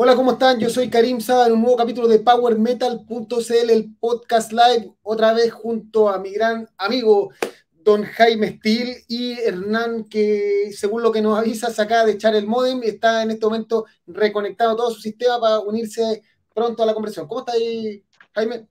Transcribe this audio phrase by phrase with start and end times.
[0.00, 0.60] Hola, ¿cómo están?
[0.60, 5.52] Yo soy Karim Saba en un nuevo capítulo de PowerMetal.cl, el podcast live, otra vez
[5.52, 7.32] junto a mi gran amigo
[7.72, 12.36] don Jaime Steel y Hernán, que según lo que nos avisa, se acaba de echar
[12.36, 16.22] el modem y está en este momento reconectado todo su sistema para unirse
[16.54, 17.26] pronto a la conversación.
[17.26, 18.04] ¿Cómo está ahí,
[18.36, 18.68] Jaime?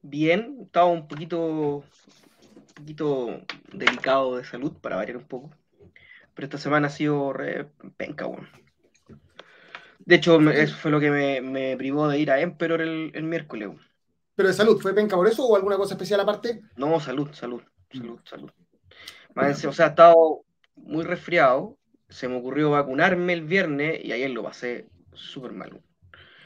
[0.00, 1.84] Bien, estaba un poquito,
[2.74, 5.50] poquito delicado de salud, para variar un poco.
[6.32, 7.68] Pero esta semana ha sido re
[7.98, 8.48] penca, bueno.
[10.06, 13.10] De hecho, me- eso fue lo que me, me privó de ir a Emperor el,
[13.14, 13.70] el miércoles.
[14.34, 14.80] ¿Pero de salud?
[14.80, 16.60] ¿Fue penca por eso o alguna cosa especial aparte?
[16.76, 18.50] No, salud, salud, salud, salud.
[19.34, 20.44] Más encima, o sea, he estado
[20.76, 21.78] muy resfriado.
[22.08, 25.80] Se me ocurrió vacunarme el viernes y ayer lo pasé súper mal.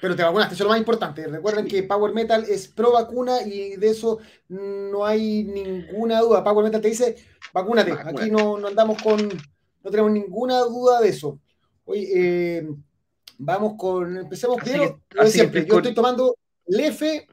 [0.00, 1.26] Pero te vacunaste, eso es lo más importante.
[1.26, 1.70] Recuerden Sí.
[1.72, 4.18] que Power Metal es pro vacuna y de eso
[4.48, 6.44] no hay ninguna duda.
[6.44, 7.16] Power Metal te dice,
[7.52, 7.90] vacúnate.
[7.90, 8.22] Vacúnate.
[8.22, 9.28] Aquí no, no andamos con,
[9.82, 11.40] no tenemos ninguna duda de eso.
[11.84, 12.68] Oye, eh,
[13.38, 15.64] vamos con, empecemos Así primero, que- así siempre.
[15.66, 17.26] Yo estoy tomando Lefe,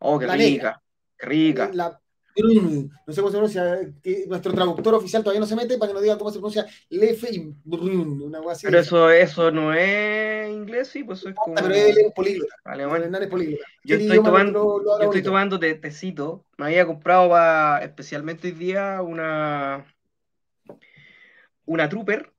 [0.00, 0.82] Oh, qué La rica, negra.
[1.18, 1.70] qué rica.
[1.72, 2.00] la,
[2.36, 3.78] no sé cómo se pronuncia,
[4.26, 7.28] nuestro traductor oficial todavía no se mete para que nos diga cómo se pronuncia Lefe
[7.32, 8.66] y una así.
[8.66, 12.54] Pero eso, eso no es inglés, sí, pues eso es como pero él es políglota.
[12.64, 13.02] alemán.
[13.04, 13.64] Hernán es políglota.
[13.84, 16.44] Yo ¿Qué estoy tomando, lo- yo estoy tomando te- tecito.
[16.58, 19.86] Me había comprado para especialmente hoy día una
[21.66, 22.30] una Trooper,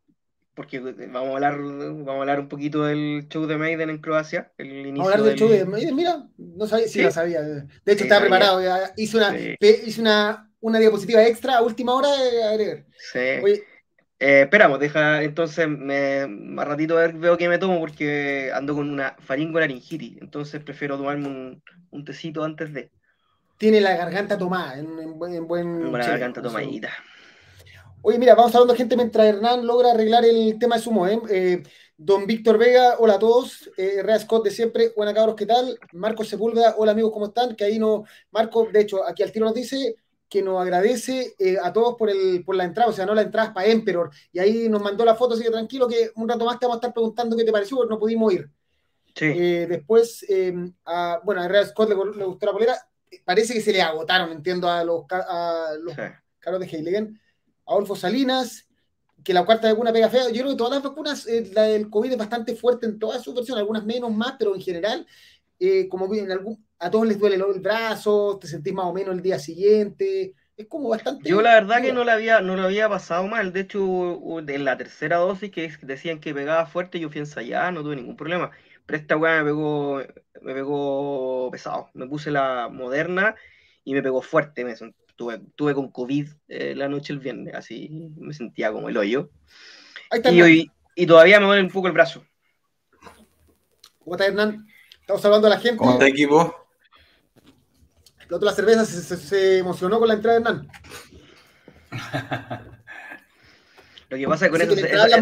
[0.56, 4.52] porque vamos a hablar, vamos a hablar un poquito del show de Maiden en Croacia,
[4.58, 7.02] el Vamos a inicio hablar del del- show de Maiden, mira, no sabía, sí, Sí.
[7.03, 7.42] la sabía.
[7.42, 8.30] De hecho, Sí, estaba sabía.
[8.39, 8.61] preparado.
[8.64, 9.56] ya hice una, Sí.
[9.61, 12.86] hice una, una diapositiva extra a última hora de agregar.
[12.98, 13.20] Sí.
[13.44, 13.64] Oye,
[14.17, 19.14] Eh, esperamos, deja, entonces me, más ratito veo que me tomo porque ando con una
[19.20, 22.92] faringolaringitis, entonces prefiero tomarme un, un tecito antes de
[23.58, 26.92] tiene la garganta tomada, en, en buen, en buen con la chileno, garganta tomadita.
[28.08, 31.22] Oye, mira, vamos hablando gente mientras Hernán logra arreglar el tema de su modem.
[31.28, 31.64] Eh,
[31.98, 33.67] don Víctor Vega, hola a todos.
[33.78, 35.80] Eh, Rea Scott de siempre, buena cabros, ¿qué tal?
[35.92, 37.56] Marcos Sepúlveda, hola amigos, ¿cómo están?
[37.56, 39.95] Que ahí no, Marco, de hecho, aquí al tiro nos dice
[40.30, 43.23] que nos agradece eh, a todos por, el, por la entrada, o sea, no la
[43.23, 44.11] entrada para Emperor.
[44.32, 46.76] Y ahí nos mandó la foto, así que tranquilo que un rato más te vamos
[46.76, 48.48] a estar preguntando qué te pareció, porque no pudimos ir.
[49.15, 50.54] Sí, Eh, después, eh,
[50.86, 52.77] a, bueno, a Rea Scott le, le gustó la polera.
[53.23, 56.02] Parece que se le agotaron, entiendo, a los, a los sí.
[56.38, 57.20] Carlos de Heiligen,
[57.67, 58.67] Adolfo Salinas,
[59.23, 60.30] que la cuarta vacuna pega feo.
[60.30, 63.23] Yo creo que todas las vacunas, eh, la del COVID es bastante fuerte en todas
[63.23, 65.08] sus versiones, algunas menos más, pero en general,
[65.59, 68.93] eh, como que en algún, a todos les duele el brazo, te sentís más o
[68.93, 70.36] menos el día siguiente.
[70.58, 71.30] Es como bastante.
[71.30, 73.53] Yo la verdad que no lo había, no había pasado mal.
[73.53, 77.83] De hecho, en la tercera dosis que decían que pegaba fuerte, yo fui ensayada, no
[77.83, 78.52] tuve ningún problema.
[78.86, 79.97] Pero esta weá me pegó,
[80.42, 81.89] me pegó pesado.
[81.93, 83.36] Me puse la moderna
[83.83, 84.65] y me pegó fuerte.
[84.65, 88.89] Me sent- tuve, tuve con COVID eh, la noche el viernes, así me sentía como
[88.89, 89.30] el hoyo.
[90.11, 90.52] Ahí está Y, Hernán.
[90.52, 92.26] hoy, y todavía me duele un poco el brazo.
[93.99, 94.67] ¿Cómo está Hernán?
[95.02, 95.77] Estamos hablando a la gente.
[95.77, 96.55] ¿Cómo está equipo?
[98.17, 100.67] Explotó la cerveza, se, se- se emocionó con la entrada de Hernán.
[104.09, 105.17] Lo que pasa con que esa, esa-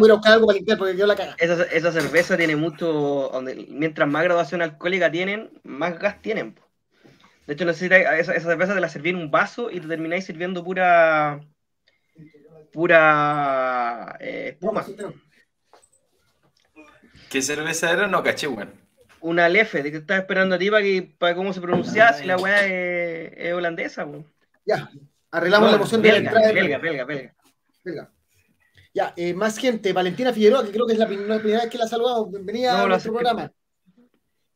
[1.39, 3.29] esa- esa cerveza tiene mucho.
[3.31, 6.53] donde- mientras más graduación alcohólica tienen, más gas tienen.
[6.53, 6.61] po.
[7.47, 10.25] De hecho, necesitas, esa, esa cerveza te la serví en un vaso y te termináis
[10.25, 11.41] sirviendo pura.
[12.71, 14.15] pura.
[14.19, 14.85] eh, espuma.
[17.29, 18.07] ¿Qué cerveza era?
[18.07, 18.71] No caché, weón.
[19.19, 22.25] Una lefe, de que estaba esperando a ti para, que, para cómo se pronunciaba, si
[22.25, 24.05] la weá es, es holandesa.
[24.05, 24.25] po.
[24.65, 24.89] Ya,
[25.31, 27.35] arreglamos No, la emoción de la belga, entrada belga, belga, belga.
[27.85, 28.11] Venga.
[28.93, 29.91] Ya, eh, más gente.
[29.93, 32.29] Valentina Figueroa, que creo que es la prim- la primera vez que la saludamos.
[32.31, 33.51] Bienvenida No, a nuestro programa.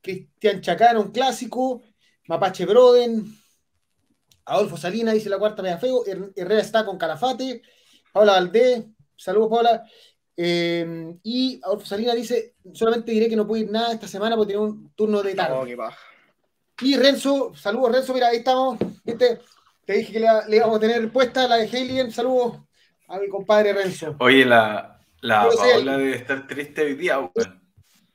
[0.01, 1.81] Cristian Chacana, un clásico.
[2.27, 3.25] Mapache Broden.
[4.45, 6.05] Adolfo Salina dice la cuarta media feo.
[6.05, 7.61] Her- Herrera está con Calafate.
[8.13, 8.85] Paula Valdés.
[9.15, 9.83] Saludos, Paula.
[10.35, 14.53] Eh, y Adolfo Salina dice: solamente diré que no puedo ir nada esta semana porque
[14.53, 15.55] tiene un turno de tarde.
[15.57, 16.85] Oh, qué.
[16.85, 18.77] Y Renzo, saludos Renzo, mira, ahí estamos.
[19.03, 19.39] ¿Viste?
[19.83, 22.11] Te dije que le íbamos a tener puesta la de Heiligen.
[22.11, 22.57] Saludos
[23.07, 24.15] a mi compadre Renzo.
[24.19, 27.63] Oye, la, la Paola debe estar triste hoy día, weón.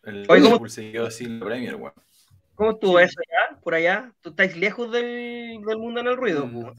[0.05, 1.95] El Oye, ¿cómo- Liverpool se quedó sin la Premier, weón.
[2.55, 3.59] ¿Cómo estuvo eso allá?
[3.61, 4.13] Por allá.
[4.21, 6.47] ¿Tú estáis lejos del, del mundo en el ruido?
[6.47, 6.73] Mm.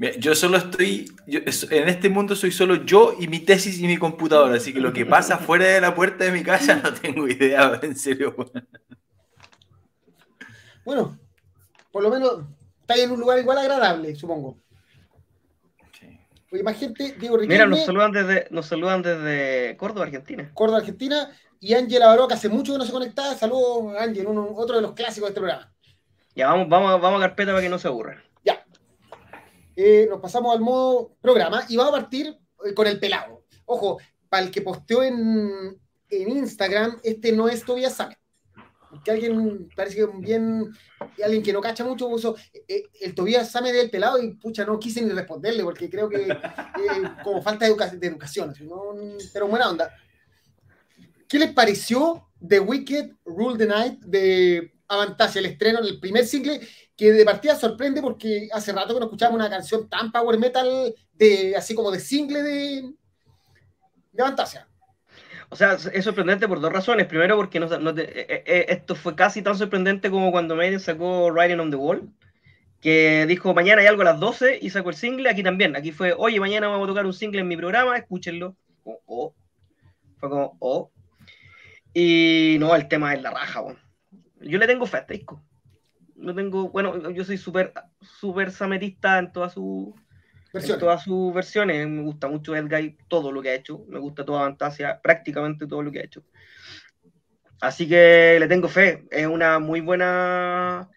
[0.00, 3.86] Mira, yo solo estoy, yo- en este mundo soy solo yo y mi tesis y
[3.88, 6.94] mi computadora, así que lo que pasa fuera de la puerta de mi casa no
[6.94, 8.34] tengo idea, en serio.
[10.84, 11.18] Bueno,
[11.90, 12.44] por lo menos
[12.80, 14.56] está en un lugar igual agradable, supongo.
[16.50, 20.50] Oye, más gente, Diego Mira, nos saludan desde, nos saludan desde Córdoba, Argentina.
[20.54, 21.28] Córdoba, Argentina,
[21.60, 23.34] y Ángela Baroca, hace mucho que no se conectaba.
[23.34, 25.72] Saludos, Ángel, otro de los clásicos de este programa.
[26.34, 28.22] Ya vamos, vamos, vamos a carpeta para que no se aburra.
[28.44, 28.64] Ya.
[29.74, 33.44] Eh, nos pasamos al modo programa y vamos a partir eh, con el pelado.
[33.66, 35.76] Ojo, para el que posteó en,
[36.10, 38.18] en Instagram, este no es Tobias Sammet.
[39.04, 40.72] Que alguien, parece que bien,
[41.22, 42.36] alguien que no cacha mucho puso
[42.68, 46.26] eh, el Tobias Sammet del pelado y pucha, no quise ni responderle porque creo que
[47.22, 48.54] como falta de, de educación,
[49.32, 49.92] pero buena onda.
[51.28, 56.60] ¿Qué les pareció The Wicked Rule the Night de Avantasia, el estreno, el primer single,
[56.96, 60.94] que de partida sorprende porque hace rato que no escuchábamos una canción tan power metal,
[61.12, 62.94] de, así como de single de,
[64.12, 64.66] de Avantasia?
[65.50, 67.06] O sea, es sorprendente por dos razones.
[67.06, 71.60] Primero, porque eh, eh, eh, esto fue casi tan sorprendente como cuando Maiden sacó Riding
[71.60, 72.10] on the Wall,
[72.80, 75.30] que dijo mañana hay algo a las 12 y sacó el single.
[75.30, 75.74] Aquí también.
[75.76, 78.56] Aquí fue, oye, mañana vamos a tocar un single en mi programa, escúchenlo.
[78.84, 79.34] Oh,
[80.18, 80.90] Fue como, oh.
[81.94, 83.80] Y no, el tema es la raja, bueno.
[84.40, 85.42] Yo le tengo fe a este disco.
[86.14, 89.94] No tengo, bueno, yo soy súper super sametista en todas sus
[90.52, 91.86] en todas sus versiones.
[91.86, 93.84] Me gusta mucho Edguy, todo lo que ha hecho.
[93.88, 96.24] Me gusta toda Fantasia, prácticamente todo lo que ha hecho.
[97.60, 99.06] Así que le tengo fe.
[99.10, 100.88] Es una muy buena,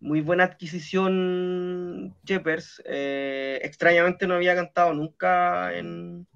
[0.00, 2.82] muy buena adquisición, Cheppers.
[2.84, 6.26] Eh, extrañamente no había cantado nunca en,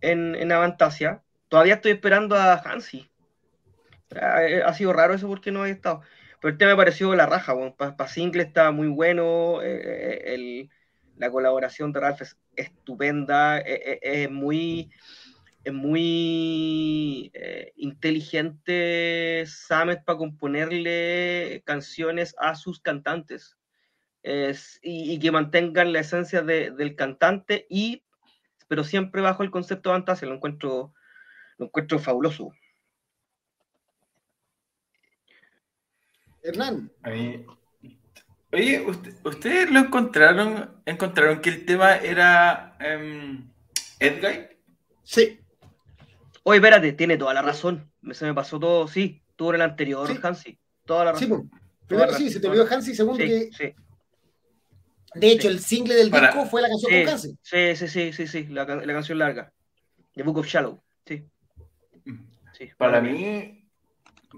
[0.00, 1.22] en, en Avantasia.
[1.48, 3.11] Todavía estoy esperando a Hansi.
[4.14, 6.02] Eh, ha sido raro eso porque no había estado.
[6.40, 10.68] Pero el tema me pareció la raja, para single está muy bueno, eh,
[11.16, 14.90] la colaboración de Ralph es estupenda, es, muy,
[15.62, 17.30] es muy
[17.76, 23.56] inteligente Samet para componerle canciones a sus cantantes
[24.82, 28.02] y, que mantengan la esencia del cantante, y,
[28.66, 30.92] pero siempre bajo el concepto de fantasía, lo encuentro,
[31.58, 32.52] lo encuentro fabuloso.
[36.42, 36.90] Hernán.
[38.52, 38.86] Oye,
[39.24, 40.82] ¿ustedes lo encontraron?
[40.84, 43.50] ¿Encontraron que el tema era um,
[43.98, 44.48] Edguy?
[45.02, 45.40] Sí.
[46.42, 47.90] Oye, espérate, tiene toda la razón.
[48.10, 50.58] Se me pasó todo, sí, tuvo el anterior, Hansi.
[50.84, 51.50] Toda la razón.
[51.50, 53.50] Sí, primero sí, se te olvidó Hansi, segundo que.
[53.56, 53.74] Sí.
[55.14, 57.38] De hecho, el single del disco fue la canción con Hansi.
[57.42, 59.52] Sí, sí, sí, sí, sí, la, la canción larga.
[60.14, 61.24] The Book of Shallow, sí.
[62.04, 62.18] Mm.
[62.52, 63.61] sí para mí,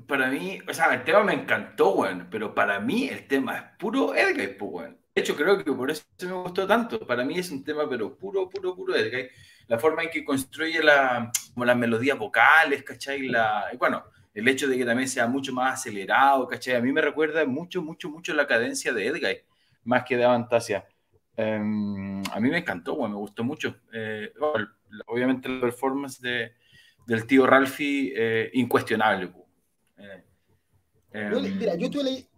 [0.06, 3.62] para mí, o sea, el tema me encantó, weón, pero para mí el tema es
[3.78, 4.98] puro Edguy, pues, weón.
[5.14, 7.06] De hecho, creo que por eso me gustó tanto.
[7.06, 9.28] Para mí es un tema, pero puro, puro, puro Edguy.
[9.68, 13.28] La forma en que construye la, como las melodías vocales, ¿cachai?
[13.28, 14.04] La, y bueno,
[14.34, 16.74] el hecho de que también sea mucho más acelerado, ¿cachai?
[16.74, 19.38] A mí me recuerda mucho, mucho, mucho la cadencia de Edguy,
[19.84, 20.84] más que de Avantasia.
[21.36, 23.76] Em, a mí me encantó, weón, me gustó mucho.
[23.92, 24.32] Eh,
[25.06, 26.52] obviamente la performance de,
[27.06, 29.30] del tío Ralphie, eh, incuestionable,
[29.96, 32.28] eh, mira, yo estuve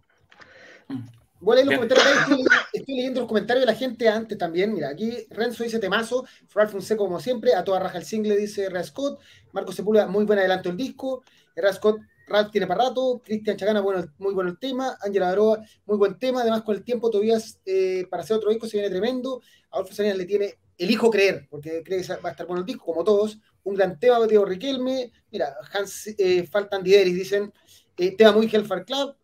[1.39, 4.73] Voy a leer los comentarios estoy, leyendo los comentarios de la gente antes también.
[4.73, 8.69] Mira, aquí Renzo dice temazo, Ralph Fonseca como siempre, a toda raja el single dice
[8.69, 9.19] Rea Scott,
[9.51, 11.23] Marco Sepúlveda, muy buen adelanto el disco,
[11.55, 15.61] Rea Scott, Ralph tiene para rato, Cristian Chagana, bueno, muy bueno el tema, Ángela Aroa,
[15.85, 18.89] muy buen tema, además con el tiempo todavía eh, para hacer otro disco se viene
[18.89, 22.61] tremendo, a Adolfo Salinas le tiene elijo creer, porque cree que va a estar bueno
[22.61, 27.51] el disco, como todos, un gran tema, Diego Riquelme, mira, Hans, eh, faltan Dideris, dicen,
[27.97, 29.15] eh, tema muy Hellfire Club.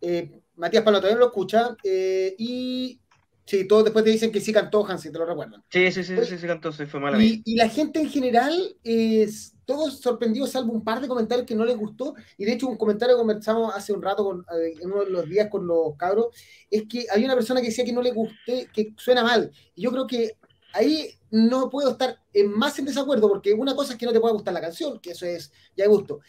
[0.00, 1.76] Eh, Matías Palo también lo escucha.
[1.82, 3.00] Eh, y
[3.44, 5.64] sí, todos después te dicen que sí cantó Hansi, te lo recuerdan.
[5.70, 7.20] Sí, sí, sí, sí, sí cantó, se fue mal.
[7.20, 11.56] Y, y, la gente en general, es, todos sorprendidos, salvo un par de comentarios que
[11.56, 12.14] no les gustó.
[12.38, 15.28] Y de hecho, un comentario que conversamos hace un rato, con, en uno de los
[15.28, 16.26] días con los cabros,
[16.70, 19.50] es que había una persona que decía que no le gusté, que suena mal.
[19.74, 20.36] Y yo creo que
[20.74, 24.32] ahí no puedo estar más en desacuerdo, porque una cosa es que no te pueda
[24.32, 26.20] gustar la canción, que eso es ya de gusto,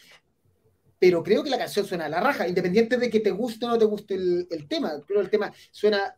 [0.98, 3.68] pero creo que la canción suena a la raja, independiente de que te guste o
[3.68, 4.92] no te guste el, tema.
[5.06, 6.16] Creo el tema suena,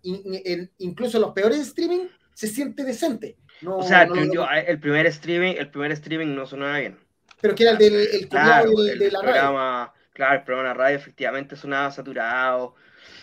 [0.78, 3.36] incluso en los peores streaming, se siente decente.
[3.66, 6.98] o sea, el primer streaming, el primer streaming no sonaba bien.
[7.42, 9.92] Pero que era el del el claro, de la radio.
[10.14, 12.74] Claro, el programa de radio efectivamente sonaba saturado,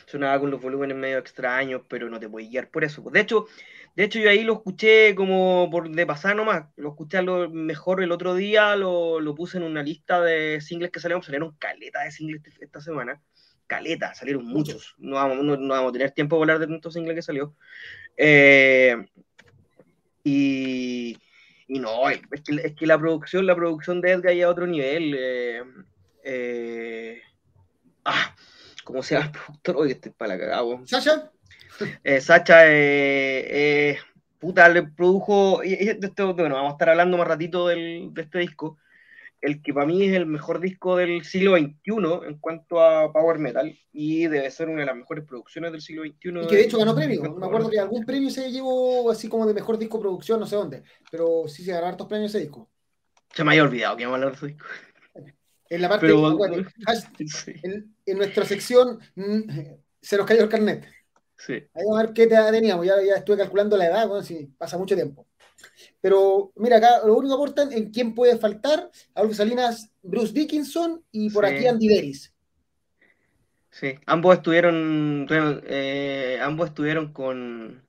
[0.05, 3.01] sonaba con los volúmenes medio extraños, pero no te puedes guiar por eso.
[3.11, 3.47] De hecho,
[3.95, 6.65] de hecho, yo ahí lo escuché como por de pasar nomás.
[6.75, 10.59] Lo escuché a lo mejor el otro día, lo, lo puse en una lista de
[10.59, 11.23] singles que salieron.
[11.23, 13.21] Salieron caleta de singles esta semana.
[13.67, 14.95] Caleta, salieron muchos.
[14.97, 17.55] No vamos, no, vamos a tener tiempo de hablar de tantos singles que salió.
[18.17, 18.97] Eh,
[20.25, 21.17] y,
[21.67, 24.67] y, no, es que, es que, la producción, la producción de Edgar ya a otro
[24.67, 25.15] nivel.
[25.17, 25.63] Eh,
[26.25, 27.21] eh,
[28.03, 28.35] ah,
[28.83, 29.77] ¿cómo se llama el productor?
[29.77, 30.85] Oye, este es para la cagada.
[30.85, 31.31] ¿Sasha?
[32.03, 33.97] Eh, Sacha, eh, eh,
[34.39, 35.75] puta, le produjo, y,
[36.17, 38.77] bueno, vamos a estar hablando más ratito del, de este disco,
[39.41, 43.37] el que para mí es el mejor disco del siglo XXI en cuanto a Power
[43.37, 46.43] Metal, y debe ser una de las mejores producciones del siglo XXI.
[46.43, 49.45] Y que de hecho ganó premio, me acuerdo que algún premio se llevó así como
[49.45, 52.69] de mejor disco producción, no sé dónde, pero sí se ganó hartos premios ese disco.
[53.33, 54.67] Se me había olvidado que íbamos a hablar de ese disco.
[55.67, 56.13] En la parte de,
[58.05, 59.41] en, nuestra sección mm,
[59.99, 60.85] se nos cayó el carnet.
[61.37, 61.53] Sí.
[61.53, 62.85] Ahí vamos a ver qué teníamos.
[62.85, 65.27] Ya, ya estuve calculando la edad, bueno, si pasa mucho tiempo.
[66.01, 71.03] Pero mira, acá lo único que aportan en quién puede faltar, Adolfo Salinas, Bruce Dickinson
[71.11, 72.31] y por aquí Andy Deris.
[73.71, 75.27] Sí, ambos estuvieron,
[75.67, 77.85] eh, ambos estuvieron con,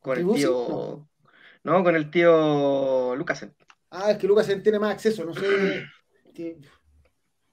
[0.00, 1.08] con el tío,
[1.62, 1.84] no.
[1.84, 3.54] con el tío Lucasen.
[3.90, 5.86] Ah, es que Lucasen tiene más acceso, no sé.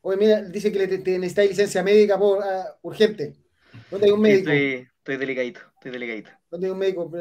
[0.01, 0.87] Oye, mira, dice que le
[1.19, 3.35] necesita licencia médica por, ah, urgente.
[3.89, 4.49] ¿Dónde hay un médico?
[4.49, 6.29] estoy, estoy delicadito, estoy delicadito.
[6.51, 7.11] ¿Dónde hay un médico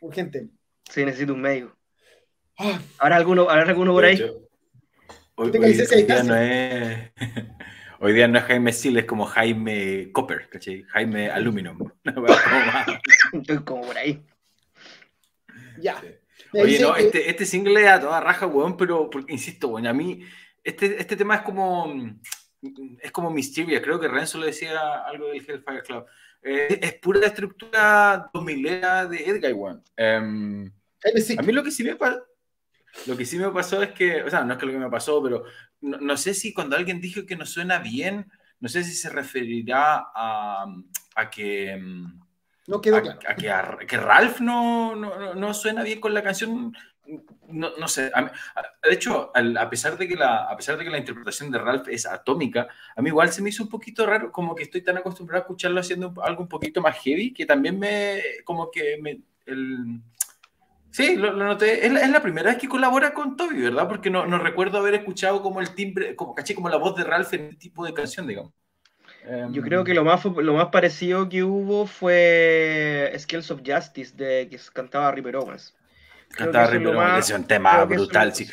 [0.00, 0.48] urgente?
[0.90, 1.76] Sí, necesito un médico.
[2.58, 2.80] Ah.
[2.98, 4.18] ¿Habrá alguno, ¿habrá alguno por ahí?
[5.34, 7.10] hoy, día no es,
[8.00, 10.84] hoy día no es Jaime Sil, es como Jaime Copper, ¿cachai?
[10.84, 11.90] Jaime Aluminum.
[13.32, 14.22] Estoy como por ahí.
[15.80, 16.02] Ya.
[16.54, 19.92] Oye, no, este, este single es a toda raja, weón, pero porque, insisto, weón, a
[19.92, 20.22] mí
[20.64, 21.92] este, este tema es como
[23.00, 26.06] es como Mysteria, creo que Renzo le decía algo del Hellfire Club.
[26.50, 29.80] Eh, es pura estructura 2000 de Edgar One.
[29.96, 30.72] Em,
[31.36, 32.22] a mí lo que sí me pasó,
[33.06, 34.88] lo que sí me pasó es que, o sea, no es que lo que me
[34.88, 35.44] pasó, pero
[35.82, 40.06] no, sé si cuando alguien dijo que no suena bien, no sé si se referirá
[40.14, 40.64] a,
[41.16, 41.72] a que...
[41.72, 42.18] Em,
[42.66, 46.74] no quedó a, que, que, Ralph no, no, no, suena bien con la canción
[47.48, 50.98] no, no sé, de hecho, a, pesar de que la, a pesar de que la
[50.98, 54.54] interpretación de Ralph es atómica, a mí igual se me hizo un poquito raro, como
[54.54, 58.20] que estoy tan acostumbrado a escucharlo haciendo algo un poquito más heavy, que también me,
[58.44, 60.00] como que me, el,
[60.90, 63.88] sí, lo, noté, es la, primera vez que colabora con Toby, ¿verdad?
[63.88, 67.04] Porque no, no recuerdo haber escuchado como el timbre, como, caché, como la voz de
[67.04, 68.52] Ralph en este tipo de canción, digamos.
[69.50, 74.48] Yo creo que lo más, lo más parecido que hubo fue Skills of Justice, de
[74.48, 75.74] que cantaba Ripper Owens.
[76.30, 78.34] Cantaba Ripper es un tema brutal.
[78.34, 78.46] Sí.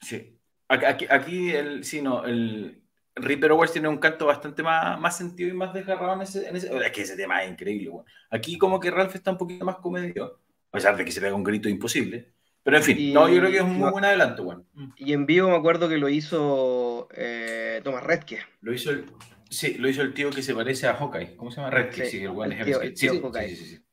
[0.00, 0.38] sí.
[0.68, 2.82] Aquí, aquí el, sí, no, el
[3.14, 6.56] Ripper Owens tiene un canto bastante más, más sentido y más desgarrado en ese, en
[6.56, 6.74] ese.
[6.74, 7.90] Es que ese tema es increíble.
[8.30, 10.40] Aquí, como que Ralph está un poquito más comedio,
[10.70, 12.32] a pesar de que se pega un grito imposible.
[12.62, 14.64] Pero en fin, no, yo creo que es un muy buen adelanto, bueno.
[14.96, 18.38] Y en vivo me acuerdo que lo hizo eh, Thomas Redke.
[18.60, 19.06] Lo hizo el,
[19.50, 21.36] sí, lo hizo el tío que se parece a Hawkeye.
[21.36, 21.70] ¿Cómo se llama?
[21.70, 23.48] Redke, sí, el, el, el, tío, el tío, Hawkeye.
[23.48, 23.84] Sí, sí, sí.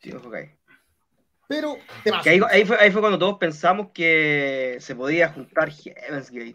[0.00, 0.59] Tío Hawkeye.
[1.50, 1.78] Pero,
[2.24, 6.54] ahí, ahí, fue, ahí fue cuando todos pensamos que se podía juntar Heaven's Gate.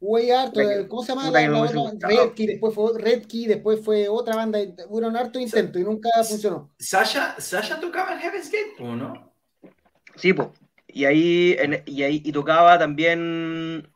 [0.00, 2.08] Güey, harto, ¿cómo se llama la, la otra?
[2.08, 4.58] Redkey, después fue Redkey, después fue otra banda.
[4.88, 6.68] Hubo un harto intento y nunca funcionó.
[6.80, 9.32] ¿Sasha, ¿Sasha tocaba en Heaven's Gate o no?
[10.16, 10.48] Sí, pues.
[10.88, 13.88] Y ahí, y ahí y tocaba también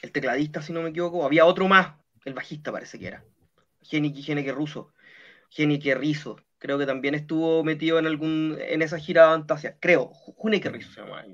[0.00, 1.24] el tecladista, si no me equivoco.
[1.24, 1.94] Había otro más,
[2.24, 3.24] el bajista parece que era.
[3.82, 4.92] Genike Russo.
[5.50, 10.12] Genike Rizzo creo que también estuvo metido en algún en esa gira de Fantasia, creo,
[10.36, 11.24] Huneke se llama.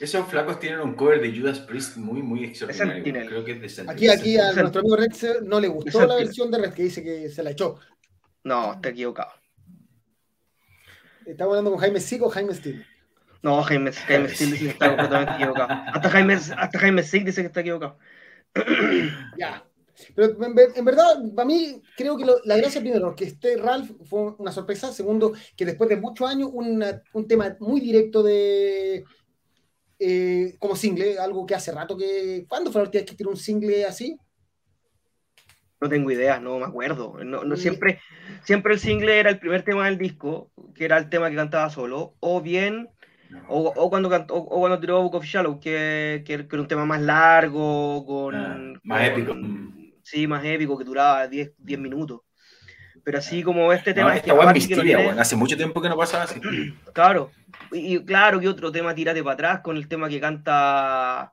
[0.00, 3.28] Esos flacos tienen un cover de Judas Priest muy, muy extraordinario.
[3.28, 5.12] Creo que es de Aquí, aquí a nuestro amigo Red
[5.44, 7.78] no le gustó la versión de Red que dice que se la echó.
[8.42, 9.30] No, está equivocado.
[11.24, 12.84] ¿Estamos hablando con Jaime Sig o Jaime Steele?
[13.42, 15.68] No, Jaime, Jaime Steele dice que está completamente equivocado.
[15.94, 17.98] Hasta Jaime, hasta Jaime Sig dice que está equivocado.
[19.38, 19.64] ya.
[20.14, 24.52] Pero en, verdad, para mí, creo que la gracia, primero, que esté Ralph fue una
[24.52, 24.92] sorpresa.
[24.92, 29.04] Segundo, que después de muchos años, un tema muy directo de.
[29.98, 32.44] Eh, como single, algo que hace rato que.
[32.48, 34.16] ¿Cuándo fue la última vez que tiró un single así?
[35.80, 37.22] No tengo idea, no me acuerdo.
[37.24, 38.00] No, siempre,
[38.44, 41.68] siempre el single era el primer tema del disco, que era el tema que cantaba
[41.68, 42.88] solo, o bien,
[43.48, 47.02] o, cuando cantó, o, cuando tiró Book of Shallow, que, que, era un tema más
[47.02, 49.34] largo, con, ah, más épico
[50.06, 52.20] sí, más épico, que duraba 10, 10 minutos.
[53.02, 54.10] Pero así como este tema...
[54.10, 56.40] No, esta misteria, hace mucho tiempo que no pasaba así.
[56.92, 57.30] Claro,
[57.72, 61.32] y, claro que otro tema tírate para atrás con el tema que canta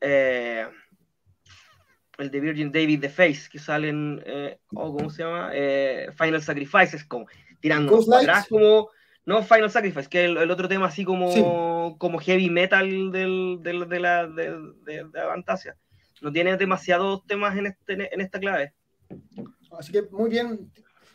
[0.00, 0.66] eh,
[2.16, 5.50] el de Virgin David The Face, que salen, eh, oh, ¿cómo se llama?
[5.52, 7.26] Eh, Final Sacrifices, como
[7.60, 8.88] tirando para atrás como...
[9.26, 13.86] No Final Sacrifice, que el, el otro tema así como, como heavy metal del, del,
[13.86, 14.50] de la de,
[14.86, 15.76] de, de Fantasia
[16.20, 18.74] no tiene demasiados temas en, este, en esta clave.
[19.78, 20.70] Así que muy bien.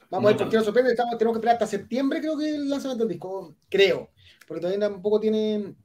[0.09, 0.91] Vamos a ver por qué nos sorprende.
[0.91, 3.55] Estamos, tenemos que esperar hasta septiembre, creo que el lanzamiento del disco.
[3.69, 4.11] Creo.
[4.47, 5.75] Porque todavía tampoco tiene,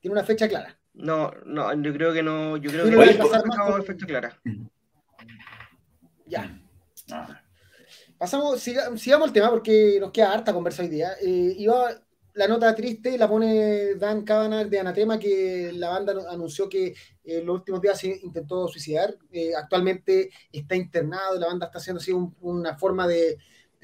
[0.00, 0.76] tiene una fecha clara.
[0.94, 2.56] No, no, yo creo que no.
[2.56, 3.84] Yo creo que no pasar más con...
[3.84, 4.40] fecha clara.
[6.26, 6.60] Ya.
[7.10, 7.40] Ah.
[8.18, 11.12] Pasamos, sigamos el tema porque nos queda harta conversa hoy día.
[11.20, 11.90] Eh, iba,
[12.34, 16.94] la nota triste la pone Dan Cavanagh de Anatema, que la banda anunció que eh,
[17.24, 19.16] en los últimos días se intentó suicidar.
[19.30, 23.38] Eh, actualmente está internado, la banda está haciendo así una forma de,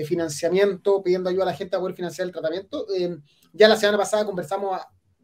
[0.07, 2.87] financiamiento, pidiendo ayuda a la gente a poder financiar el tratamiento.
[2.97, 3.19] Eh,
[3.53, 4.81] ya la semana pasada conversamos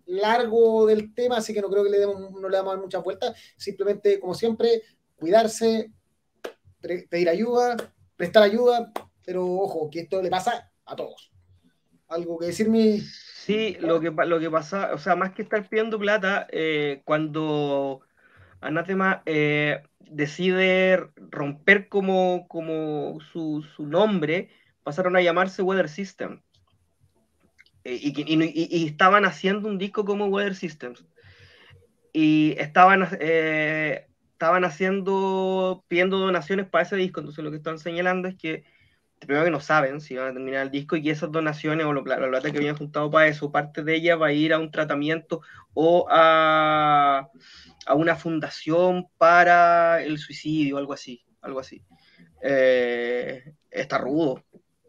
[0.06, 3.36] largo del tema, así que no creo que le demos, no le damos muchas vueltas.
[3.56, 4.82] Simplemente, como siempre,
[5.14, 5.92] cuidarse,
[6.80, 7.76] pedir ayuda,
[8.16, 8.92] prestar ayuda,
[9.24, 11.33] pero ojo, que esto le pasa a todos.
[12.14, 13.00] ¿Algo que decir mi...
[13.00, 18.00] Sí, lo que, lo que pasa, o sea, más que estar pidiendo plata, eh, cuando
[18.62, 24.48] Anatema eh, decide romper como, como su, su, nombre,
[24.82, 26.40] pasaron a llamarse Weather System.
[27.84, 31.04] Eh, y, estaban haciendo un disco como Weather Systems.
[32.12, 37.20] Y estaban, eh, estaban haciendo, pidiendo donaciones para ese disco.
[37.20, 38.64] Entonces lo que están señalando es que,
[39.26, 41.92] primero que no saben si van a terminar el disco y que esas donaciones o
[41.92, 44.70] la plata que habían juntado para eso, parte de ella va a ir a un
[44.70, 45.42] tratamiento
[45.74, 47.30] o a
[47.86, 51.82] a una fundación para el suicidio, algo así, algo así.
[52.42, 54.42] Eh, está rudo.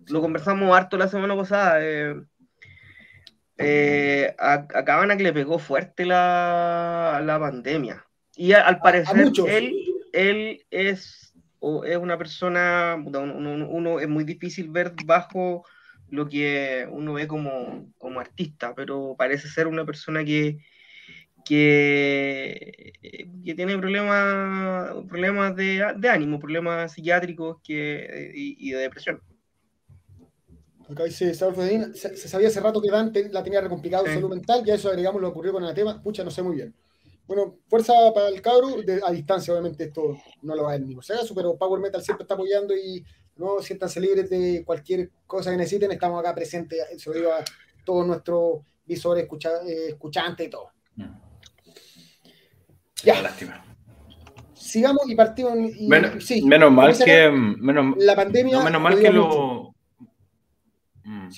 [0.08, 1.78] Lo conversamos harto la semana pasada.
[1.82, 2.16] Eh,
[3.58, 8.06] eh, a, a que le pegó fuerte la, la pandemia.
[8.36, 9.74] Y al parecer él,
[10.12, 11.25] él es,
[11.86, 15.66] es una persona, uno, es muy difícil ver bajo
[16.10, 20.60] lo que uno ve como, como artista, pero parece ser una persona que,
[21.44, 22.94] que,
[23.44, 29.22] que tiene problemas, problemas de, de ánimo, problemas psiquiátricos que, y, de depresión.
[30.88, 34.64] Acá dice se, se, sabía hace rato que Dante la tenía recomplicado en salud mental,
[34.64, 36.76] ya eso agregamos lo ocurrió con el tema, pucha, no sé muy bien.
[37.28, 40.94] Bueno, fuerza para el cabro, a distancia obviamente esto no lo va a ver ni
[40.94, 43.04] por si pero Power Metal siempre está apoyando y
[43.38, 47.44] no siéntanse libres de cualquier cosa que necesiten, estamos acá presentes, se lo digo a
[47.84, 50.70] todos nuestros visores, escucha, eh, escuchantes y todo.
[50.96, 51.04] Mm.
[53.04, 53.22] Ya.
[53.22, 53.64] lástima.
[54.54, 55.54] Sigamos y partimos.
[56.44, 57.30] menos mal que.
[57.30, 58.64] Menos, la pandemia.
[58.64, 59.76] menos mal que lo.
[61.04, 61.30] Mm.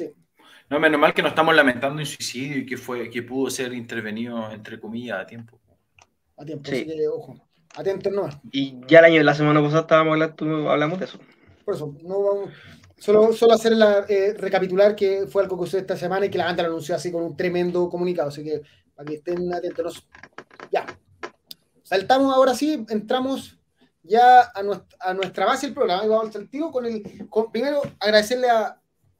[0.70, 3.74] No, menos mal que no estamos lamentando un suicidio y que, fue, que pudo ser
[3.74, 5.57] intervenido, entre comillas, a tiempo.
[6.38, 6.86] A tiempo, sí.
[6.86, 7.36] que, ojo.
[7.75, 8.29] Atentos no.
[8.51, 11.20] Y ya el año, la semana pasada estábamos hablando, hablamos de eso.
[11.66, 12.50] Por eso, no vamos.
[12.98, 16.38] Solo, solo hacer la, eh, recapitular que fue algo que usó esta semana y que
[16.40, 18.29] la banda lo anunció así con un tremendo comunicado.
[18.29, 18.62] Así que
[18.96, 20.07] para que estén atentos.
[20.72, 20.85] Ya,
[21.88, 23.57] Saltamos ahora sí, entramos
[24.03, 27.01] ya a nuestra, base del programa y vamos al con el.
[27.50, 28.77] primero, agradecerle a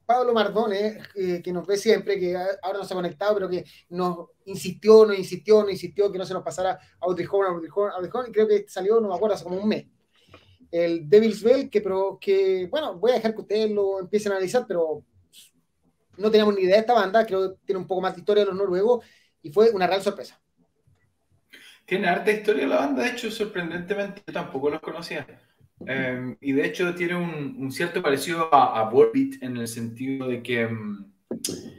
[0.08, 3.62] Pablo Mardone, eh, que nos ve siempre, que ahora no se ha conectado, pero que
[3.90, 8.24] nos insistió, nos insistió, nos insistió que no se nos pasara a Autricón, a Autricón,
[8.26, 9.84] y creo que salió, no me acuerdo, hace como un mes.
[10.70, 14.36] El Devil's Bell, que, pero, que, bueno, voy a dejar que ustedes lo empiecen a
[14.36, 15.04] analizar, pero
[16.16, 18.44] no teníamos ni idea de esta banda, creo que tiene un poco más de historia
[18.44, 19.04] de los noruegos,
[19.42, 20.40] y fue una real sorpresa.
[21.84, 25.26] Tiene arte historia la banda, de hecho, sorprendentemente, yo tampoco los conocía.
[25.86, 30.42] Em, y de hecho tiene un, cierto parecido a, a Volbeat en el sentido de
[30.42, 31.06] que, em,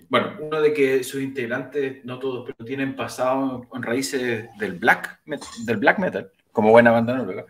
[0.09, 5.19] bueno, uno de que sus integrantes, no todos, pero tienen pasado en raíces del black,
[5.65, 7.45] del black metal, como buena banda noruega.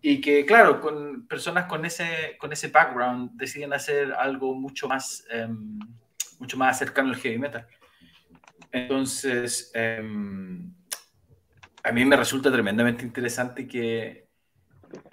[0.00, 5.26] Y que, claro, con personas con ese, con ese background deciden hacer algo mucho más,
[5.30, 5.78] em,
[6.38, 7.66] mucho más cercano al heavy metal.
[8.70, 9.72] Entonces,
[11.84, 14.23] a mí me resulta tremendamente interesante que,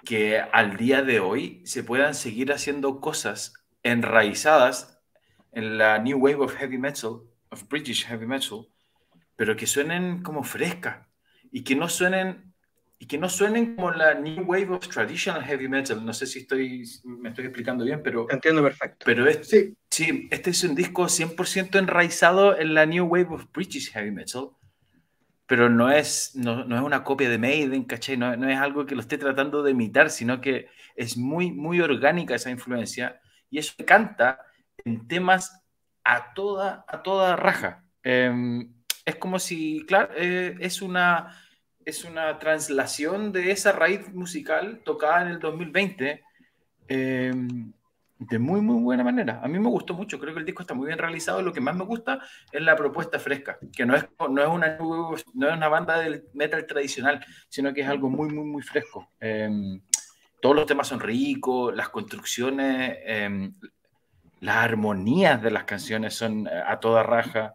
[0.04, 5.00] que al día de hoy se puedan seguir haciendo cosas enraizadas
[5.52, 8.66] en la New Wave of Heavy Metal, of British Heavy Metal,
[9.36, 11.06] pero que suenen como frescas
[11.50, 12.52] y que no suenen
[12.98, 16.04] y que no suenen como la New Wave of Traditional Heavy Metal.
[16.06, 18.28] No sé si estoy, me estoy explicando bien, pero...
[18.30, 19.04] Entiendo perfecto.
[19.04, 20.04] Pero este, sí.
[20.06, 24.50] sí, este es un disco 100% enraizado en la New Wave of British Heavy Metal
[25.52, 28.16] pero no es, no, no, es una copia de Maiden, ¿cachai?
[28.16, 31.78] No, no, es algo que lo esté tratando de imitar, sino que es muy, muy
[31.82, 34.40] orgánica esa influencia y eso canta
[34.82, 35.62] en temas
[36.04, 37.84] a toda, a toda raja.
[38.02, 38.72] Em,
[39.04, 41.38] es como si, claro, eh, es, una,
[41.84, 46.24] es una translación de esa raíz musical tocada en el 2020
[48.28, 49.40] de muy, muy buena manera.
[49.42, 51.42] A mí me gustó mucho, creo que el disco está muy bien realizado.
[51.42, 54.76] Lo que más me gusta es la propuesta fresca, que no es, no es, una,
[54.78, 59.10] no es una banda del metal tradicional, sino que es algo muy, muy, muy fresco.
[59.20, 59.80] Em,
[60.40, 63.54] todos los temas son ricos, las construcciones, em,
[64.40, 67.54] las armonías de las canciones son eh, a toda raja.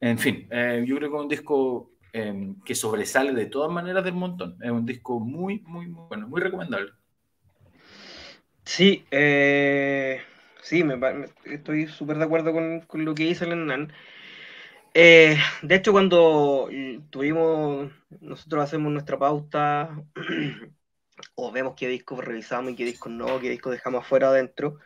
[0.00, 4.04] En fin, eh, yo creo que es un disco em, que sobresale de todas maneras
[4.04, 4.56] del montón.
[4.60, 6.90] Es un disco muy, muy, muy bueno, muy recomendable.
[8.70, 10.22] Sí, eh,
[10.62, 10.96] sí, me,
[11.44, 13.92] estoy súper de acuerdo con, lo que dice el
[14.94, 16.68] eh, de hecho, cuando
[17.10, 19.90] tuvimos, nosotros hacemos nuestra pauta,
[21.34, 24.78] o vemos qué discos revisamos y qué discos no, qué discos dejamos afuera adentro,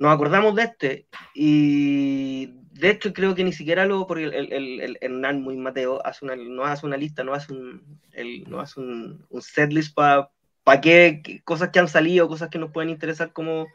[0.00, 1.06] nos acordamos de este.
[1.34, 6.04] Y de hecho, creo que ni siquiera lo, porque el, el, el Hernán muy Mateo
[6.04, 9.94] hace una, no hace una lista, no hace un, el, no hace un, un setlist
[9.94, 10.30] para
[10.68, 13.68] pa qué, cosas que han salido, cosas que nos pueden interesar como,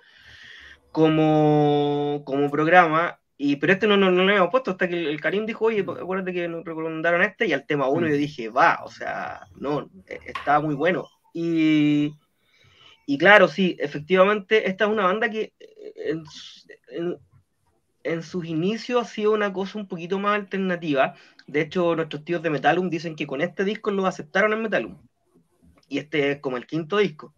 [0.92, 3.20] como, como programa.
[3.36, 5.82] Y, pero este no, no, no lo habíamos puesto hasta que el, Karim dijo, oye,
[5.82, 9.90] acuérdate que nos recomendaron este, y al tema uno yo dije, va, o sea, no,
[10.06, 11.08] e, estaba muy bueno.
[11.34, 12.14] Y,
[13.08, 15.52] y claro, sí, efectivamente, esta es una banda que
[15.96, 16.24] en,
[16.90, 17.18] en,
[18.04, 21.16] en sus inicios ha sido una cosa un poquito más alternativa.
[21.48, 24.98] De hecho, nuestros tíos de Metalum dicen que con este disco lo aceptaron en Metalum.
[25.94, 27.34] Y este es como el quinto disco.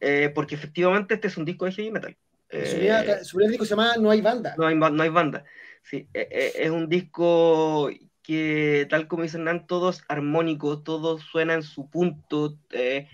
[0.00, 2.16] Eh, porque efectivamente este es un disco de heavy metal.
[2.48, 4.54] Eh, su, disco se llama No hay banda.
[4.56, 5.44] No hay, no hay banda.
[5.82, 7.90] Sí, eh, eh, es un disco
[8.22, 12.56] que, tal como dicen, todos armónicos, todos suenan en su punto.
[12.70, 13.08] Eh,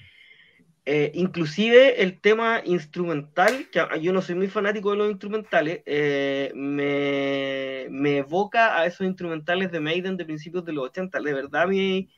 [0.91, 6.51] eh, inclusive el tema instrumental, que yo no soy muy fanático de los instrumentales, eh,
[6.55, 11.21] me, me, evoca a esos instrumentales de Maiden de principios de los 80.
[11.21, 12.09] De verdad, me,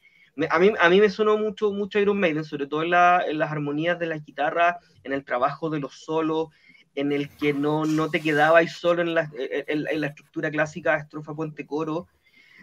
[0.48, 3.38] a mí, a mí me sonó mucho, mucho Iron Maiden, sobre todo en, la, en
[3.38, 6.48] las armonías de la guitarra, en el trabajo de los solos,
[6.94, 10.96] en el que no, no te quedabas solo en la, en, en la estructura clásica,
[10.96, 12.08] estrofa, puente, coro,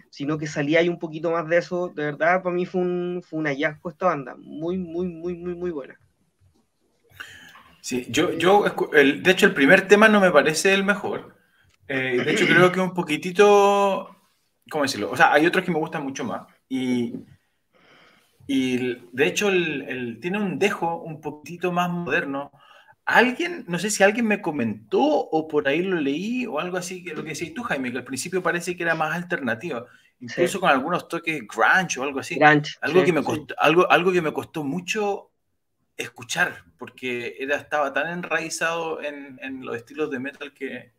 [0.10, 1.90] sino que salía ahí un poquito más de eso.
[1.90, 5.56] De verdad, para mí fue un, fue un hallazgo esta banda, muy, muy, muy, muy,
[5.56, 6.00] muy buena.
[7.82, 11.38] Sí, yo, yo de hecho, el primer tema no me parece el mejor.
[11.88, 14.14] Eh, de hecho, creo que un poquitito,
[14.70, 15.10] ¿cómo decirlo?
[15.10, 16.42] O sea, hay otros que me gustan mucho más.
[16.68, 17.14] Y,
[18.48, 22.52] y de hecho, el, el, tiene un dejo un poquitito más moderno.
[23.06, 27.04] Alguien, no sé si alguien me comentó o por ahí lo leí o algo así,
[27.04, 29.86] que lo que decís tú, Jaime, que al principio parece que era más alternativa,
[30.20, 30.60] incluso sí.
[30.60, 32.36] con algunos toques grunge o algo así.
[32.36, 33.56] Grunge, algo, sí, que me costó, sí.
[33.60, 35.32] algo, algo que me costó mucho
[35.98, 40.94] escuchar, porque era, estaba tan enraizado en, en los estilos de metal que,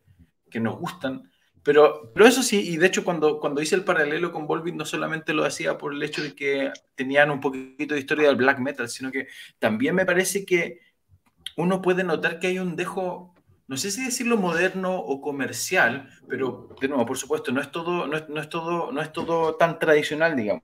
[0.51, 1.31] que, nos gustan.
[1.69, 4.85] Pero, pero eso sí, y de hecho cuando, cuando hice el paralelo con Volbeat no
[4.85, 8.57] solamente lo hacía por el hecho de que tenían un poquito de historia del black
[8.57, 9.27] metal, sino que
[9.59, 10.79] también me parece que
[11.57, 13.35] uno puede notar que hay un dejo,
[13.67, 18.07] no sé si decirlo moderno o comercial, pero de nuevo, por supuesto, no es todo,
[18.07, 20.63] no es, no es todo, no es todo tan tradicional, digamos.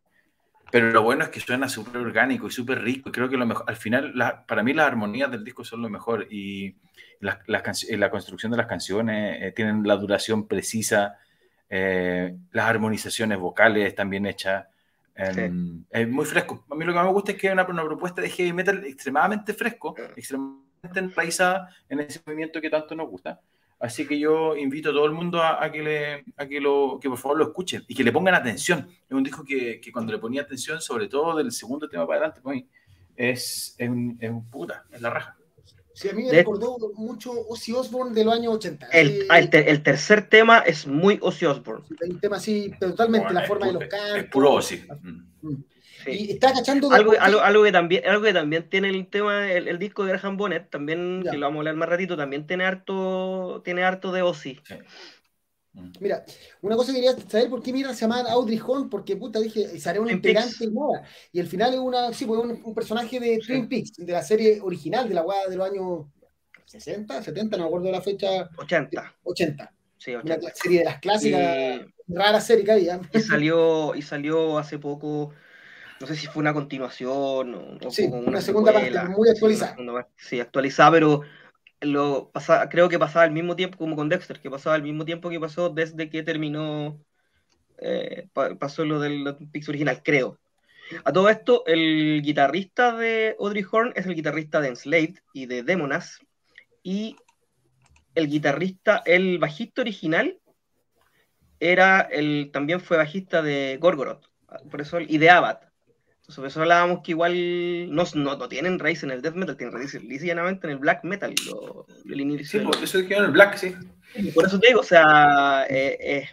[0.72, 3.12] Pero lo bueno es que suena súper orgánico y súper rico.
[3.12, 5.90] Creo que lo mejor, al final, la, para mí las armonías del disco son lo
[5.90, 6.76] mejor y
[7.20, 11.18] la, la, la construcción de las canciones eh, tienen la duración precisa,
[11.70, 14.66] eh, las armonizaciones vocales están bien hechas.
[15.16, 15.86] Eh, sí.
[15.90, 16.66] Es muy fresco.
[16.70, 18.52] A mí lo que más me gusta es que es una, una propuesta de heavy
[18.52, 23.40] metal extremadamente fresco, extremadamente enraizada en ese movimiento que tanto nos gusta.
[23.80, 26.98] Así que yo invito a todo el mundo a, a, que, le, a que, lo,
[27.02, 28.88] que por favor lo escuchen y que le pongan atención.
[28.90, 32.20] Es un disco que, que cuando le ponía atención, sobre todo del segundo tema para
[32.20, 32.64] adelante, pues,
[33.16, 35.38] es, es, un, es un puta, es la raja.
[35.94, 38.88] Sí, a mí me de, recordó mucho Ozzy Osbourne de los años 80.
[38.88, 41.86] El, el, ter, el tercer tema es muy Ozzy Osbourne.
[41.88, 44.18] Sí, un tema así, totalmente, bueno, la forma puro, de los cantos.
[44.18, 44.84] Es puro Ozzy.
[45.02, 45.54] Mm.
[46.04, 46.12] Sí.
[46.12, 49.68] Y está cachando algo, algo, algo, que también, algo que también tiene el tema, el,
[49.68, 51.32] el disco de Graham Bonnet, también, ya.
[51.32, 54.60] que lo vamos a hablar más ratito, también tiene harto, tiene harto de Ozzy.
[54.64, 54.76] Sí.
[56.00, 56.24] Mira,
[56.62, 59.78] una cosa que quería saber por qué mira se llama Audrey Horn, porque puta dije,
[59.80, 61.04] será un integrante y nada.
[61.32, 63.68] Y al final es una, sí, pues un, un personaje de Twin sí.
[63.68, 66.06] Peaks, de la serie original de la weá de los años
[66.66, 68.50] 60, 70, no me acuerdo de la fecha.
[68.58, 69.16] 80.
[69.24, 69.74] 80.
[69.98, 70.40] Sí, 80.
[70.40, 73.02] Una serie de las clásicas, y, rara serie que había.
[73.14, 75.32] Y salió, y salió hace poco
[76.00, 79.76] no sé si fue una continuación o, sí, una, una, segunda secuela, parte muy actualizada.
[80.16, 81.22] Sí, sí, actualizada, pero
[81.82, 85.06] lo pasa, creo que pasaba al mismo tiempo como con Dexter, que pasaba al mismo
[85.06, 87.00] tiempo que pasó desde que terminó,
[87.78, 88.28] eh,
[88.60, 90.40] pasó lo del Pix original, creo.
[91.04, 95.64] A todo esto, el guitarrista de Audrey Horn es el guitarrista de Enslaved y de
[95.64, 96.20] Demonas,
[96.84, 97.16] y
[98.14, 100.40] el guitarrista, el bajista original,
[101.60, 104.26] era el, también fue bajista de Gorgoroth,
[104.70, 105.60] por eso, y de Abad.
[106.34, 109.76] Por eso hablábamos que igual no, no, no, tienen raíz en el death metal, tienen
[109.76, 111.34] raíz llanamente en el black metal.
[111.46, 112.60] Lo, el inicio.
[112.60, 113.76] Sí, por eso es que en el black, sí.
[114.34, 116.30] Por eso te digo, o sea, eh, eh,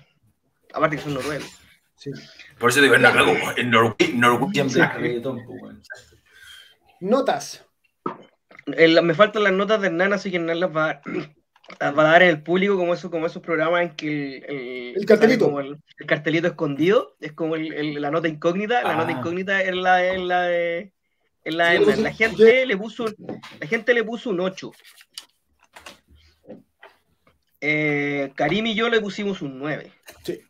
[0.73, 1.51] aparte que son noruegos.
[1.97, 2.11] Sí.
[2.59, 4.77] Por eso te digo, en noruego, en Norwegian sí.
[4.77, 5.41] Black reggaeton.
[7.01, 7.65] Notas.
[8.67, 11.33] El, me faltan las notas de Hernán, así que Hernán las va a va
[11.79, 15.07] a dar en el público como, eso, como esos programas en que el, el, el
[15.07, 15.61] cartelito.
[15.61, 18.89] el, el, cartelito escondido es como la nota incógnita ah.
[18.89, 20.93] la nota incógnita es la, es la de
[21.45, 23.07] es la, sí, de, la, la gente le puso
[23.61, 24.73] la gente le puso un 8
[27.61, 29.93] eh, Karim y yo le pusimos un 9
[30.25, 30.41] sí.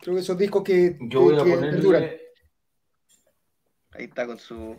[0.00, 2.20] Creo que esos discos que, yo voy a que ponerle...
[3.92, 4.76] ahí está con su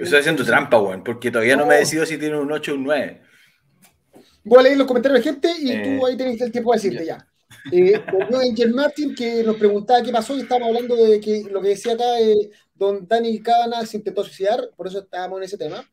[0.00, 2.74] Estoy haciendo trampa, weón, porque todavía no, no me decido si tiene un 8 o
[2.74, 3.22] un 9.
[4.44, 6.76] Voy a leer los comentarios de gente y tú eh, ahí tenés el tiempo de
[6.76, 7.26] decirte ya.
[7.72, 8.00] Eh,
[8.32, 11.94] Angel Martin que nos preguntaba qué pasó y estábamos hablando de que lo que decía
[11.94, 15.84] acá, eh, don Dani Cabana se intentó suicidar, por eso estábamos en ese tema.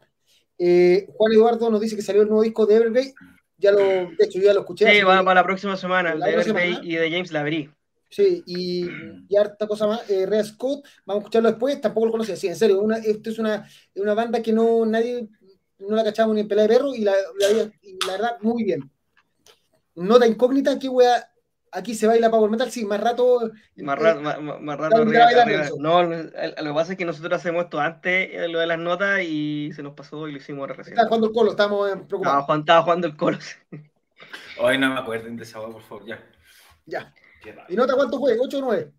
[0.57, 3.13] Eh, Juan Eduardo nos dice que salió el nuevo disco de Evergrey,
[3.57, 4.91] ya lo, de hecho yo ya lo escuché.
[4.91, 7.69] Sí, va para la próxima semana, el de Evergrey y de James Lavery.
[8.13, 8.87] Sí, y,
[9.27, 10.07] y, harta cosa más.
[10.07, 12.35] Eh, Rea Scott, vamos a escucharlo después, tampoco lo conocía.
[12.35, 15.27] Sí, en serio, una, esto es una, una banda que no nadie,
[15.79, 17.71] no la cachamos ni en pelea de perro y la, la,
[18.05, 18.91] la verdad, muy bien.
[19.95, 21.27] Nota incógnita, qué wea
[21.71, 23.51] aquí se baila Power Metal, sí, más rato.
[23.77, 25.65] Más, rato, más, más rato arriba, arriba.
[25.79, 29.21] No, lo que pasa es que nosotros hacemos esto antes, eh, lo de las notas,
[29.23, 30.93] y se nos pasó y lo hicimos recién.
[30.93, 32.45] Estaba jugando el colo, estamos preocupados.
[32.47, 33.39] No, estaba jugando el colo.
[34.59, 36.23] Hoy no me acuerden de esa por favor, ya.
[36.85, 37.13] Ya.
[37.69, 38.37] ¿Y nota cuánto fue?
[38.37, 38.91] ¿8 o 9?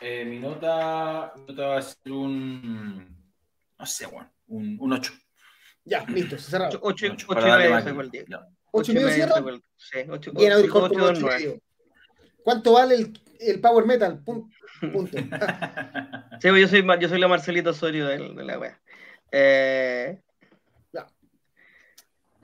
[0.00, 3.16] Eh, mi nota, nota va a ser un.
[3.78, 5.12] No sé, bueno, un, un 8.
[5.84, 6.78] Ya, listo, cerrado.
[6.82, 8.24] 8, 8, 8 y medio fue el día.
[8.72, 9.34] 8 y medio cierra.
[9.76, 11.58] Sí, 8, Bien, 8, 8, 8, 8
[12.42, 14.22] ¿Cuánto vale el, el Power Metal?
[14.22, 14.54] Punto.
[16.40, 18.80] sí, pues yo soy, yo soy la Marcelito Osorio de, de la wea.
[19.30, 20.20] Eh...
[20.92, 21.06] Ya.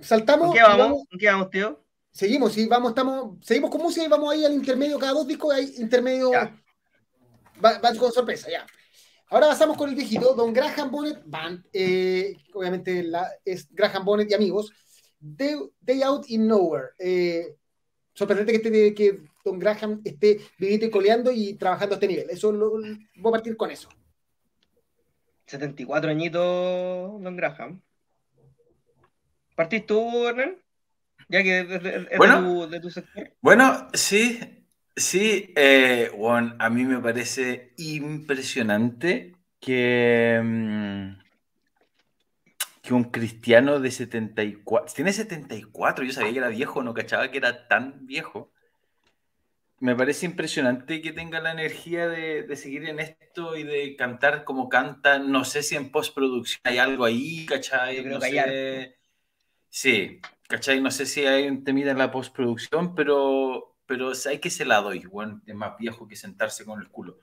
[0.00, 0.48] Saltamos.
[0.48, 1.02] ¿En qué vamos?
[1.10, 1.84] ¿En qué vamos, tío?
[2.12, 5.54] Seguimos, sí, vamos, estamos, seguimos con música y vamos ahí al intermedio, cada dos discos
[5.54, 6.32] hay intermedio.
[6.32, 8.66] Va, va, con sorpresa, ya.
[9.28, 14.28] Ahora pasamos con el viejito, Don Graham Bonnet Band, eh, obviamente la, es Graham Bonnet
[14.30, 14.72] y amigos,
[15.20, 16.88] Day, Out in Nowhere.
[16.98, 17.54] Eh,
[18.12, 22.28] sorprendente que, este, que Don Graham esté viviendo y coleando y trabajando a este nivel.
[22.30, 23.88] Eso lo, voy a partir con eso.
[25.46, 27.80] 74 añitos, Don Graham.
[29.54, 30.56] ¿Partís tú, Hernán?
[31.30, 33.30] Ya que es bueno, de, tu, sector.
[33.40, 34.40] Bueno, sí,
[34.96, 35.52] sí.
[35.54, 41.22] Eh, bueno, a mí me parece impresionante que, mm,
[42.82, 47.38] que un cristiano de 74, tiene 74, yo sabía que era viejo, no cachaba que
[47.38, 48.50] era tan viejo.
[49.78, 54.42] Me parece impresionante que tenga la energía de, de seguir en esto y de cantar
[54.42, 55.20] como canta.
[55.20, 58.04] No sé si en postproducción hay algo ahí, ¿cachai?
[58.04, 58.96] no sé.
[59.68, 60.80] Sí, ¿cachai?
[60.80, 64.80] No sé si hay un temida en la postproducción, pero, pero hay que se la
[64.80, 67.18] doy, bueno, es más viejo que sentarse con el culo.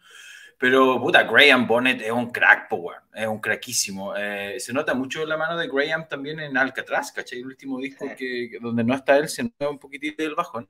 [0.58, 4.16] Pero, puta, Graham Bonnet es un crack, power, es un crackísimo.
[4.16, 7.40] Eh, se nota mucho la mano de Graham también en Alcatraz, ¿cachai?
[7.40, 10.68] El último disco que, donde no está él se nota un poquitito del bajón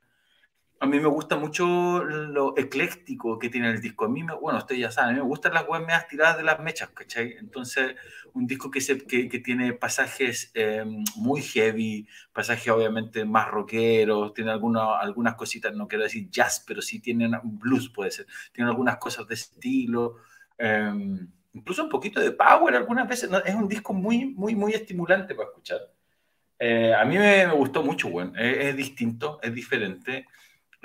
[0.79, 4.05] a mí me gusta mucho lo ecléctico que tiene el disco.
[4.05, 6.43] A mí, me, bueno, ustedes ya saben, a mí me gustan las weas tiradas de
[6.43, 7.35] las mechas, ¿cachai?
[7.39, 7.95] Entonces,
[8.33, 10.85] un disco que, se, que, que tiene pasajes eh,
[11.15, 16.81] muy heavy, pasajes obviamente más rockeros, tiene alguna, algunas cositas, no quiero decir jazz, pero
[16.81, 18.27] sí tiene blues, puede ser.
[18.51, 20.17] Tiene algunas cosas de estilo,
[20.59, 20.91] eh,
[21.53, 23.29] incluso un poquito de power algunas veces.
[23.45, 25.79] Es un disco muy, muy, muy estimulante para escuchar.
[26.59, 28.33] Eh, a mí me, me, gustó mucho, bueno.
[28.35, 30.27] es, es distinto, es diferente.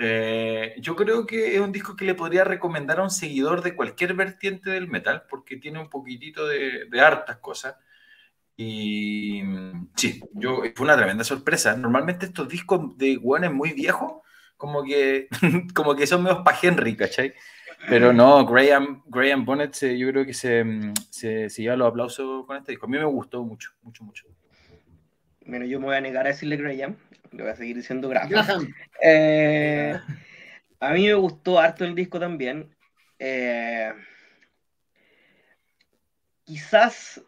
[0.05, 3.73] Eh, yo creo que es un disco que le podría recomendar a un seguidor de
[3.73, 7.75] cualquier vertiente del metal, porque tiene un poquitito de, de hartas cosas.
[8.57, 9.41] Y
[9.95, 11.77] sí, yo, fue una tremenda sorpresa.
[11.77, 14.21] Normalmente estos discos de guanes muy viejos,
[14.57, 15.29] como que,
[15.73, 17.33] como que son menos para Henry, ¿cachai?
[17.87, 20.63] Pero no, Graham, Graham Bonnet yo creo que se,
[21.09, 22.85] se, se, lleva los aplausos con este disco.
[22.85, 24.25] A mí me gustó mucho, mucho, mucho.
[25.45, 26.95] Bueno, yo me voy a negar a decirle Graham,
[27.33, 28.73] le voy a seguir diciendo Graham.
[29.01, 29.99] Eh,
[30.79, 32.69] a mí me gustó harto el disco también.
[33.19, 33.91] Eh,
[36.43, 37.21] quizás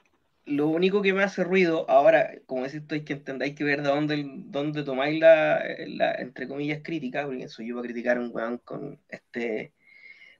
[0.45, 3.81] lo único que me hace ruido, ahora, como decís, hay que entender, hay que ver
[3.81, 8.17] de dónde, dónde tomáis la, la, entre comillas, crítica, porque eso yo voy a criticar
[8.17, 9.73] a un weón con este,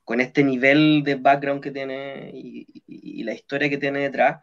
[0.04, 4.42] con este nivel de background que tiene y, y, y la historia que tiene detrás.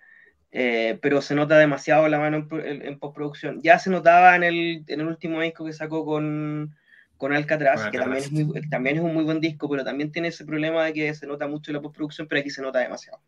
[0.55, 3.63] Eh, pero se nota demasiado la mano en, en, postproducción.
[3.63, 6.77] Ya se notaba en el, en el último disco que sacó con,
[7.17, 10.29] con Alcatraz, que también es, muy, también es un muy buen disco, pero también tiene
[10.29, 13.21] ese problema de que se nota mucho la postproducción, pero aquí se nota demasiado.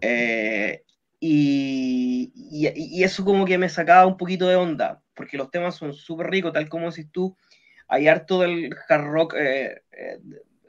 [0.00, 0.82] Eh,
[1.20, 5.76] y, y, y, eso como que me sacaba un poquito de onda, porque los temas
[5.76, 7.36] son súper ricos, tal como decís tú,
[7.86, 10.18] hay harto del hard rock, eh, eh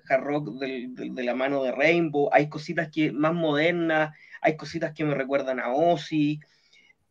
[0.07, 4.55] hard rock del, del, de la mano de Rainbow, hay cositas que más modernas, hay
[4.55, 6.39] cositas que me recuerdan a Ozzy,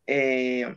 [0.07, 0.73] eh,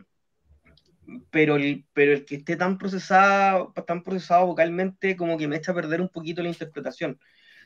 [1.31, 5.71] pero, el, pero el que esté tan procesado, tan procesado vocalmente como que me echa
[5.71, 7.17] a perder un poquito la interpretación,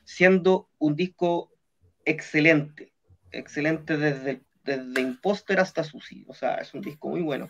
[0.04, 1.52] siendo un disco
[2.06, 2.94] excelente,
[3.32, 7.50] excelente desde, desde Imposter hasta Susi, o sea, es un disco muy bueno.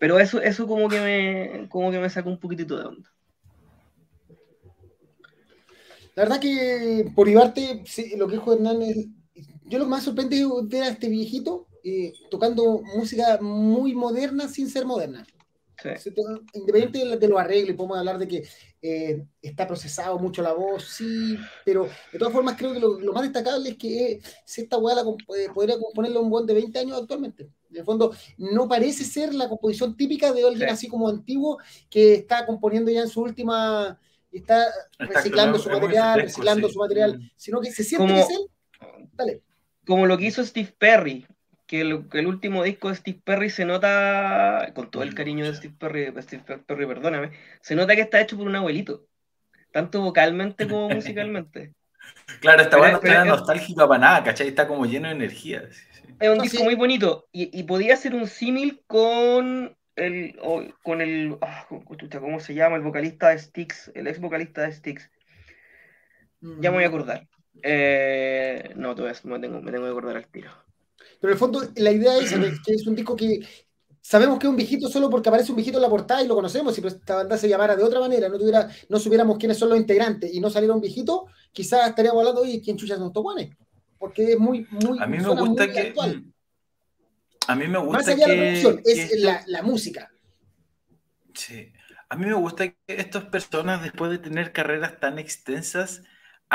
[0.00, 3.10] Pero eso, eso como que me, como que me sacó un poquitito de onda.
[6.16, 7.28] La verdad que por
[7.86, 9.06] sí, lo que dijo Hernán es,
[9.64, 14.48] yo lo que más sorprende es ver a este viejito eh, tocando música muy moderna
[14.48, 15.26] sin ser moderna.
[16.54, 18.44] Independiente de, los arreglos, podemos hablar de que
[18.80, 23.22] eh, está procesado mucho la voz, sí, pero de todas formas creo que lo, más
[23.22, 24.94] destacable es que eh, si esta weá
[25.36, 27.50] eh, podría componerlo un buen de 20 años actualmente.
[27.70, 31.58] En el fondo, no parece ser la composición típica de alguien así como antiguo
[31.90, 33.98] que está componiendo ya en su última,
[34.30, 34.66] está,
[34.98, 37.30] reciclando su material, reciclando su material, mm.
[37.36, 38.50] sino que se siente que es él.
[39.12, 39.42] Dale.
[39.86, 41.26] Como lo que hizo Steve Perry,
[41.66, 45.54] que el, último disco de Steve Perry se nota, con todo el mm, cariño de
[45.54, 49.06] Steve Perry, Steve Perry, perdóname, se nota que está hecho por un abuelito,
[49.72, 51.72] tanto vocalmente como musicalmente.
[52.40, 54.48] Claro, esta banda no está nostálgica para nada, ¿cachai?
[54.48, 55.68] Está como lleno de energía.
[56.20, 60.38] Es un disco muy bonito y, podía ser un símil con el,
[60.82, 62.76] con el, ah, ¿cómo se llama?
[62.76, 65.10] El vocalista de Styx, el ex vocalista de Styx.
[66.40, 66.90] Ya me voy a mm.
[66.90, 67.28] acordar.
[67.62, 70.50] Eh, no, todavía me tengo, me tengo que acordar al tiro.
[71.20, 72.32] Pero en el fondo, la idea es
[72.64, 73.40] que es un disco que
[74.00, 76.34] sabemos que es un viejito solo porque aparece un viejito en la portada y lo
[76.34, 76.74] conocemos.
[76.74, 79.78] Si esta banda se llamara de otra manera, no, tuviera, no supiéramos quiénes son los
[79.78, 83.56] integrantes y no saliera un viejito, quizás estaríamos hablando, oye, ¿quién chucha son toguanes?
[83.98, 84.98] Porque es muy, muy.
[85.00, 85.80] A mí me gusta que.
[85.80, 86.24] Actual.
[87.46, 90.12] A mí me gusta Más allá que, de la producción, es la, la música.
[91.34, 91.72] Sí.
[92.08, 96.02] A mí me gusta que estas personas, después de tener carreras tan extensas,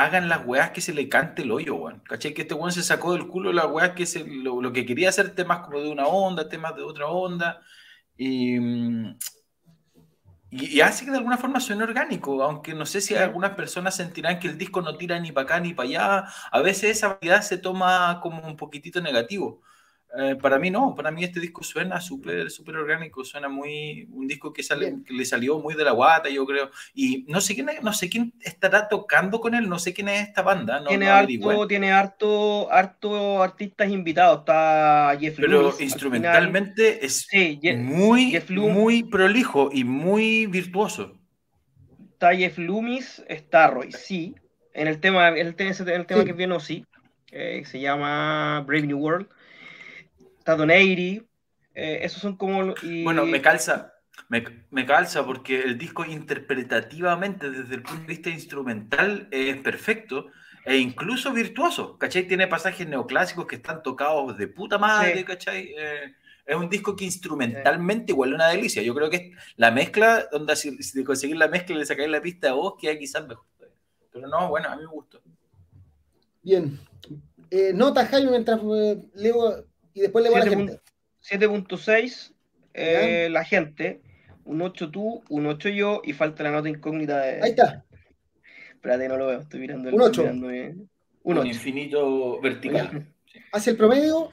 [0.04, 2.00] hagan las weas que se le cante el hoyo, weón.
[2.00, 2.34] ¿Cachai?
[2.34, 5.34] Que este weón se sacó del culo las weas que se, lo, que quería hacer
[5.34, 7.60] temas como de una onda, temas de otra onda.
[8.18, 9.12] Mm,
[10.50, 13.96] y, y, hace que de alguna forma suene orgánico, aunque no sé si algunas personas
[13.96, 16.24] sentirán que el disco no tira ni para acá ni para allá.
[16.50, 19.62] A veces esa variedad se toma como un poquitito negativo.
[20.18, 24.26] Eh, para mí no, para mí este disco suena súper súper orgánico, suena muy un
[24.26, 26.70] disco que, sale, que le salió muy de la guata, yo creo.
[26.94, 30.28] Y no sé quién no sé quién estará tocando con él, no sé quién es
[30.28, 30.84] esta banda.
[30.84, 37.28] tiene, harto, tiene harto, harto artistas invitados, está Jeff Pero instrumentalmente es
[37.78, 41.20] muy, muy prolijo y muy virtuoso.
[42.12, 44.34] Está Jeff Loomis, está Roy, sí.
[44.74, 46.84] En el tema, el, el tema que viene, sí,
[47.30, 49.28] se llama Brave New World
[50.50, 51.22] está Doneiri,
[51.74, 52.74] eh, esos son como...
[53.04, 53.94] Bueno, me calza,
[54.28, 60.26] me, calza porque el disco interpretativamente, desde el punto de vista instrumental, es perfecto
[60.64, 62.26] e incluso virtuoso, ¿cachai?
[62.26, 65.72] Tiene pasajes neoclásicos que están tocados de puta madre, ¿cachai?
[65.76, 68.82] Eh, es un disco que instrumentalmente igual es una delicia.
[68.82, 72.20] Yo creo que la mezcla, donde si, si conseguir la mezcla y le sacáis la
[72.20, 73.46] pista a vos, queda quizás mejor.
[74.12, 75.22] Pero no, bueno, a mí me gustó.
[76.42, 76.78] Bien.
[77.50, 78.60] Eh, nota, Jaime, mientras
[79.14, 80.80] leo y después le voy a la gente.
[81.22, 82.32] 7.6
[82.74, 84.00] eh, la gente,
[84.44, 87.42] un 8 tú, un 8 yo y falta la nota incógnita de...
[87.42, 87.84] Ahí está.
[88.72, 89.94] Espérate, no lo veo, estoy mirando el...
[89.94, 90.22] Un 8.
[91.24, 93.06] un, infinito vertical.
[93.52, 94.32] Hacia el promedio,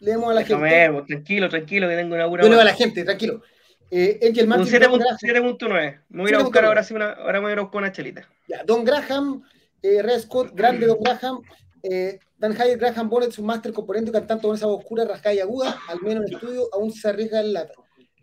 [0.00, 0.62] leemos a la gente.
[0.62, 2.44] Ver, tranquilo, tranquilo, que tengo una buena...
[2.44, 3.42] Yo leo a la gente, tranquilo.
[3.90, 4.66] Eh, Angel Martin.
[4.66, 6.00] 7.9.
[6.08, 8.28] Me voy a buscar ahora sí una, ahora me voy a buscar una chelita.
[8.48, 9.42] Ya, Don Graham,
[9.82, 11.42] eh, Red Scott, grande Don Graham,
[11.82, 15.40] eh, Dan Hyatt, Graham Bonnet, su máster componente cantante con esa voz oscura, rascada y
[15.40, 17.74] aguda, al menos en el estudio, aún se arriesga el, lata,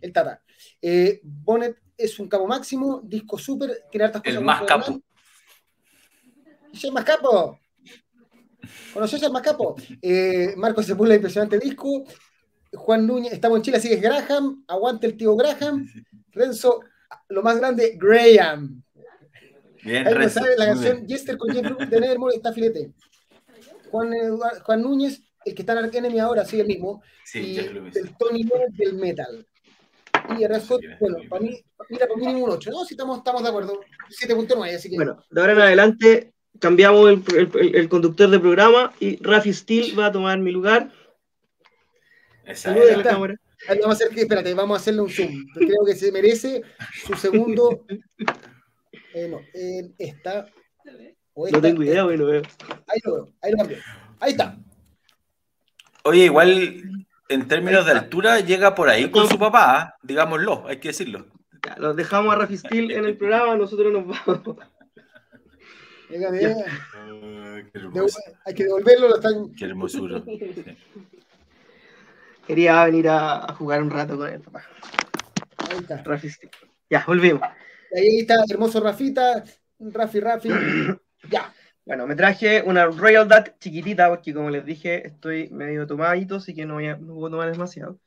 [0.02, 0.41] el tata.
[0.82, 4.38] Eh, Bonnet es un capo máximo, disco súper, tiene hartas cosas.
[4.38, 5.02] El más capo.
[6.74, 7.60] ¿Es el más capo?
[8.93, 9.76] ¿Conoces el más capo?
[10.02, 12.04] Eh, Marcos Sepúlveda, impresionante disco.
[12.74, 15.88] Juan Núñez, estamos en Chile, así que es Graham, aguante el tío Graham.
[16.32, 16.82] Renzo,
[17.30, 18.84] lo más grande, Graham.
[19.84, 22.91] Bien, Ahí Renzo, sabe la canción Jester con Jeff de Nevermore está filete.
[23.89, 24.13] Juan,
[24.63, 27.02] Juan Núñez, el que está en Enemy ahora, sí, el mismo.
[27.25, 29.45] Sí, y el Tony Bennett del Metal.
[30.38, 32.86] Y el resto, bueno, para mí, mira, para mí un 8, ¿no?
[32.86, 33.80] Si estamos, estamos de acuerdo.
[34.10, 34.95] 7.9, así que.
[34.95, 39.95] Bueno, de ahora en adelante cambiamos el, el, el conductor de programa y Rafi Steele
[39.95, 40.91] va a tomar mi lugar.
[42.54, 43.36] Saludos la cámara.
[43.67, 45.45] Vamos a hacer que, espérate, vamos a hacerle un zoom.
[45.54, 46.62] Creo que se merece
[47.06, 47.86] su segundo.
[49.12, 50.45] Eh, no, eh, esta
[51.52, 52.41] no tengo idea, pero veo.
[52.88, 53.80] Ahí lo veo, ahí lo veo.
[54.19, 54.58] Ahí está.
[56.04, 60.88] Oye, igual en términos de altura llega por ahí con su papá, digámoslo, hay que
[60.89, 61.28] decirlo.
[61.65, 64.58] Ya, los dejamos a Rafi Steel en el programa, nosotros nos vamos.
[66.10, 66.58] Venga, bien.
[68.46, 69.54] hay que devolverlo, lo están.
[69.54, 70.23] Qué hermosura.
[72.48, 74.63] Quería venir a, jugar un rato con el papá.
[75.58, 76.02] Ahí está.
[76.02, 76.50] Rafi Steel.
[76.90, 77.44] Ya, volvimos.
[77.96, 79.44] Ahí está, hermoso Rafita,
[79.79, 80.50] Rafi Rafi.
[81.30, 81.54] Ya.
[81.86, 86.54] Bueno, me traje una Royal Dutch chiquitita, porque como les dije, estoy medio tomadito, así
[86.54, 88.00] que no voy a, no voy a tomar demasiado.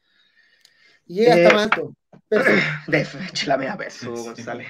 [1.07, 1.95] Y llega eh, hasta alto.
[2.87, 4.69] De hecho, la media peso, González.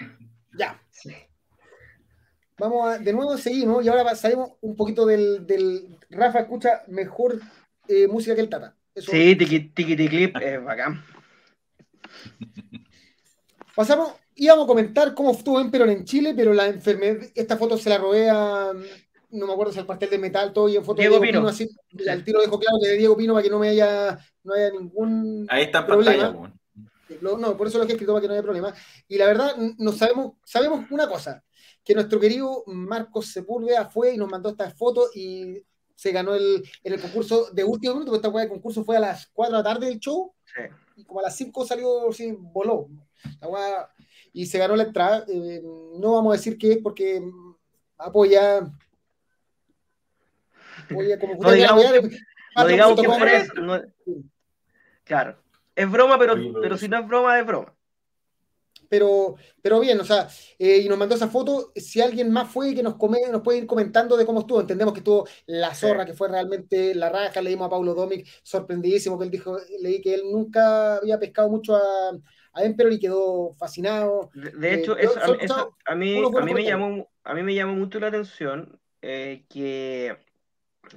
[0.57, 0.81] Ya.
[0.91, 1.15] Sí.
[2.59, 7.41] Vamos a, de nuevo seguimos y ahora salimos un poquito del, del Rafa escucha mejor
[7.89, 8.77] eh, música que el Tata.
[8.97, 11.05] sí, tiki, tiki, tiki clip es bacán.
[13.75, 17.91] Pasamos, íbamos a comentar cómo estuvo Emperor en Chile, pero la enfermedad, esta foto se
[17.91, 18.73] la robé a,
[19.31, 21.41] no me acuerdo si al pastel de metal, todo y en foto Diego de Diego
[21.41, 21.69] Pino, así,
[22.09, 24.71] al tiro dejo claro que de Diego Pino para que no me haya, no haya
[24.71, 26.53] ningún Ahí está problema.
[27.21, 28.75] no, por eso lo que he escrito para que no haya problema.
[29.09, 31.43] Y la verdad, no sabemos, sabemos una cosa,
[31.85, 35.63] que nuestro querido Marcos Sepúlveda fue y nos mandó esta foto y
[35.95, 39.29] se ganó el, en el concurso de último minuto, porque esta concurso fue a las
[39.33, 40.35] 4 de la tarde del show,
[40.97, 42.89] y como a las 5 salió, sí, voló.
[44.33, 45.25] Y se ganó la entrada.
[45.29, 45.63] Eh,
[45.99, 47.23] no vamos a decir qué es porque
[47.99, 48.71] apoya.
[50.91, 51.85] apoya como no digamos,
[52.57, 53.51] no digamos que es,
[55.05, 55.43] Claro,
[55.75, 57.75] es broma, pero, pero si no es broma, es broma
[58.93, 60.29] pero, pero bien, o sea,
[60.59, 61.73] eh, y nos mandó esa foto.
[61.75, 64.61] Si alguien más fue que nos, come, nos puede ir comentando de cómo estuvo.
[64.61, 67.41] Entendemos que estuvo la zorra, que fue realmente la raja.
[67.41, 71.75] Leímos a Paulo Domic, sorprendidísimo, que él dijo, leí que él nunca había pescado mucho
[71.75, 71.81] a,
[72.53, 74.31] a Emperor y quedó fascinado.
[74.35, 75.09] De, hecho, eh,
[75.87, 80.17] a, mí, a, mí me llamó, a mí me llamó mucho la atención eh, que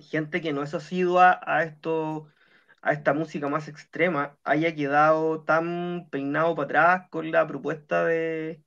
[0.10, 2.28] gente que no es asidua a esto
[2.82, 8.62] a esta música más extrema haya quedado tan peinado para atrás con la propuesta de,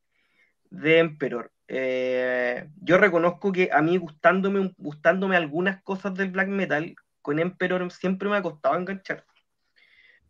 [0.70, 1.52] de Emperor.
[1.68, 7.90] Eh, yo reconozco que a mí gustándome, gustándome algunas cosas del black metal, con Emperor
[7.92, 9.24] siempre me ha costado enganchar.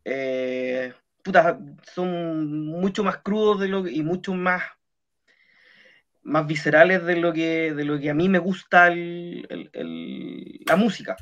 [0.05, 0.93] Eh,
[1.95, 4.63] son mucho más crudos de lo, y mucho más,
[6.23, 11.17] más viscerales de lo, que, de lo que a mí me gusta la música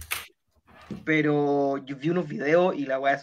[1.04, 3.20] pero yo vi unos videos y la weá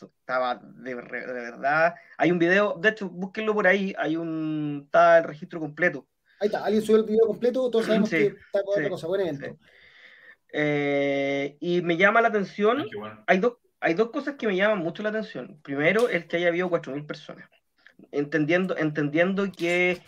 [0.00, 1.94] estaba de, verdad.
[2.18, 4.82] Hay un video, de hecho, búsquenlo por ahí, hay un.
[4.86, 6.06] está el registro completo.
[6.40, 9.22] Ahí está, alguien subió el video completo, todos sabemos que está con otra cosa, buen
[9.22, 9.58] evento.
[10.52, 12.86] Eh, y me llama la atención,
[13.26, 15.60] hay, dos, hay dos cosas que me llaman mucho la atención.
[15.62, 17.48] Primero, el que haya habido 4.000 personas.
[18.12, 20.00] Entendiendo, entendiendo que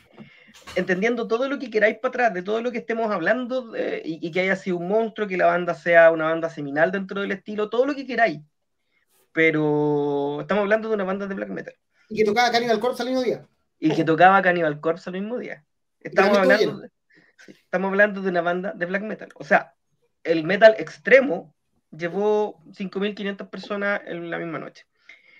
[0.74, 3.72] entendiendo todo lo que queráis para atrás, de todo lo que estemos hablando
[4.04, 7.32] y, que haya sido un monstruo, que la banda sea una banda seminal dentro del
[7.32, 8.40] estilo, todo lo que queráis.
[9.32, 11.74] Pero estamos hablando de una banda de black metal.
[12.08, 13.46] Y que tocaba Cannibal Corpse al mismo día.
[13.78, 15.64] Y que tocaba Cannibal Corpse al mismo día.
[16.00, 16.90] Estamos hablando, de,
[17.46, 19.28] estamos hablando de una banda de black metal.
[19.34, 19.74] O sea,
[20.24, 21.54] el metal extremo
[21.90, 24.86] llevó 5.500 personas en la misma noche.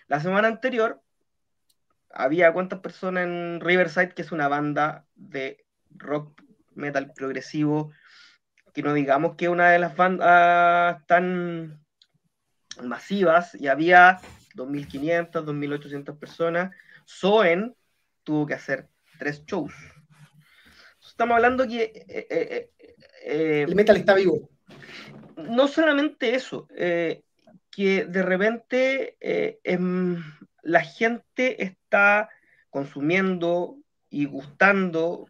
[0.07, 1.03] La semana anterior
[2.11, 6.43] había cuántas personas en Riverside, que es una banda de rock
[6.75, 7.93] metal progresivo,
[8.73, 11.85] que no digamos que una de las bandas tan
[12.83, 14.21] masivas, y había
[14.55, 16.75] 2.500, 2.800 personas.
[17.05, 17.75] Soen
[18.25, 18.89] tuvo que hacer
[19.19, 19.75] tres shows.
[21.05, 21.83] Estamos hablando que...
[21.83, 22.71] Eh, eh,
[23.25, 24.51] eh, El metal está vivo.
[25.39, 29.17] No solamente eso, que de repente
[29.65, 30.23] em,
[30.63, 32.29] la gente está
[32.71, 33.79] consumiendo
[34.11, 35.27] y gustando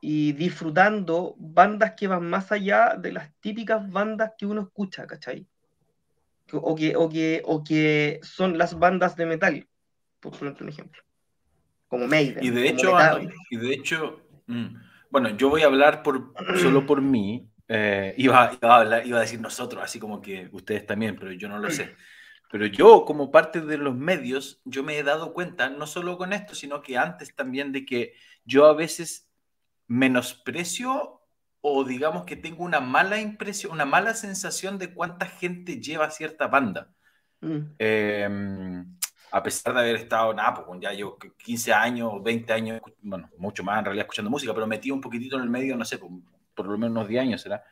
[0.00, 5.46] y disfrutando bandas que van más allá de las típicas bandas que uno escucha, ¿cachai?
[6.52, 9.68] O que, o que, o que son las bandas de metal,
[10.20, 11.02] por ponerte un ejemplo.
[11.88, 12.42] Como Maiden.
[12.42, 12.96] Y de hecho,
[13.50, 14.76] y de hecho mm,
[15.10, 17.47] bueno, yo voy a hablar por, solo por mí.
[17.68, 21.58] Eh, iba, a iba a decir nosotros, así como que ustedes también, pero yo no
[21.58, 21.94] lo sé.
[22.50, 26.32] Pero yo, como parte de los medios, yo me he dado cuenta, no solo con
[26.32, 28.14] esto, sino que antes también, de que
[28.44, 29.28] yo a veces
[29.86, 31.20] menosprecio
[31.60, 36.46] o digamos que tengo una mala impresión, una mala sensación de cuánta gente lleva cierta
[36.46, 36.90] banda.
[37.40, 37.58] Mm.
[37.78, 38.96] Em,
[39.30, 43.62] a pesar de haber estado, nada, pues ya yo 15 años, 20 años, bueno, mucho
[43.62, 46.10] más en realidad escuchando música, pero metí un poquitito en el medio, no sé, por,
[46.58, 47.64] por lo menos unos 10 años será.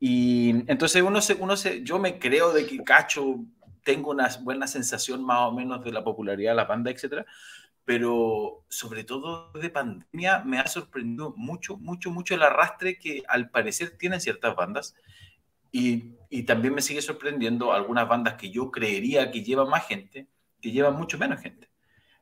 [0.00, 3.44] Y entonces uno se, uno se, yo me creo de que cacho
[3.84, 7.26] tengo una buena sensación más o menos de la popularidad de la banda, etcétera,
[7.84, 13.50] pero sobre todo de pandemia me ha sorprendido mucho, mucho, mucho el arrastre que al
[13.50, 14.96] parecer tienen ciertas bandas
[15.70, 20.28] y, y también me sigue sorprendiendo algunas bandas que yo creería que llevan más gente,
[20.60, 21.68] que llevan mucho menos gente.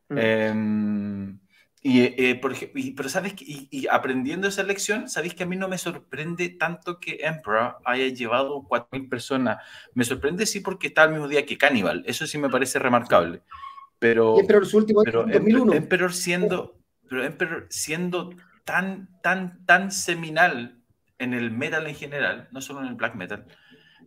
[0.08, 0.18] Mm.
[0.18, 1.38] Em,
[1.84, 5.56] y, eh, por ejemplo, pero sabes que, y, aprendiendo esa lección, sabéis que a mí
[5.56, 9.58] no me sorprende tanto que Emperor haya llevado 4.000 personas.
[9.94, 12.04] Me sorprende sí porque está el mismo día que Cannibal.
[12.06, 13.42] Eso sí me parece remarcable.
[13.98, 15.72] Pero, Emperor su último pero 2001.
[15.74, 16.78] Emperor siendo,
[17.08, 18.30] pero Emperor siendo
[18.64, 20.78] tan, tan, tan seminal
[21.18, 23.46] en el metal en general, no solo en el black metal,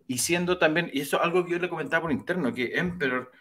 [0.08, 3.32] y siendo también, y eso es algo que yo le comentaba por interno, que Emperor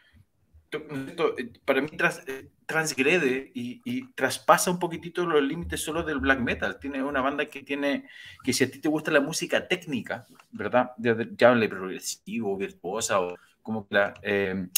[1.65, 1.89] para mí
[2.27, 6.79] eh, transgrede y, traspasa un poquitito los límites solo del black metal.
[6.79, 8.09] Tiene una banda que tiene,
[8.43, 10.93] que si a ti te gusta la música técnica, ¿verdad?
[10.99, 14.15] Llámale progresivo, virtuosa o como que la...
[14.23, 14.69] Eh,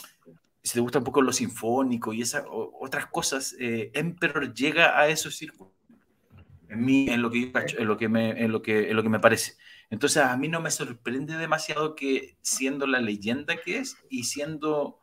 [0.63, 5.07] si te gusta un poco lo sinfónico y esas otras cosas, eh, Emperor llega a
[5.07, 5.73] esos círculos.
[6.69, 9.09] En, mí, en, lo que en, lo que me, en, lo que, en lo que
[9.09, 9.55] me parece.
[9.91, 15.01] Entonces, a mí no me sorprende demasiado que siendo la leyenda que es y siendo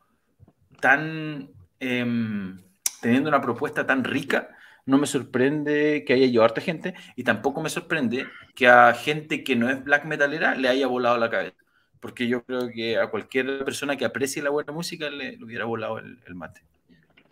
[0.84, 2.60] tan, em,
[3.02, 4.50] teniendo una propuesta tan rica,
[4.86, 9.46] no me sorprende que haya llevado harta gente y tampoco me sorprende que a gente
[9.46, 11.64] que no es black metalera le haya volado la cabeza
[12.02, 16.00] porque yo creo que a cualquier persona que aprecie la buena música le, hubiera volado
[16.00, 16.62] el, mate.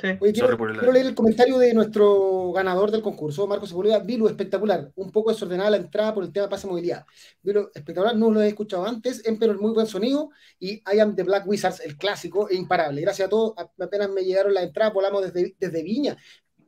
[0.01, 3.99] Quiero, leer el comentario de nuestro ganador del concurso, Marcos Sepúlveda.
[3.99, 4.91] Vilu, espectacular.
[4.95, 7.05] Un poco desordenada la entrada por el tema de pase movilidad.
[7.41, 8.15] Vilu, espectacular.
[8.15, 9.25] No lo he escuchado antes.
[9.25, 10.29] Emperor, muy buen sonido.
[10.59, 13.01] Y I Am the Black Wizards, el clásico e imparable.
[13.01, 13.53] Gracias a todos.
[13.79, 16.17] Apenas me llegaron la entrada, volamos desde, desde Viña.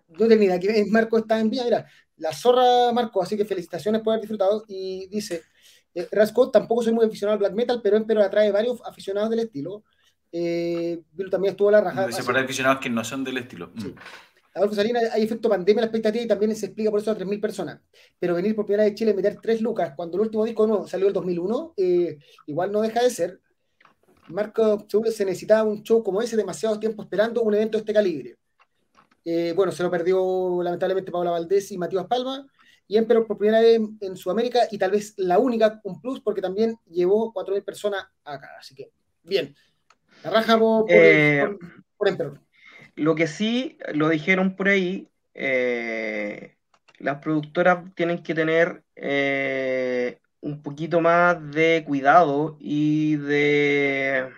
[0.08, 1.64] No tenía que Marco está en Viña.
[1.66, 1.86] Mira,
[2.18, 3.22] la zorra Marco.
[3.22, 4.64] Así que felicitaciones por haber disfrutado.
[4.68, 5.44] Y dice
[5.96, 9.40] eh, Rascot tampoco soy muy aficionado al black metal, pero, pero atrae varios aficionados del
[9.40, 9.84] estilo.
[10.36, 12.12] Eh, también estuvo la rajada.
[12.12, 13.72] Se para aficionados que no son del estilo.
[13.78, 13.88] Sí.
[13.88, 13.96] Mm.
[14.56, 17.18] Adolfo Salina, hay efecto pandemia en la expectativa y también se explica por eso a
[17.18, 17.80] 3.000 personas.
[18.20, 20.68] Pero venir por primera vez de Chile y meter 3 lucas cuando el último disco
[20.68, 23.40] no salió el 2001, eh, igual no deja de ser.
[24.28, 28.38] Marco se necesitaba un show como ese, demasiado tiempo esperando un evento de este calibre.
[29.26, 32.46] Eh, bueno, se lo perdió lamentablemente Paula Valdés y Matías Palma
[32.88, 36.42] y Emperor por primera vez en Sudamérica y tal vez la única, un plus, porque
[36.42, 38.50] también llevó 4.000 personas acá.
[38.60, 38.92] Así que,
[39.24, 39.56] bien.
[40.60, 41.48] Por, eh.
[42.96, 46.56] Lo que sí, lo dijeron por ahí, eh,
[47.00, 54.30] las productoras tienen que tener eh, un poquito más de cuidado y de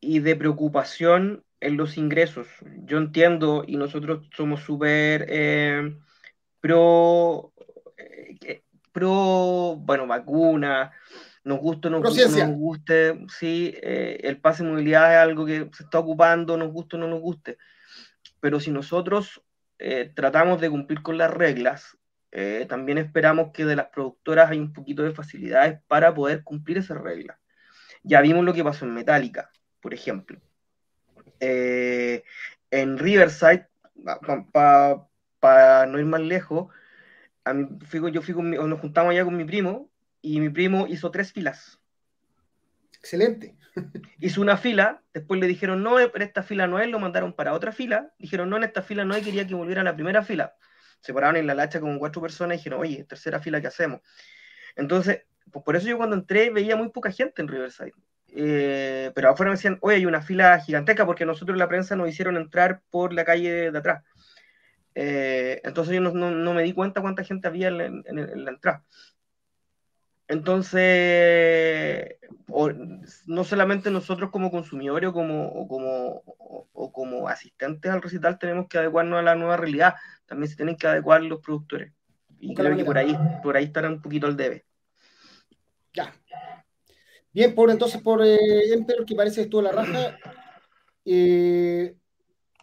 [0.00, 2.46] y de preocupación en los ingresos.
[2.84, 5.96] Yo entiendo y nosotros somos súper eh,
[6.60, 7.52] pro,
[8.92, 10.92] pro, bueno, vacuna,
[11.48, 15.68] nos guste o no, nos guste, sí, eh, el pase de movilidad es algo que
[15.72, 17.58] se está ocupando, nos guste o no nos guste.
[18.40, 19.42] Pero si nosotros
[20.14, 21.96] tratamos de cumplir con las reglas,
[22.68, 27.00] también esperamos que de las productoras hay un poquito de facilidades para poder cumplir esas
[27.00, 27.38] reglas.
[28.02, 30.40] Ya vimos lo que pasó en Metallica, por ejemplo
[31.40, 32.24] eh,
[32.70, 33.68] en Riverside,
[35.40, 36.68] para no ir más lejos,
[38.12, 39.90] yo fui nos juntamos allá con mi primo
[40.20, 41.78] y mi primo hizo tres filas.
[42.98, 43.56] Excelente.
[44.18, 47.52] Hizo una fila, después le dijeron no, pero esta fila no es, lo mandaron para
[47.52, 48.12] otra fila.
[48.18, 50.56] Dijeron no, en esta fila no hay, quería que volviera a la primera fila.
[51.00, 54.00] Se pararon en la lacha con cuatro personas y dijeron, oye, tercera fila, ¿qué hacemos?
[54.74, 57.92] Entonces, pues por eso yo cuando entré veía muy poca gente en Riverside.
[58.30, 62.08] Eh, pero afuera me decían, oye, hay una fila gigantesca porque nosotros la prensa nos
[62.08, 64.04] hicieron entrar por la calle de atrás.
[64.94, 68.84] Eh, entonces yo no, me di cuenta cuánta gente había en, la entrada.
[70.28, 72.16] Entonces,
[73.26, 76.22] no solamente nosotros como consumidores o como, como,
[76.72, 79.94] o como asistentes al recital tenemos que adecuarnos a la nueva realidad,
[80.26, 81.92] también se tienen que adecuar los productores.
[82.38, 84.64] Y creo que por ahí, por ahí estará un poquito el debe.
[85.94, 86.12] Ya,
[87.32, 90.18] Bien, por entonces por eh, Emperor, que parece que estuvo la raja.
[91.04, 91.94] Eh,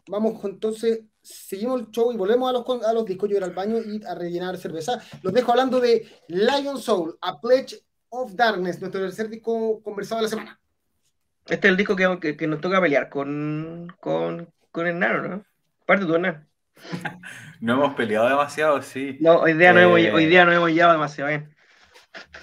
[0.08, 3.54] vamos entonces, seguimos el show y volvemos a los, a los discos, yo ir al
[3.54, 5.02] baño y a rellenar cerveza.
[5.22, 10.24] Los dejo hablando de Lion Soul, A Pledge of Darkness, nuestro tercer disco conversado de
[10.24, 10.60] la semana.
[11.46, 15.46] Este es el disco que, que, nos toca pelear con, con, con Hernán, ¿no?
[15.86, 16.48] Parte tú, Hernán.
[17.62, 19.18] no hemos peleado demasiado, sí.
[19.20, 21.56] No, hoy día no, hemos, eh, hoy día no hemos llevado demasiado bien.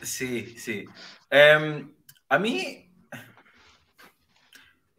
[0.02, 0.84] Sí, sí.
[1.30, 1.92] Em,
[2.28, 2.81] a mí,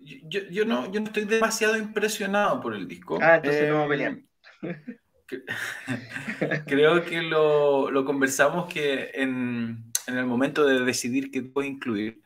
[0.04, 3.18] yo, no, yo no estoy demasiado impresionado por el disco.
[3.22, 4.20] Ah, entonces no vamos a pelear.
[6.68, 12.22] Creo que lo, conversamos que en, el momento de decidir qué puedo incluir,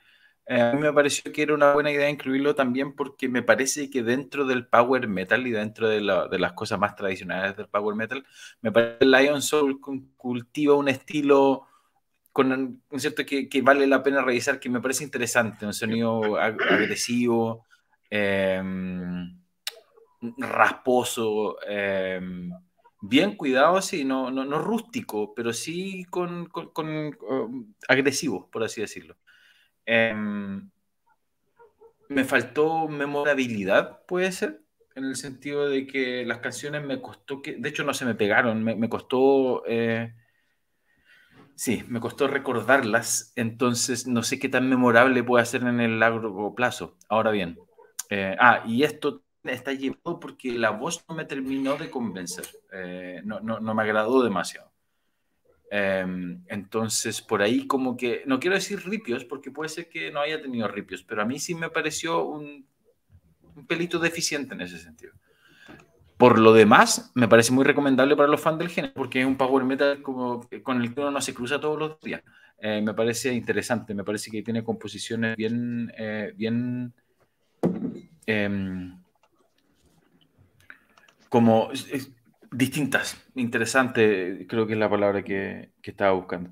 [0.48, 3.90] eh, a mí me pareció que era una buena idea incluirlo también porque me parece
[3.90, 7.96] que dentro del power metal y dentro de, de las cosas más tradicionales del power
[7.96, 8.26] metal,
[8.62, 9.80] me parece que Lion Soul
[10.16, 11.68] cultiva un estilo
[12.38, 17.66] con un cierto que, vale la pena revisar, que me parece interesante, un sonido agresivo,
[18.12, 19.42] em,
[20.38, 22.52] rasposo, em,
[23.02, 28.82] bien cuidado, sí, no, no, no, rústico, pero sí con, con, um, agresivo, por así
[28.82, 29.18] decirlo.
[29.84, 30.70] Em,
[32.08, 34.62] me faltó memorabilidad, puede ser,
[34.94, 38.14] en el sentido de que las canciones me costó que, de hecho no se me
[38.14, 39.64] pegaron, me, me costó...
[39.66, 40.14] Eh,
[41.58, 46.54] Sí, me costó recordarlas, entonces no sé qué tan memorable puede ser en el largo
[46.54, 46.96] plazo.
[47.10, 47.58] Ahora bien,
[48.12, 53.22] eh, ah, y esto está llevado porque la voz no me terminó de convencer, eh,
[53.26, 54.72] no, no, no, me agradó demasiado.
[55.72, 60.20] Em, entonces, por ahí como que, no quiero decir ripios, porque puede ser que no
[60.22, 62.68] haya tenido ripios, pero a mí sí me pareció un,
[63.56, 65.14] un pelito deficiente en ese sentido.
[66.18, 69.38] Por lo demás, me parece muy recomendable para los fans del género, porque es un
[69.38, 72.24] power metal con el que uno no se cruza todos los días.
[72.60, 76.92] Eh, me parece interesante, me parece que tiene composiciones bien, eh, bien
[78.26, 79.00] em,
[81.30, 81.70] como
[82.52, 86.50] distintas, interesante, creo que es la palabra que, que estaba buscando.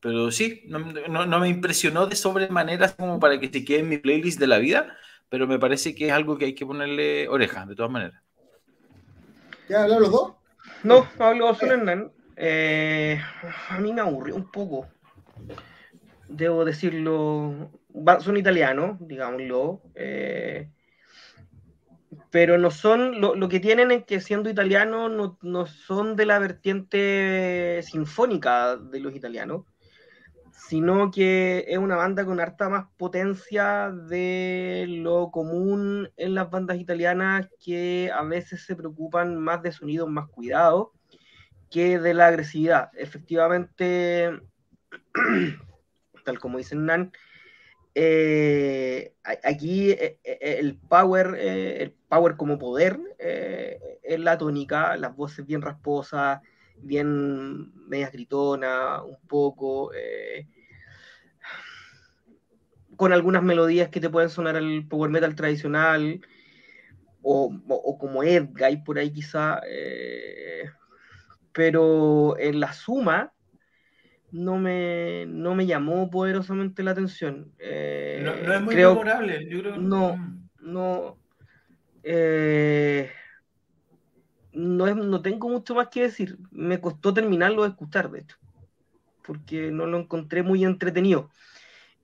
[0.00, 0.78] Pero sí, no,
[1.26, 4.58] no, me impresionó de sobremanera como para que se quede en mi playlist de la
[4.58, 4.96] vida,
[5.28, 8.22] pero me parece que es algo que hay que ponerle oreja, de todas maneras.
[9.68, 10.32] ¿Ya hablaron los dos?
[10.82, 12.12] No, hablo solo Hernán.
[12.36, 13.20] Eh,
[13.68, 14.86] a mí me aburrió un poco.
[16.28, 17.70] Debo decirlo.
[18.20, 19.82] Son italianos, digámoslo.
[19.94, 20.70] Eh,
[22.30, 23.20] pero no son.
[23.20, 29.00] Lo, que tienen es que siendo italianos no, no son de la vertiente sinfónica de
[29.00, 29.64] los italianos
[30.68, 36.76] sino que es una banda con harta más potencia de lo común en las bandas
[36.76, 40.88] italianas que a veces se preocupan más de sonidos más cuidados
[41.70, 42.90] que de la agresividad.
[42.98, 44.42] Efectivamente,
[46.26, 47.12] tal como dicen Nan,
[47.94, 49.14] eh,
[49.44, 55.62] aquí eh, eh, el power, el power como poder es la tónica, las voces bien
[55.62, 56.42] rasposas,
[56.76, 59.92] bien medias gritonas, un poco
[62.98, 66.20] con algunas melodías que te pueden sonar al power metal tradicional,
[67.22, 70.64] o, o, como Edguy por ahí quizá, eh,
[71.52, 73.32] pero en la suma
[74.32, 77.52] no me, no me llamó poderosamente la atención.
[77.60, 80.18] Eh, no, es muy memorable, yo creo No,
[80.58, 81.18] no.
[82.02, 83.12] Eh,
[84.52, 86.36] no, no tengo mucho más que decir.
[86.50, 88.36] Me costó terminarlo de escuchar, de hecho,
[89.24, 91.30] porque no lo encontré muy entretenido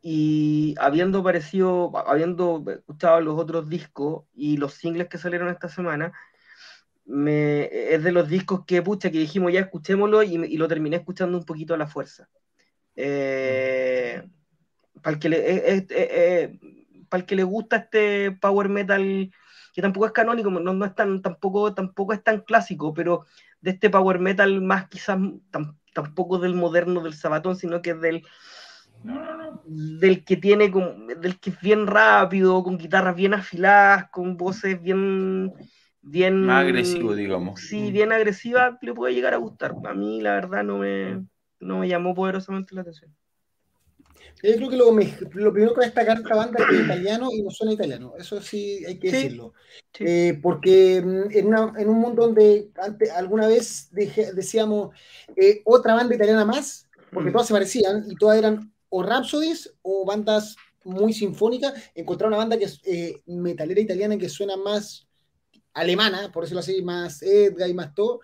[0.06, 6.12] y habiendo parecido, habiendo escuchado los otros discos y los singles que salieron esta semana,
[7.06, 10.96] me, es de los discos que, pucha, que dijimos ya escuchémoslo y, y lo terminé
[10.96, 12.28] escuchando un poquito a la fuerza.
[12.94, 14.22] Eh,
[15.00, 16.58] para, el que le, eh, eh, eh,
[17.08, 19.32] para el que le gusta este power metal,
[19.72, 23.24] que tampoco es canónico, no, no es tan, tampoco, tampoco es tan clásico, pero
[23.62, 25.18] de este power metal más quizás
[25.94, 28.22] tampoco del moderno del sabatón, sino que es del
[29.64, 30.72] del que tiene,
[31.20, 35.52] del que es bien rápido, con guitarras bien afiladas, con voces bien,
[36.02, 36.44] bien...
[36.46, 37.60] Más agresivo, digamos.
[37.60, 39.74] Sí, bien agresiva, le puede llegar a gustar.
[39.84, 41.24] A mí, la verdad, no me,
[41.60, 43.14] no me llamó poderosamente la atención.
[44.42, 44.92] Yo creo que lo,
[45.42, 47.72] lo primero que va a destacar esta banda es que es italiano y no suena
[47.72, 48.12] italiano.
[48.18, 49.54] Eso sí hay que decirlo.
[50.00, 54.94] Eh, porque mm, en, en, un mundo donde antes, alguna vez decíamos
[55.36, 57.32] eh, otra banda italiana más, porque mm.
[57.32, 62.56] todas se parecían y todas eran o Rhapsodies o bandas muy sinfónicas, encontrar una banda
[62.56, 65.08] que es eh, metalera italiana que suena más
[65.72, 68.20] alemana, por decirlo así, más Edgar y más todo,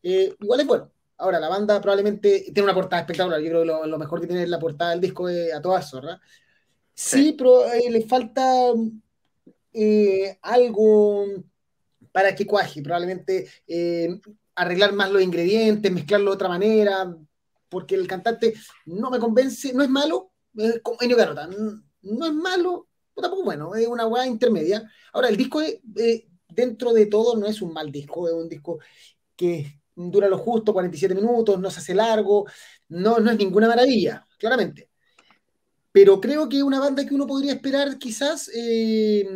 [0.00, 0.92] eh, igual es bueno.
[1.18, 4.44] Ahora, la banda probablemente tiene una portada espectacular, yo creo que lo, mejor que tiene
[4.44, 6.20] es la portada del disco a todas, ¿verdad?
[6.94, 8.72] Sí, pero eh, le falta
[10.42, 11.26] algo
[12.12, 13.48] para que cuaje, probablemente
[14.54, 17.16] arreglar más los ingredientes, mezclarlo de otra manera,
[17.72, 18.52] porque el cantante
[18.84, 21.48] no me convence, no es malo, es como Enio Carota,
[22.02, 24.86] no es malo, tampoco bueno, es una weá intermedia.
[25.14, 25.62] Ahora, el disco
[26.50, 28.78] dentro de todo no es un mal disco, es un disco
[29.34, 32.44] que dura lo justo, 47 minutos, no se hace largo,
[32.88, 34.90] no, no es ninguna maravilla, claramente.
[35.92, 39.26] Pero creo que una banda que uno podría esperar quizás eh,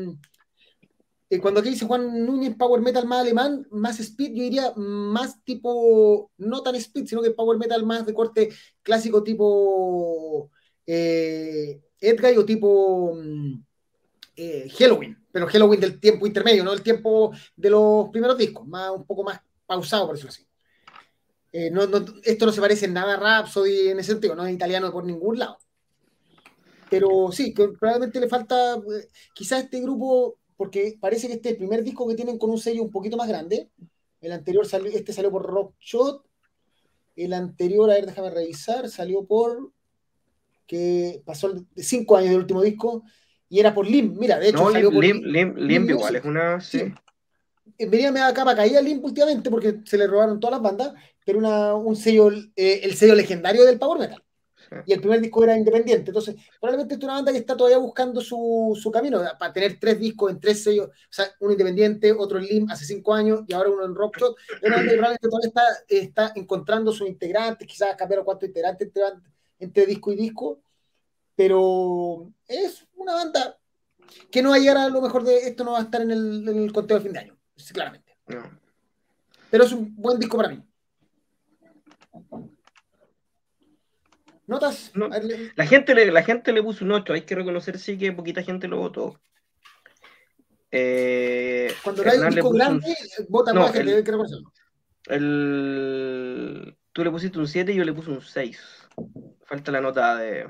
[1.29, 5.43] eh, cuando aquí dice Juan Núñez Power Metal más alemán, más speed, yo diría más
[5.43, 8.51] tipo, no tan speed, sino que Power Metal más de corte
[8.83, 10.51] clásico tipo
[10.87, 13.55] eh, Edguy o tipo mm,
[14.37, 18.91] eh, Halloween, pero Halloween del tiempo intermedio, no el tiempo de los primeros discos, más,
[18.93, 20.47] un poco más pausado, por decirlo así.
[21.53, 21.73] Eh,
[22.23, 25.05] esto no se parece en nada a Rhapsody en ese sentido, no es italiano por
[25.05, 25.59] ningún lado.
[26.89, 28.81] Pero sí, que probablemente le falta,
[29.35, 32.59] quizás este grupo porque parece que este es el primer disco que tienen con un
[32.59, 33.71] sello un poquito más grande.
[34.21, 36.25] El anterior salió, este salió por Rockshot.
[37.15, 39.73] El anterior, a ver, déjame revisar, salió por
[40.67, 43.05] que pasó cinco años del último disco
[43.49, 44.19] y era por Limp.
[44.19, 46.61] Mira, de hecho, no, salió Limp, por Limp, Limp, igual, es una.
[46.61, 46.93] Sí.
[47.79, 50.95] Eh, venía me da capa caída Limp últimamente porque se le robaron todas las bandas,
[51.25, 54.23] pero una, un sello, eh, el sello legendario del Power Metal.
[54.85, 56.11] Y el primer disco era independiente.
[56.11, 59.99] Entonces, probablemente es una banda que está todavía buscando su, su, camino para tener tres
[59.99, 63.55] discos en tres sellos, o sea, uno independiente, otro en Lim hace cinco años y
[63.55, 64.37] ahora uno en Rockshot.
[64.61, 68.89] Es una banda que probablemente todavía está, está encontrando sus integrantes, quizás cambiar cuatro integrantes
[68.89, 69.03] entre,
[69.59, 70.61] entre disco y disco,
[71.35, 73.59] pero es una banda
[74.31, 76.11] que no va a llegar a lo mejor de esto, no va a estar en
[76.11, 77.37] el, en el conteo de fin de año,
[77.73, 78.17] claramente.
[79.51, 80.63] Pero es un buen disco para mí.
[84.47, 84.93] ¿Notas?
[84.95, 88.43] la, gente le, la gente le puso un 8, hay que reconocer sí que poquita
[88.43, 89.21] gente lo votó.
[90.71, 92.97] Eh, Cuando hay un disco grande,
[93.29, 94.25] vota más gente, creo
[95.09, 98.89] el, Tú le pusiste un 7 y yo le puse un 6.
[99.45, 100.49] Falta la nota de, de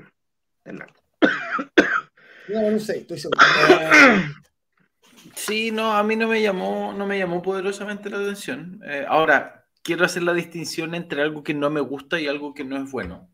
[0.65, 0.89] Hernán.
[2.49, 3.41] No, un 6, estoy seguro.
[5.35, 8.81] Sí, no, a mí no me llamó, no me llamó poderosamente la atención.
[8.85, 12.63] Eh, ahora, quiero hacer la distinción entre algo que no me gusta y algo que
[12.63, 13.29] no es bueno.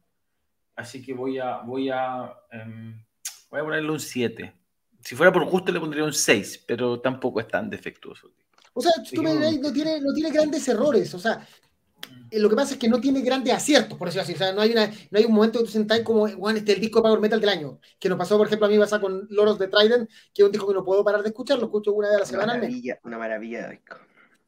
[0.75, 3.03] Así que voy a, voy a, em,
[3.49, 4.53] voy a ponerle un 7.
[5.01, 8.31] Si fuera por gusto le pondría un 6, pero tampoco es tan defectuoso.
[8.73, 11.13] O sea, tú me dirás, no tiene, no tiene grandes errores.
[11.13, 11.45] O sea,
[12.31, 14.33] eh, lo que pasa es que no tiene grandes aciertos, por decirlo así.
[14.33, 16.71] O sea, no hay, una, no hay un momento que tú sentáis como, bueno, este
[16.71, 17.79] es el disco de Power Metal del año.
[17.99, 20.51] Que nos pasó, por ejemplo, a mí pasa con Loros de Trident, que es un
[20.51, 22.53] disco que no puedo parar de escuchar, lo escucho una vez a la semana.
[22.53, 23.95] Una maravilla, una maravilla de disco.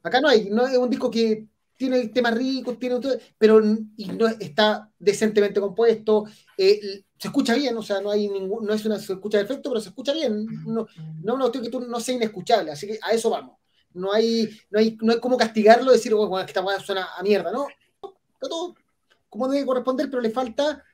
[0.02, 1.46] Acá no hay, no es un disco que
[1.76, 2.98] tiene temas ricos, tiene
[3.38, 3.62] pero
[3.96, 6.24] y no está decentemente compuesto,
[6.56, 9.70] eh, se escucha bien, o sea, no hay ningún, no es una se escucha defecto,
[9.70, 10.86] pero se escucha bien, no,
[11.22, 13.58] no que tú no sea inescuchable, así que a eso vamos.
[13.94, 17.22] No hay, no hay, no hay como castigarlo, decir, oh, bueno, esta weá suena a
[17.22, 17.66] mierda, ¿no?
[17.68, 18.74] Está todo
[19.30, 20.84] como debe corresponder, pero le falta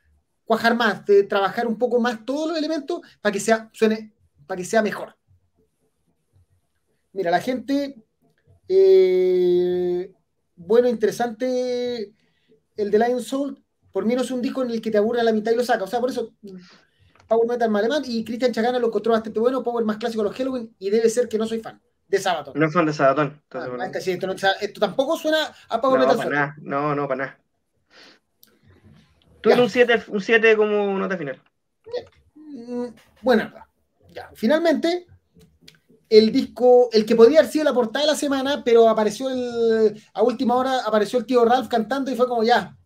[0.44, 4.12] cuajar más, de trabajar un poco más todos los elementos para que sea, suene,
[4.46, 5.16] para que sea mejor.
[7.12, 7.96] Mira, la gente
[8.68, 10.12] eh,
[10.66, 12.12] bueno, interesante
[12.76, 13.62] el de Lion Soul.
[13.90, 15.56] Por mí no es un disco en el que te aburre a la mitad y
[15.56, 15.84] lo saca.
[15.84, 16.32] O sea, por eso
[17.28, 19.62] Power Metal más alemán y Cristian Chagana lo encontró bastante bueno.
[19.62, 21.80] Power más clásico de los Halloween y debe ser que no soy fan
[22.12, 22.52] de Sabaton.
[22.54, 23.42] No es fan de Sabaton.
[23.52, 23.90] Ah,
[24.60, 26.24] esto, tampoco suena a Power no, Metal.
[26.24, 26.54] Para.
[26.60, 27.38] No, no, para nada.
[29.40, 31.42] Tú eres un 7 un siete como nota final.
[32.34, 32.88] Mm,
[33.22, 33.52] bueno,
[34.10, 34.30] ya.
[34.34, 35.06] Finalmente,
[36.12, 39.98] el disco, el que podía haber sido la portada de la semana, pero apareció el,
[40.12, 42.76] a última hora, apareció el tío Ralph cantando y fue como ya,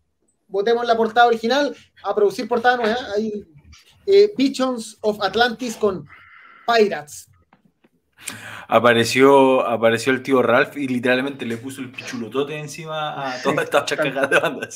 [0.47, 1.75] votemos la portada original
[2.05, 2.95] a producir portada nueva.
[3.17, 3.43] Ahí,
[4.05, 4.33] eh,
[5.01, 6.07] of Atlantis con
[6.65, 7.29] Pirates.
[8.69, 13.83] Apareció, apareció el tío Ralph y literalmente le puso el pichulotote encima a toda esta
[13.83, 14.69] chacagada de banda.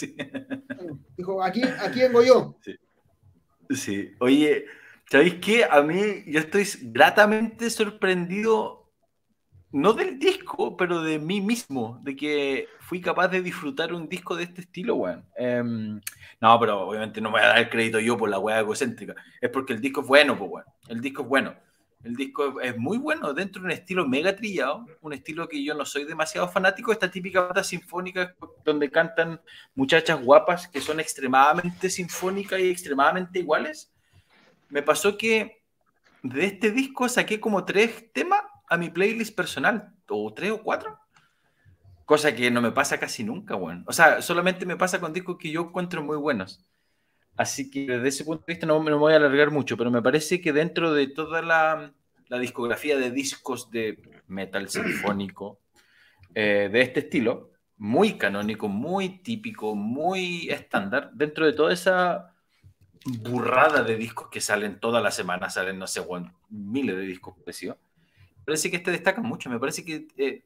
[1.15, 2.57] Dijo, aquí, aquí vengo yo.
[2.61, 2.75] Sí.
[3.75, 4.11] sí.
[4.19, 4.65] Oye,
[5.12, 5.66] ¿Sabéis qué?
[5.70, 8.93] A mí yo estoy gratamente sorprendido,
[9.74, 14.38] no del disco, pero de mí mismo, de que fui capaz de disfrutar un disco
[14.38, 15.26] de este estilo, weón.
[15.36, 15.99] Em,
[16.39, 19.14] no, pero obviamente no me voy a dar el crédito yo por la weá egocéntrica.
[19.41, 20.66] Es porque el disco es bueno, pues, weón.
[20.88, 21.55] El disco es bueno.
[22.05, 25.74] El disco es muy bueno dentro de un estilo mega trillado, un estilo que yo
[25.74, 28.34] no soy demasiado fanático, esta típica banda sinfónica
[28.64, 29.41] donde cantan
[29.76, 33.90] muchachas guapas que son extremadamente sinfónicas y extremadamente iguales
[34.72, 35.63] me pasó que
[36.24, 40.97] de este disco saqué como tres temas a mi playlist personal, o tres o cuatro.
[42.05, 43.84] Cosa que no me pasa casi nunca, bueno.
[43.88, 46.65] O sea, solamente me pasa con discos que yo encuentro muy buenos.
[47.38, 50.01] Así que desde ese punto de vista no, me voy a alargar mucho, pero me
[50.01, 51.93] parece que dentro de toda la,
[52.39, 55.59] discografía de discos de metal sinfónico
[56.34, 62.34] eh, de este estilo, muy canónico, muy típico, muy estándar, dentro de toda esa
[63.05, 66.01] burrada de discos que salen toda la semana, salen, no sé,
[66.49, 67.77] miles de discos parecidos.
[68.45, 70.43] Parece que este destaca mucho, me parece que eh,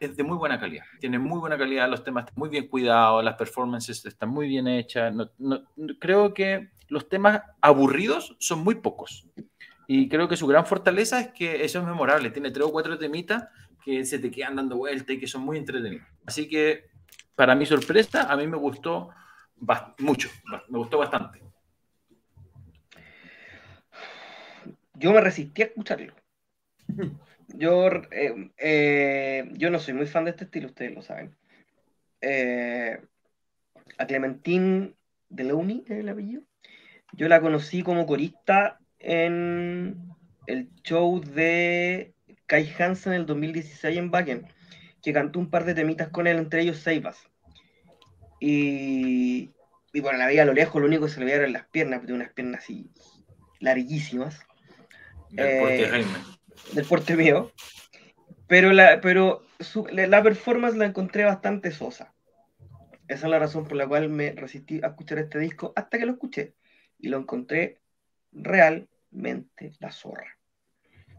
[0.00, 0.84] es de muy buena calidad.
[1.00, 4.68] Tiene muy buena calidad, los temas están muy bien cuidados, las performances están muy bien
[4.68, 5.14] hechas.
[5.98, 9.26] creo que los temas aburridos son muy pocos.
[9.86, 12.30] Y creo que su gran fortaleza es que eso es memorable.
[12.30, 13.44] Tiene tres o cuatro temitas
[13.82, 16.06] que se te quedan dando vuelta y que son muy entretenidos.
[16.26, 16.90] Así que,
[17.34, 19.10] para mi sorpresa, a mí me gustó
[19.98, 20.28] mucho,
[20.68, 21.47] me gustó bastante.
[24.98, 26.14] Yo me resistí a escucharlo.
[27.54, 31.34] Yo, eh, eh, yo no soy muy fan de este estilo, ustedes lo saben.
[32.20, 33.00] Eh,
[33.96, 34.94] a Clementine
[35.30, 36.42] es el apellido.
[37.12, 39.96] Yo la conocí como corista en
[40.46, 42.12] el show de
[42.46, 44.46] Kai Hansen en el 2016 en Backen,
[45.02, 47.30] que cantó un par de temitas con él, entre ellos Seibas.
[48.40, 49.50] Y,
[49.94, 51.66] y bueno, la veía a lo lejos, lo único que se le veía eran las
[51.66, 52.90] piernas, de unas piernas así
[53.58, 54.47] larguísimas.
[55.30, 56.18] Del porte eh, Jaime.
[56.72, 57.52] Del porte mío.
[58.46, 59.42] Pero la, pero
[59.92, 62.14] la performance la encontré bastante sosa.
[63.06, 66.06] Esa es la razón por la cual me resistí a escuchar este disco hasta que
[66.06, 66.54] lo escuché.
[66.98, 67.78] Y lo encontré
[68.32, 70.38] realmente la zorra.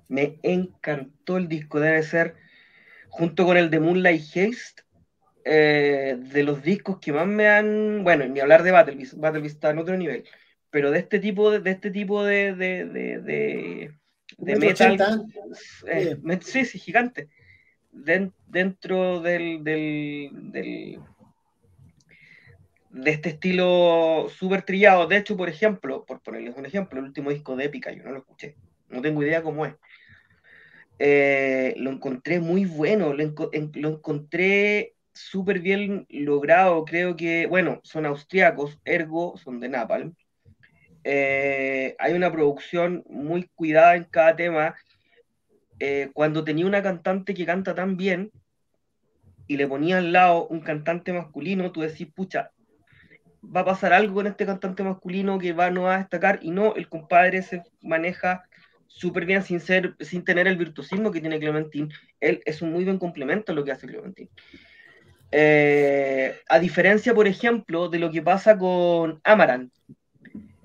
[0.08, 1.80] Me encantó el disco.
[1.80, 2.36] Debe ser,
[3.10, 4.84] junto con el de Moonlight Haste,
[5.46, 8.04] eh, de los discos que más me han.
[8.04, 9.14] Bueno, ni hablar de Battle Beast.
[9.16, 10.26] Battle Beast está en otro nivel.
[10.72, 13.92] Pero de este tipo de, de este tipo de, de, de,
[14.38, 15.26] de metal.
[15.88, 17.30] Eh, sí, sí, gigante.
[17.92, 21.00] dentro del, del, del,
[22.90, 25.08] de este estilo súper trillado.
[25.08, 28.12] De hecho, por ejemplo, por ponerles un ejemplo, el último disco de Épica, yo no
[28.12, 28.56] lo escuché.
[28.90, 29.76] No tengo idea cómo es.
[30.98, 36.84] Eh, lo encontré muy bueno, lo, encontré súper bien logrado.
[36.86, 40.14] Creo que, bueno, son austriacos, ergo son de Napalm.
[41.04, 44.76] Eh, hay una producción muy cuidada en cada tema.
[45.80, 48.32] Eh, cuando tenía una cantante que canta tan bien
[49.48, 52.52] y le ponía al lado un cantante masculino, tú decís, pucha,
[53.44, 56.52] va a pasar algo con este cantante masculino que va, no va a destacar, y
[56.52, 58.44] no, el compadre se maneja
[58.88, 61.90] súper bien sin, ser, sin tener el virtuosismo que tiene Clementín.
[62.20, 64.30] Él es un muy buen complemento a lo que hace Clementín.
[65.32, 69.72] Eh, a diferencia, por ejemplo, de lo que pasa con Amaranth.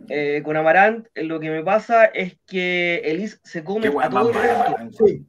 [0.09, 4.31] Eh, con Amaranth, eh, lo que me pasa es que Elise se come a todo
[4.31, 5.27] el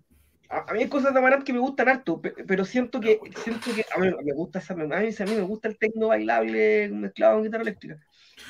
[0.50, 3.86] A, mí hay cosas de Amaranth que me gustan harto, pero siento que, siento que
[3.94, 7.36] a mí me gusta esa, a mí, a mí me gusta el tecno bailable mezclado
[7.36, 7.98] con guitarra eléctrica.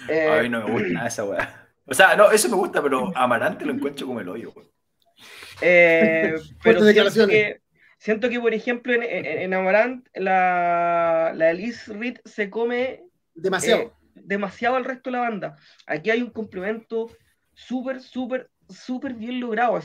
[0.09, 1.67] a mí no me gusta nada esa weá.
[1.87, 4.53] O sea, no, eso me gusta, pero Amarante lo encuentro como el hoyo,
[5.61, 7.61] eh, pero siento que,
[7.97, 13.03] siento que, por ejemplo, en, en, Amarant, la, la Elise Reed se come
[13.33, 13.93] demasiado.
[14.25, 15.55] Eh, demasiado al resto de la banda.
[15.85, 17.09] Aquí hay un complemento
[17.53, 19.79] súper, súper, súper bien logrado.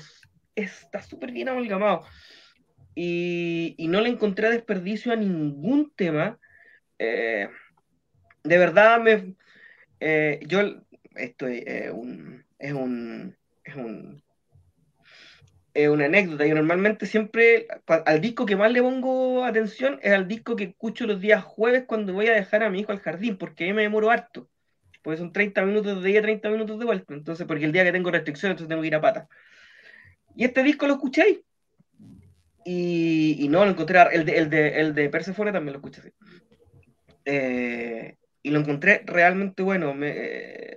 [0.55, 2.05] está súper bien amalgamado.
[2.95, 6.39] Y, no le encontré desperdicio a ningún tema.
[6.99, 7.49] Eh,
[8.43, 9.35] de verdad, me,
[10.47, 10.61] yo
[11.17, 14.23] esto es, un, es, un, es, un,
[15.75, 16.47] es una anécdota.
[16.47, 21.07] Yo normalmente siempre, al disco que más le pongo atención es al disco que escucho
[21.07, 23.83] los días jueves cuando voy a dejar a mi hijo al jardín, porque ahí me
[23.83, 24.49] demoro harto.
[25.03, 27.15] Porque son 30 minutos de día, 30 minutos de vuelta.
[27.15, 29.29] Entonces, porque el día que tengo restricciones, entonces tengo que ir a pata.
[30.37, 31.43] Y este disco lo escuché
[32.65, 34.01] Y, y no, lo encontré.
[34.13, 36.11] El de, el de, el de Persephone también lo escuché así.
[37.25, 39.95] Eh, y lo encontré realmente bueno.
[39.95, 40.77] Me,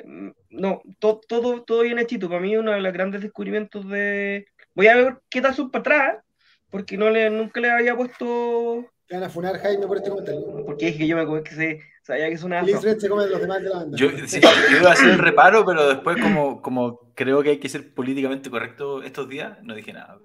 [0.49, 2.29] no, todo, todo bien hechito.
[2.29, 4.45] Para mí, uno de los grandes descubrimientos de.
[4.75, 6.23] Voy a ver qué tal son para atrás,
[6.69, 8.85] porque no le, nunca le había puesto.
[9.05, 10.65] Te van a funar Jaime por este comentario.
[10.65, 12.65] Porque dije que yo me que se, sabía que es una.
[12.65, 13.97] se come los demás de la banda.
[13.97, 17.59] Yo, sí, yo iba a hacer el reparo, pero después, como, como creo que hay
[17.59, 20.17] que ser políticamente correcto estos días, no dije nada.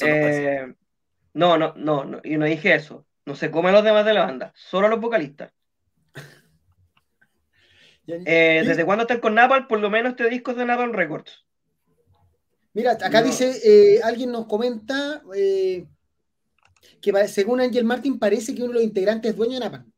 [0.00, 0.74] Eh,
[1.34, 3.06] no, no, no, no, y no dije eso.
[3.24, 5.52] No se comen los demás de la banda, solo los vocalistas.
[8.06, 9.68] Eh, ¿Desde cuándo están con Napalm?
[9.68, 11.46] Por lo menos este disco es de Napalm Records.
[12.74, 15.86] Mira, acá dice, eh, alguien nos comenta eh,
[17.00, 19.92] que según Angel Martin parece que uno de los integrantes es dueño de Napalm.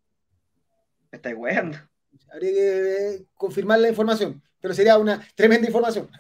[1.13, 1.79] Me estáis weando.
[2.33, 6.11] Habría que confirmar la información, pero sería una tremenda información.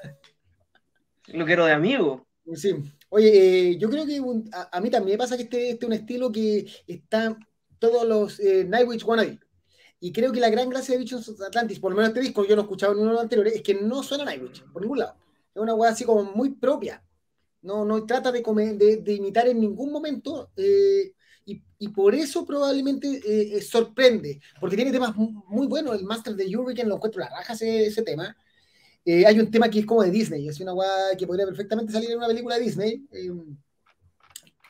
[1.26, 2.24] Lo quiero de amigo.
[2.54, 2.76] Sí.
[3.08, 4.20] Oye, yo creo que
[4.52, 7.36] a, mí también me pasa que este, este, es un estilo que está
[7.80, 9.40] todos los Nightwish wannabe.
[9.98, 12.54] Y creo que la gran gracia de Bichos Atlantis, por lo menos este disco, yo
[12.54, 14.98] no he escuchado en uno de los anteriores, es que no suena Nightwish, por ningún
[15.00, 15.16] lado.
[15.54, 17.02] Es una weá así como muy propia.
[17.62, 18.42] No, no trata de,
[19.02, 20.50] de, imitar en ningún momento.
[20.56, 21.12] Eh,
[21.46, 25.98] y, y, por eso probablemente eh, eh, sorprende, porque tiene temas muy buenos.
[25.98, 28.36] El Master de Hurricane lo encuentro la raja ese, ese tema.
[29.06, 32.10] hay un tema que es como de Disney, es una weá que podría perfectamente salir
[32.10, 33.06] en una película de Disney.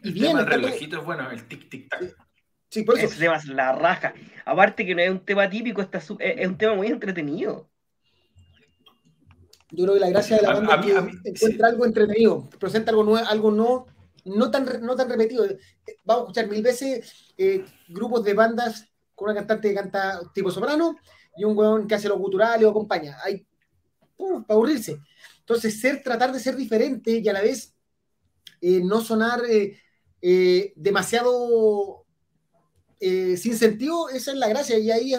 [0.02, 0.38] y bien.
[0.38, 2.14] El relojito es bueno, el tic-tic-tac.
[2.70, 3.06] Sí, por eso.
[3.06, 4.14] Ese tema es la raja.
[4.44, 7.70] Aparte que no es un tema típico, está es un tema muy entretenido.
[9.74, 13.04] Yo creo que la gracia de la banda es que encuentra algo entretenido, presenta algo,
[13.04, 13.86] nuevo, algo no,
[14.24, 15.46] no, tan, no tan repetido.
[16.04, 20.50] Vamos a escuchar mil veces eh, grupos de bandas con una cantante que canta tipo
[20.50, 20.96] soprano
[21.36, 23.16] y un weón que hace lo cultural o acompaña.
[23.24, 23.46] Hay,
[24.16, 24.98] para aburrirse.
[25.40, 27.74] Entonces, ser, tratar de ser diferente y a la vez
[28.60, 32.03] eh, no sonar eh, demasiado
[33.00, 35.12] eh, sin sentido, esa es la gracia, y ahí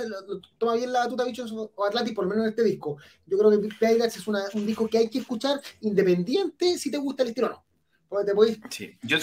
[0.58, 2.98] toma bien la tuta bichos o Atlantis, por lo menos en este disco.
[3.26, 7.24] Yo creo que Big es un disco que hay que escuchar independiente si te gusta
[7.24, 7.66] el estilo o no.
[8.08, 8.98] Porque te sí.
[9.04, 9.20] yo,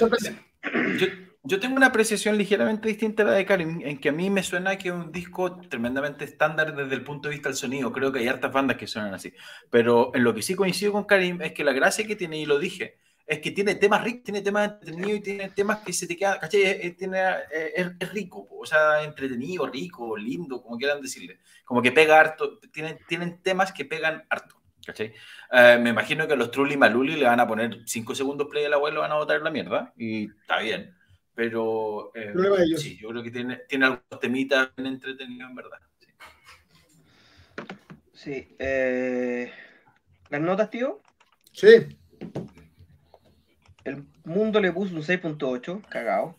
[1.44, 4.42] yo, tengo una apreciación ligeramente distinta a la de Karim, en que a mí me
[4.42, 7.92] suena que es un disco tremendamente estándar desde el punto de vista del sonido.
[7.92, 9.32] Creo que hay hartas bandas que suenan así.
[9.70, 12.46] Pero en lo que sí coincido con Karim es que la gracia que tiene, y
[12.46, 16.06] lo dije, es que tiene temas ricos, tiene temas entretenidos y tiene temas que se
[16.06, 16.62] te quedan, ¿cachai?
[16.62, 17.20] Es, tiene,
[17.50, 21.40] es, rico, o sea, entretenido, rico, lindo, como quieran decirle.
[21.64, 25.14] Como que pega harto, tienen, tienen temas que pegan harto, ¿cachai?
[25.52, 28.64] Eh, me imagino que a los Trulli Maluli le van a poner 5 segundos play
[28.64, 30.94] al abuelo, van a botar la mierda, y está bien.
[31.34, 32.34] Pero eh,
[32.76, 35.78] sí, yo creo que tiene, tiene algunos temitas bien entretenidos, en verdad.
[38.12, 38.54] Sí.
[38.58, 39.50] Eh,
[40.28, 41.00] ¿Las notas, tío?
[41.52, 41.98] Sí.
[43.84, 46.36] El mundo le puso un 6.8, cagado.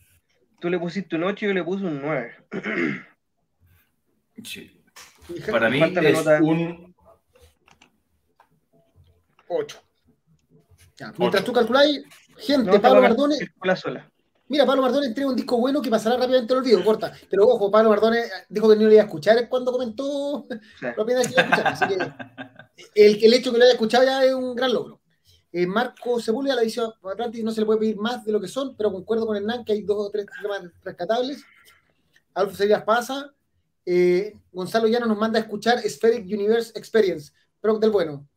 [0.60, 2.36] Tú le pusiste un 8 y yo le puse un 9.
[4.44, 4.84] Sí.
[5.52, 6.94] Para mí es un
[9.48, 9.82] 8.
[11.18, 12.04] Mientras tú calculáis,
[12.38, 13.38] gente, Pablo Mardone.
[14.48, 17.14] Mira, Pablo Mardone entrega un disco bueno que pasará rápidamente el olvido, corta.
[17.30, 20.46] Pero ojo, Pablo Mardone dijo que no lo iba a escuchar cuando comentó
[20.82, 21.68] la primera vez que iba a escuchar.
[21.68, 25.00] Así que el, el hecho que lo haya escuchado ya es un gran logro.
[25.56, 28.48] Eh, Marco Sepúlveda, la edición Atlantis no se le puede pedir más de lo que
[28.48, 31.46] son, pero concuerdo con Hernán que hay dos o tres temas rescatables.
[32.34, 33.32] Alfonso Serias pasa.
[33.86, 37.32] Eh, Gonzalo Llano nos manda a escuchar Spheric Universe Experience.
[37.62, 38.28] Pero del bueno.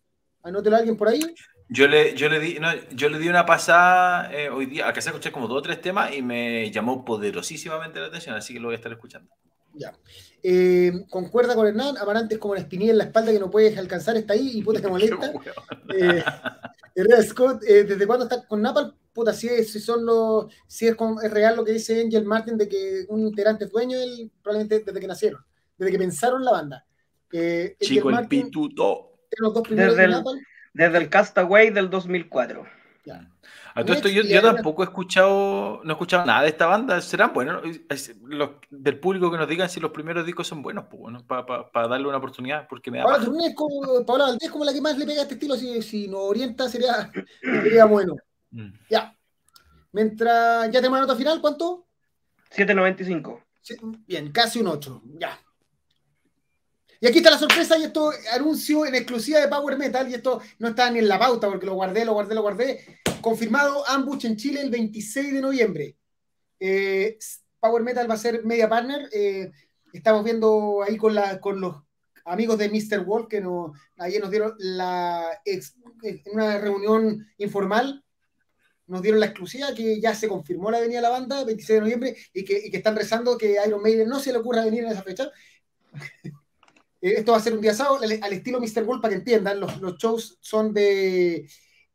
[0.43, 1.23] Anótelo a alguien por ahí.
[1.69, 2.59] Yo le, yo le, di,
[2.93, 5.81] yo le di una pasada eh, hoy día, que se escuché como dos o tres
[5.81, 9.35] temas y me llamó poderosísimamente la atención, así que lo voy a estar escuchando.
[9.75, 9.93] Ya.
[10.43, 13.77] Eh, concuerda con Hernán, Amarante es como la espinilla en la espalda que no puedes
[13.77, 15.33] alcanzar, está ahí y puta que molesta.
[15.99, 16.23] eh,
[17.22, 18.94] Scott, eh, ¿desde cuándo está con Napal?
[19.12, 22.59] Puta, si, es, si son los, si es, es, real lo que dice Angel Martin
[22.59, 25.44] de que un integrante es dueño, él, probablemente desde que nacieron,
[25.78, 26.86] desde que pensaron la banda.
[27.32, 29.12] Eh, Chico, el pituto.
[29.38, 30.22] Los dos desde, el,
[30.72, 32.64] desde el Castaway del 2004.
[33.07, 33.30] Ya.
[33.72, 37.00] A todo esto yo, yo, tampoco he escuchado, no he escuchado nada de esta banda.
[37.00, 37.62] ¿Serán buenos?
[38.24, 41.46] Los, del público que nos digan si los primeros discos son buenos, pues, bueno, para
[41.46, 43.04] pa, pa darle una oportunidad, porque me da.
[43.04, 46.09] Paola como, Paola Valdés como la que más le pega a este estilo, si, si
[46.09, 48.16] nos orienta sería, sería bueno.
[48.50, 48.72] Mm.
[48.90, 49.16] Ya.
[49.92, 51.86] Mientras ya tenemos la nota final, ¿cuánto?
[52.57, 53.40] 7.95.
[54.04, 55.02] Bien, casi un 8.
[55.18, 55.38] Ya.
[57.01, 60.40] Y aquí está la sorpresa y esto anuncio en exclusiva de Power Metal y esto
[60.59, 63.01] no está ni en la pauta porque lo guardé, lo guardé, lo guardé.
[63.20, 65.97] Confirmado Ambush en Chile el 26 de noviembre.
[66.59, 67.18] Eh,
[67.61, 69.09] Power Metal va a ser media partner.
[69.12, 69.51] Eh,
[69.92, 71.76] estamos viendo ahí con, la, con los
[72.24, 73.05] amigos de Mr.
[73.05, 78.03] Wolf que nos, ayer nos dieron la en una reunión informal
[78.86, 81.80] nos dieron la exclusiva que ya se confirmó la venida de la banda 26 de
[81.80, 84.84] noviembre y que, y que están rezando que Iron Maiden no se le ocurra venir
[84.84, 85.30] en esa fecha.
[87.01, 88.84] Eh, esto va a ser un día sábado al, estilo Mr.
[88.84, 91.47] Wolf para que entiendan, los, los shows son de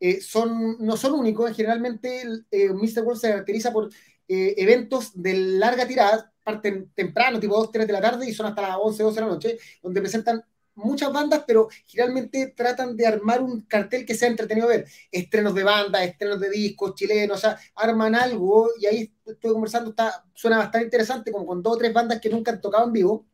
[0.04, 3.04] eh, son, no son únicos, generalmente eh, Mr.
[3.04, 3.88] World se caracteriza por
[4.28, 8.48] eh, eventos de larga tirada, parten temprano, tipo 2, 3 de la tarde y son
[8.48, 10.44] hasta las 11, 12 de la noche, donde presentan
[10.74, 14.88] muchas bandas, pero generalmente tratan de armar un cartel que sea entretenido a ver.
[15.12, 19.92] Estrenos de bandas, estrenos de discos chilenos, o sea, arman algo y ahí estoy conversando,
[19.92, 22.94] está, suena bastante interesante, como con dos o tres bandas que nunca han tocado en
[22.94, 23.28] vivo.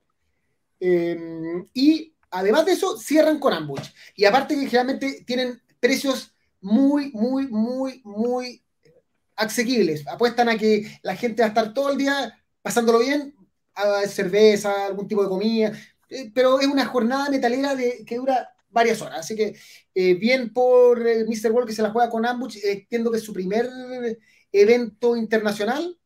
[0.80, 3.90] Y además de eso, cierran con Ambush.
[4.16, 8.64] Y aparte que generalmente tienen precios muy, muy, muy, muy
[9.36, 10.08] asequibles.
[10.08, 13.36] Apuestan a que la gente va a estar todo el día pasándolo bien,
[13.76, 15.72] a cerveza, algún tipo de comida,
[16.10, 19.20] eh, pero es una jornada metalera de, que dura varias horas.
[19.20, 19.56] Así que
[19.94, 21.52] eh, bien por el Mr.
[21.52, 23.70] World que se la juega con Ambush, eh, entiendo que es su primer
[24.52, 25.98] evento internacional.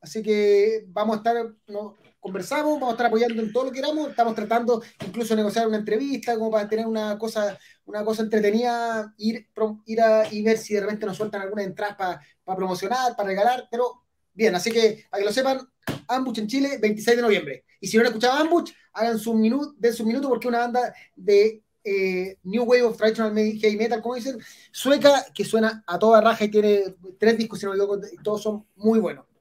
[0.00, 3.80] Así que vamos a estar, no, conversamos, vamos a estar apoyando en todo lo que
[3.80, 8.22] queramos, estamos tratando incluso de negociar una entrevista como para tener una cosa, una cosa
[8.22, 9.48] entretenida, ir,
[9.86, 13.66] ir a, y ver si de repente nos sueltan algunas entradas para promocionar, para regalar,
[13.68, 15.68] pero bien, así que para que lo sepan,
[16.06, 17.64] Ambuch en Chile, 26 de noviembre.
[17.80, 20.60] Y si no han escuchado Ambuch, hagan su minuto, den su minuto porque es una
[20.60, 24.38] banda de eh, New Wave of Traditional Heavy Metal, como dicen,
[24.70, 29.31] sueca, que suena a toda raja y tiene tres discos, y todos son muy buenos.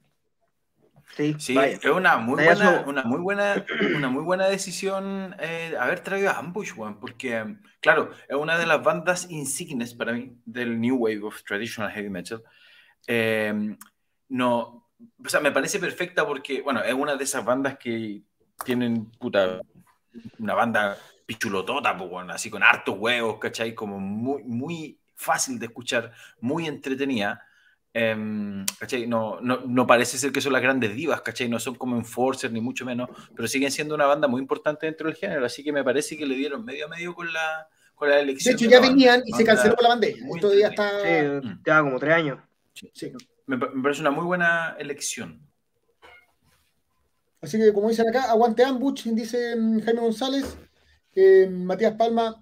[1.16, 6.30] Sí, es una muy buena, una muy buena, una muy buena decisión eh, haber traído
[6.30, 10.96] a Ambush, One, porque, claro, es una de las bandas insignes para mí del New
[10.96, 12.42] Wave of Traditional Heavy Metal.
[13.08, 13.78] Em,
[14.30, 14.90] no,
[15.24, 18.22] o sea, me parece perfecta porque, bueno, es una de esas bandas que
[18.64, 19.60] tienen, puta,
[20.40, 23.76] una banda pichulotota, pues, bueno, así con hartos huevos, ¿cachai?
[23.76, 27.46] Como muy, muy fácil de escuchar, muy entretenida.
[27.94, 28.66] Em,
[29.08, 31.50] no, no, no, parece ser que son las grandes divas, ¿cachai?
[31.50, 35.08] No son como Enforcer ni mucho menos, pero siguen siendo una banda muy importante dentro
[35.08, 38.10] del género, así que me parece que le dieron medio a medio con la, con
[38.10, 38.56] la elección.
[38.56, 40.18] De hecho, ya venían y se canceló la bandera.
[40.34, 40.90] Esto ya está.
[41.02, 41.62] Sí, mm.
[41.66, 42.40] ya como tres años.
[42.94, 43.12] Sí.
[43.46, 45.46] Me, me, parece una muy buena elección.
[47.42, 50.58] Así que, como dicen acá, aguante Ambuch, dice mm, Jaime González.
[51.14, 52.42] Eh, Matías Palma,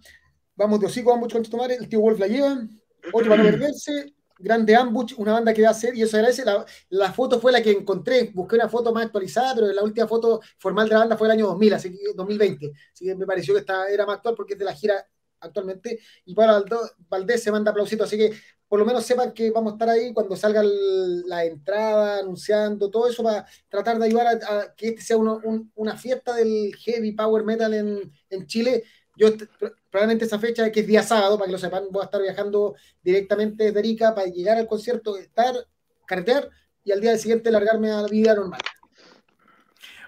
[0.55, 2.67] vamos de hocico Ambuch con Tomare, el tío Wolf la lleva.
[3.13, 4.13] Otro para no perderse.
[4.39, 6.45] Grande Ambush, una banda que va a ser, y eso agradece.
[6.45, 10.07] La, la foto fue la que encontré, busqué una foto más actualizada, pero la última
[10.07, 12.71] foto formal de la banda fue el año 2000, así que 2020.
[12.93, 15.05] Así que me pareció que esta era más actual porque es de la gira
[15.41, 15.99] actualmente.
[16.25, 16.63] Y para
[17.09, 18.33] Valdés se manda aplausito, así que
[18.67, 23.07] por lo menos sepan que vamos a estar ahí cuando salga la entrada, anunciando todo
[23.09, 27.73] eso para tratar de ayudar a, que este sea una fiesta del heavy power metal
[27.73, 28.83] en Chile.
[29.19, 29.27] Yo
[29.91, 32.75] probablemente esa fecha, que es día sábado, para que lo sepan, voy a estar viajando
[33.03, 35.53] directamente desde Arica para llegar al concierto, estar,
[36.05, 36.49] carretear
[36.85, 38.61] y al día siguiente largarme a la vida normal.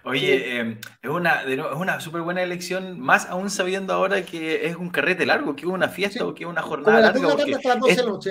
[0.06, 4.78] Oye, em, es una, es una súper buena elección, más aún sabiendo ahora que es
[4.78, 7.28] un carrete largo, que es una fiesta o que es una jornada larga.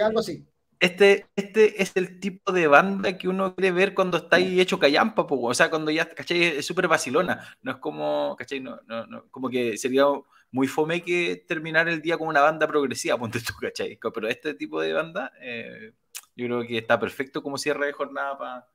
[0.07, 0.47] algo así.
[0.81, 4.79] Este, este es el tipo de banda que uno quiere ver cuando está ahí hecho
[4.79, 6.43] callampa, o sea, cuando ya, ¿cachai?
[6.43, 7.55] Es súper vacilona.
[7.61, 8.61] No es como, ¿cachai?
[8.61, 10.07] No, no, no, como que sería
[10.53, 13.99] muy fome que terminar el día con una banda progresiva, ponte tú, ¿cachai?
[14.15, 15.93] Pero este tipo de banda, eh,
[16.35, 18.69] yo creo que está perfecto como cierre de jornada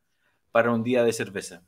[0.51, 1.63] para un día de cerveza.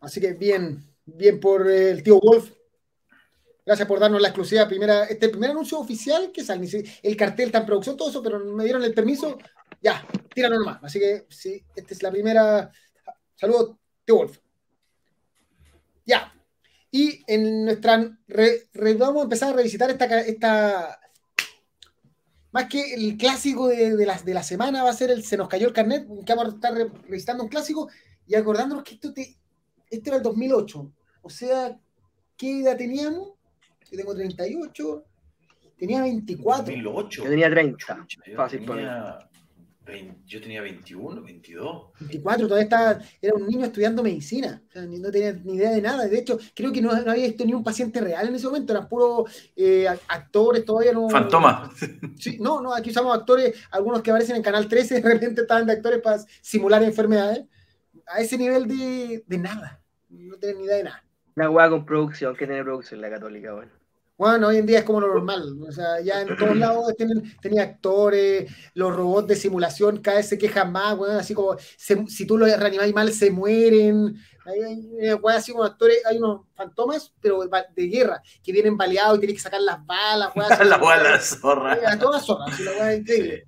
[0.00, 2.50] Así que bien, bien por eh, el tío Wolf.
[3.64, 6.66] Gracias por darnos la exclusiva primera, este primer anuncio oficial que sale.
[7.00, 9.38] El cartel está en producción, todo eso, pero me dieron el permiso.
[9.80, 10.82] Ya, tíralo nomás.
[10.82, 12.72] Así que sí, esta es la primera.
[13.36, 14.38] Saludos, tío Wolf.
[16.04, 16.32] Ya.
[16.92, 18.16] Y en nuestra.
[18.98, 21.00] vamos a empezar a revisitar esta, esta.
[22.52, 25.38] Más que el clásico de, de, la, de la semana va a ser el Se
[25.38, 27.88] nos cayó el carnet, que vamos a estar revisitando un clásico
[28.26, 29.36] y acordándonos que esto te,
[29.90, 30.92] este era el 2008.
[31.22, 31.78] O sea,
[32.36, 33.32] ¿qué edad teníamos?
[33.90, 35.04] Yo tengo 38.
[35.78, 36.64] Tenía 24.
[36.64, 37.24] 2008.
[37.24, 38.06] Yo tenía 30.
[38.26, 39.18] Yo Fácil tenía,
[40.26, 41.92] yo tenía 21, 22.
[42.00, 44.62] 24, todavía estaba, era un niño estudiando medicina.
[44.68, 46.06] O sea, no tenía ni idea de nada.
[46.06, 48.72] De hecho, creo que no, había visto ni un paciente real en ese momento.
[48.72, 51.08] Eran puros eh, actores, todavía no.
[51.08, 51.70] Fantoma.
[52.18, 55.66] Sí, no, no, aquí usamos actores, algunos que aparecen en Canal 13, de repente estaban
[55.66, 57.46] de actores para simular enfermedades.
[58.06, 61.04] A ese nivel de, de nada no tienen ni idea de nada.
[61.36, 63.81] Una hueá con producción, que tiene producción la católica, bueno.
[64.22, 67.36] Bueno, hoy en día es como lo normal, o sea, ya en todos lados tienen,
[67.40, 71.56] tenía actores, los robots de simulación cada vez se quejan más, bueno, así como
[72.06, 74.14] si tú los reanimáis mal se mueren,
[74.44, 77.40] hay, hay, así como actores, hay unos fantomas, pero
[77.74, 80.30] de guerra, que vienen baleados y tienen que sacar las balas,
[80.66, 81.98] las balas, zorra.
[81.98, 83.44] Todas zorras, la hueá increíble.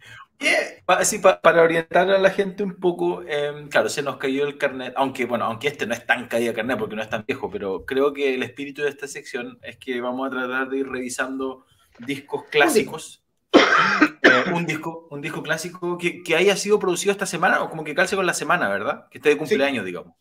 [0.87, 4.93] Así, para orientar a la gente un poco, em, claro, se nos cayó el carnet,
[4.97, 7.51] aunque bueno, aunque este no es tan caído el carnet porque no es tan viejo,
[7.51, 10.89] pero creo que el espíritu de esta sección es que vamos a tratar de ir
[10.89, 11.65] revisando
[11.99, 13.23] discos clásicos.
[14.25, 17.85] Eh, un disco, un disco clásico que, que, haya sido producido esta semana o como
[17.85, 19.07] que calce con la semana, ¿verdad?
[19.11, 20.15] Que esté de cumpleaños, digamos.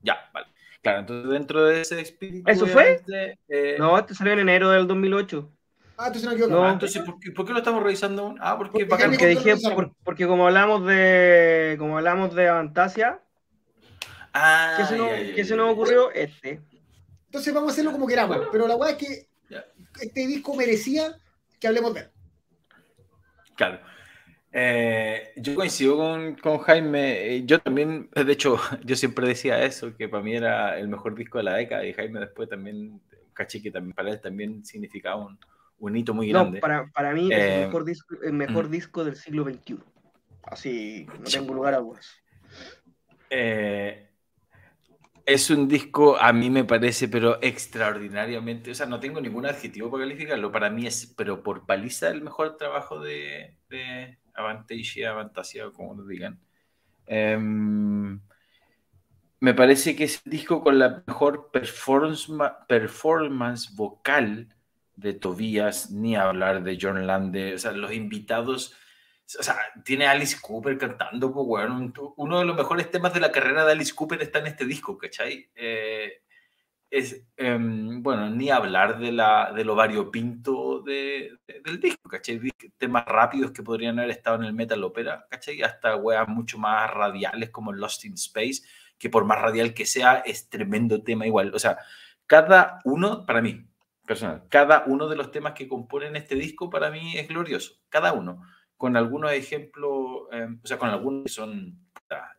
[0.00, 0.46] Ya, vale.
[0.80, 2.48] Claro, entonces dentro de ese espíritu.
[2.48, 3.02] ¿Eso fue?
[3.48, 5.52] Eh, no, este salió en enero del 2008.
[6.00, 9.56] Ah, entonces no No, entonces, ¿por qué, lo estamos revisando Ah, porque, porque, dije,
[10.04, 13.20] porque como hablamos de como hablamos de Avantasia,
[14.32, 16.12] ah, ¿qué se, nos, se nos ocurrió?
[16.12, 16.62] Este.
[17.26, 19.28] Entonces vamos a hacerlo como queramos, pero la verdad es que
[20.00, 21.16] este disco merecía
[21.58, 22.08] que hablemos de él.
[23.56, 23.80] Claro.
[24.52, 27.34] Eh, yo coincido con, con, Jaime.
[27.34, 31.16] Eh, yo también, de hecho, yo siempre decía eso, que para mí era el mejor
[31.16, 33.00] disco de la década y Jaime después también,
[33.34, 35.38] caché que también para él también significaba un,
[35.78, 36.60] un hito muy grande.
[36.60, 39.78] para, para mí es el eh, mejor, disco, el mejor disco del siglo XXI.
[40.42, 42.22] Así, no tengo lugar a dudas.
[43.30, 44.08] Eh,
[45.26, 49.90] es un disco, a mí me parece, pero extraordinariamente, o sea, no tengo ningún adjetivo
[49.90, 50.50] para calificarlo.
[50.50, 56.06] Para mí es, pero por paliza, el mejor trabajo de, de Avantasia, Avantasia, como lo
[56.06, 56.40] digan.
[57.06, 58.20] Em,
[59.40, 62.28] me parece que es el disco con la mejor performance,
[62.66, 64.48] performance vocal
[64.98, 68.74] de Tobías, ni hablar de John Lande, o sea, los invitados,
[69.38, 73.30] o sea, tiene Alice Cooper cantando, pues, bueno, uno de los mejores temas de la
[73.30, 75.50] carrera de Alice Cooper está en este disco, ¿cachai?
[75.54, 76.22] Eh,
[76.90, 81.30] es, em, bueno, ni hablar de, la, de lo variopinto de,
[81.64, 82.40] del disco, ¿cachai?
[82.76, 85.62] Temas rápidos que podrían haber estado en el metal opera, ¿cachai?
[85.62, 88.62] Hasta weas mucho más radiales como Lost in Space,
[88.98, 91.54] que por más radial que sea, es tremendo tema igual.
[91.54, 91.78] O sea,
[92.26, 93.68] cada uno, para mí,
[94.08, 94.42] personal.
[94.48, 98.42] Cada uno de los temas que componen este disco para mí es glorioso, cada uno,
[98.76, 101.78] con algunos ejemplos, em, o sea, con algunos que son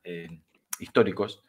[0.03, 0.41] eh,
[0.79, 1.43] históricos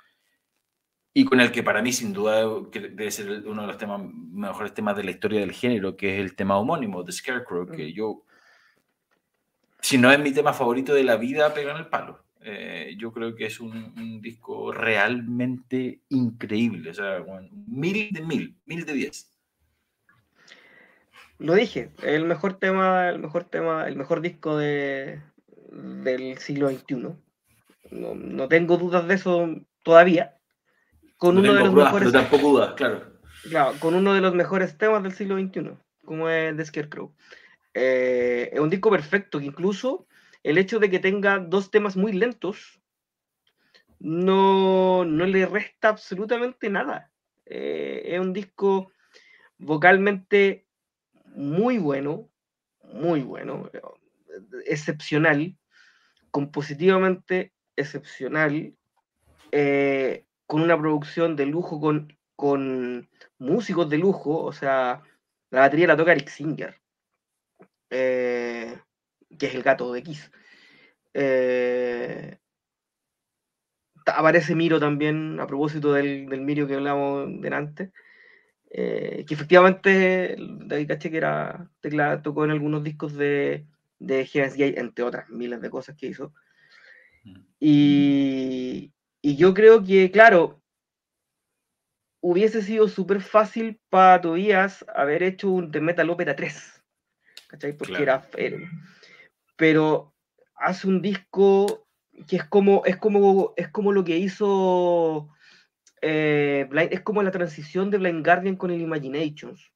[1.14, 4.74] y con el que para mí sin duda debe ser uno de los temas, mejores
[4.74, 7.94] temas de la historia del género, que es el tema homónimo, The Scarecrow, que mm.
[7.94, 8.22] yo,
[9.80, 12.22] si no es mi tema favorito de la vida, pega en el palo.
[12.42, 17.24] Eh, yo creo que es un, disco realmente increíble, o sea,
[17.66, 19.30] mil de mil, mil de diez
[21.40, 25.20] lo dije, el mejor tema, el mejor tema, el mejor disco de,
[25.70, 27.08] del siglo XXI.
[27.90, 29.48] No, tengo dudas de eso
[29.82, 30.36] todavía.
[31.16, 32.12] Con uno de los mejores.
[32.76, 33.74] claro.
[33.80, 35.70] con uno de los mejores temas del siglo XXI,
[36.04, 37.14] como es The Scarecrow.
[37.72, 40.06] Eh, es un disco perfecto que incluso
[40.42, 42.80] el hecho de que tenga dos temas muy lentos
[43.98, 47.10] no, no le resta absolutamente nada.
[47.46, 48.92] Eh, es un disco
[49.58, 50.66] vocalmente
[51.34, 52.28] muy bueno,
[52.92, 53.70] muy bueno,
[54.66, 55.56] excepcional,
[56.30, 58.74] compositivamente excepcional,
[59.52, 63.08] eh, con una producción de lujo, con, con
[63.38, 65.02] músicos de lujo, o sea,
[65.50, 66.80] la batería la toca Eric Singer,
[67.90, 68.78] eh,
[69.38, 70.30] que es el gato de Kiss.
[71.14, 72.38] Eh,
[74.06, 77.92] aparece Miro también, a propósito del, del Miro que hablamos delante.
[78.72, 83.66] Eh, que efectivamente David Caché que era teclado, tocó en algunos discos de,
[83.98, 86.32] de Heaven's Gate, entre otras miles de cosas que hizo.
[87.58, 90.62] Y, y yo creo que, claro,
[92.20, 96.82] hubiese sido súper fácil para Tobías haber hecho un The Metal Opera 3,
[97.48, 97.76] ¿cachai?
[97.76, 98.22] Porque era...
[99.56, 100.14] Pero
[100.54, 101.86] hace un disco
[102.26, 105.28] que es como, es como, es como lo que hizo
[106.00, 109.70] eh, es como la transición de Blind Guardian con el Imaginations.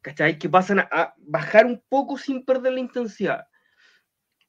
[0.00, 0.38] ¿Cachai?
[0.38, 3.46] Que pasan a, bajar un poco sin perder la intensidad.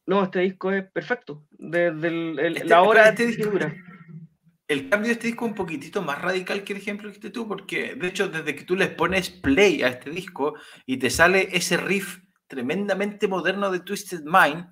[0.05, 1.45] No, este disco es perfecto.
[1.51, 3.75] Desde este, la hora este de dura.
[4.67, 7.47] El cambio de este disco es un poquitito más radical que el ejemplo que tú,
[7.47, 10.55] porque de hecho, desde que tú les pones play a este disco
[10.85, 14.67] y te sale ese riff tremendamente moderno de Twisted Mind,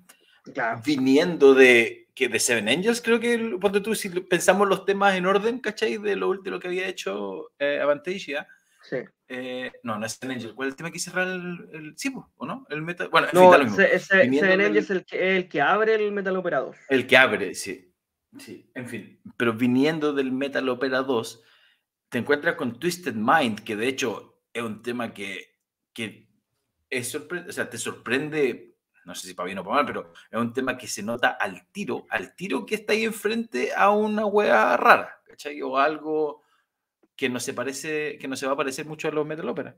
[0.84, 5.26] viniendo de que de Seven Angels, creo que, ponte tú, si pensamos los temas en
[5.26, 5.98] orden, ¿cachai?
[5.98, 8.46] De lo, de lo que había hecho eh, Avantasia.
[8.82, 8.98] Sí.
[9.28, 10.54] Eh, no, no es Seven Angels.
[10.54, 12.66] ¿Cuál es el tema que cerrar el, el sí, ¿o no?
[12.70, 13.08] El metal.
[13.08, 13.76] Bueno, no, lo mismo.
[13.76, 16.76] Seven Angels es el que, el que abre el Metal Opera 2.
[16.88, 17.90] El que abre, sí.
[18.38, 19.20] Sí, en fin.
[19.36, 21.42] Pero viniendo del Metal Opera 2,
[22.08, 25.58] te encuentras con Twisted Mind, que de hecho es un tema que,
[25.92, 26.28] que
[26.90, 28.73] es sorpre o sea, te sorprende
[29.04, 31.30] no sé si para bien o para mal, pero es un tema que se nota
[31.30, 35.60] al tiro, al tiro que está ahí enfrente a una wea rara, ¿cachai?
[35.62, 36.42] O algo
[37.16, 39.76] que no se parece, que no se va a parecer mucho a los metal opera.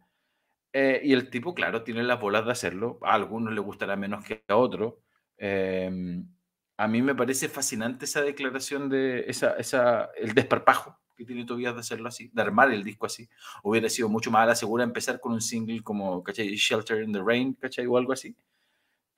[0.72, 2.98] Eh, y el tipo, claro, tiene las bolas de hacerlo.
[3.02, 4.94] A algunos le gustará menos que a otros.
[5.38, 6.26] Em,
[6.76, 11.72] a mí me parece fascinante esa declaración de esa, esa, el desparpajo que tiene todavía
[11.72, 13.28] de hacerlo así, de armar el disco así.
[13.62, 16.54] Hubiera sido mucho más a la segura empezar con un single como, ¿cachai?
[16.56, 17.86] Shelter in the Rain, ¿cachai?
[17.86, 18.36] O algo así.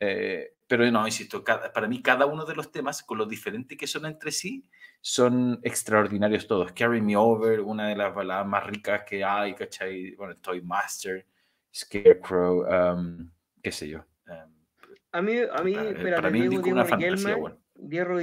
[0.00, 3.86] Eh, pero no, insisto, para mí cada uno de los temas, con lo diferente que
[3.86, 4.68] son entre sí,
[5.00, 6.72] son extraordinarios todos.
[6.72, 10.14] Carry Me Over, una de las baladas más ricas que hay, ¿cachai?
[10.16, 11.26] Bueno, Toy Master,
[11.74, 13.30] Scarecrow, um,
[13.62, 14.04] qué sé yo.
[14.26, 14.52] Um,
[15.12, 18.18] a mí, a mí, para, mí Diego, Diego,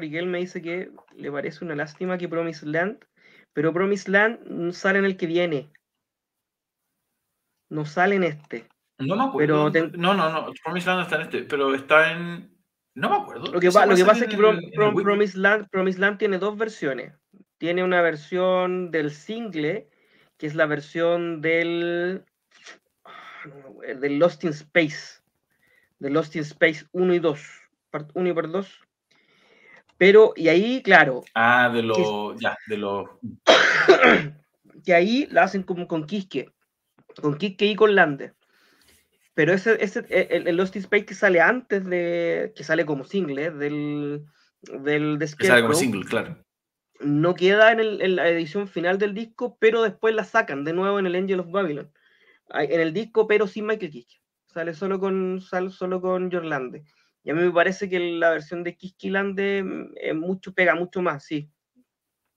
[0.00, 3.04] Diego me dice que le parece una lástima que Promise Land,
[3.52, 5.70] pero Promise Land sale en el que viene.
[7.68, 8.68] No sale en este.
[8.98, 9.70] No me acuerdo.
[9.96, 10.52] No, no, no.
[10.64, 12.50] Promise Land está en este, pero está en.
[12.94, 13.52] No me acuerdo.
[13.52, 17.12] Lo que, lo que pasa es que Promise, Land, Promise Land tiene dos versiones.
[17.58, 19.88] Tiene una versión del single,
[20.38, 22.24] que es la versión del.
[24.00, 25.20] del Lost in Space.
[25.98, 27.40] Del Lost in Space 1 y 2.
[27.90, 28.80] Part 1 y part 2.
[29.98, 31.22] Pero, y ahí, claro.
[31.34, 32.38] Ah, de los.
[32.40, 33.08] Ya, de los.
[34.84, 36.50] que ahí la hacen como con Kiske.
[37.20, 38.35] Con Kiske y con Lande.
[39.36, 42.54] Pero ese, ese el, el, Lost in Space que sale antes de.
[42.56, 44.24] que sale como single del.
[44.62, 46.42] del de que sale como single, claro.
[47.00, 50.72] No queda en, el, en, la edición final del disco, pero después la sacan de
[50.72, 51.92] nuevo en el Angel of Babylon.
[52.48, 54.16] En el disco, pero sin Michael Kiske.
[54.46, 56.84] Sale solo con, sale solo con Jorlande.
[57.22, 61.02] Y a mí me parece que la versión de Kiskilande mm, es mucho, pega mucho
[61.02, 61.50] más, sí.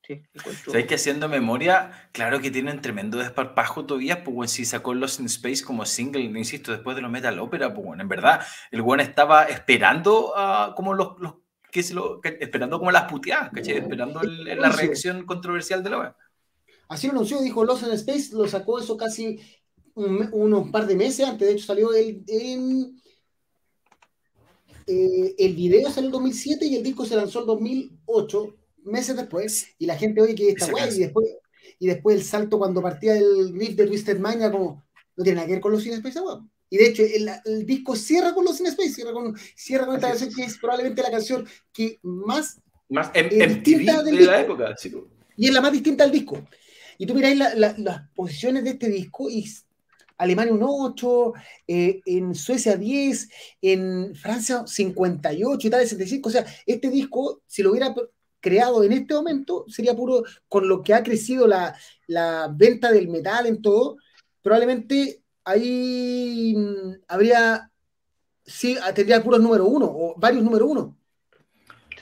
[0.10, 4.96] Sí, que haciendo memoria, claro que tiene un tremendo desparpajo todavía, pues bueno, si sacó
[4.96, 8.42] Lost in Space como single, insisto, después de los Metal Opera, pues bueno, en verdad,
[8.72, 11.36] el buen estaba esperando uh, como los, los
[11.72, 13.78] que se lo, esperando como las puteadas, ¿cachai?
[13.78, 16.16] Esperando la reacción controversial de la web.
[16.88, 19.40] Así lo anunció, dijo Lost in Space, lo sacó eso casi
[19.94, 23.00] un, unos par de meses antes, de hecho salió el, en,
[24.88, 28.56] eh, el video salió en 2007 y el disco se lanzó en 2008
[28.90, 31.28] meses después, y la gente oye que está guay, y después,
[31.80, 34.84] y después el salto cuando partía el riff de Twisted Mind, como,
[35.16, 36.20] no tiene nada que ver con los Sin Space
[36.70, 37.04] Y de hecho,
[37.46, 40.58] el, disco cierra con los Sin Space, cierra con, cierra con esta canción que es
[40.58, 42.60] probablemente la canción que más.
[42.90, 44.76] Más distinta de la época,
[45.38, 46.48] Y es la más distinta al disco.
[46.98, 49.46] Y tú miráis las posiciones de este disco y
[50.20, 51.34] Alemania un 8,
[51.66, 53.30] eh, en Suecia 10,
[53.62, 56.30] en Francia 58, Italia 65.
[56.30, 57.96] O sea, este disco, si lo hubiera
[58.40, 61.76] creado en este momento, sería puro, con lo que ha crecido la,
[62.08, 63.98] la venta del metal en todo,
[64.42, 67.72] probablemente ahí mm, habría,
[68.46, 70.98] sí, tendría puros número uno o varios número uno.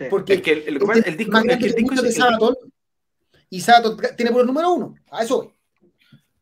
[0.09, 2.55] Porque el, el, el, disco, es que el disco de Sabaton
[3.49, 4.95] y Sabaton tiene puros número uno.
[5.09, 5.57] A eso voy.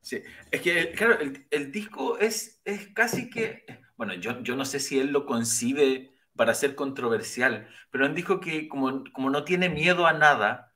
[0.02, 1.18] Sí, es que, claro,
[1.50, 3.66] el, disco es, es casi que,
[3.98, 8.40] bueno, yo, yo no sé si él lo concibe para ser controversial, pero él dijo
[8.40, 10.74] que como, como no tiene miedo a nada,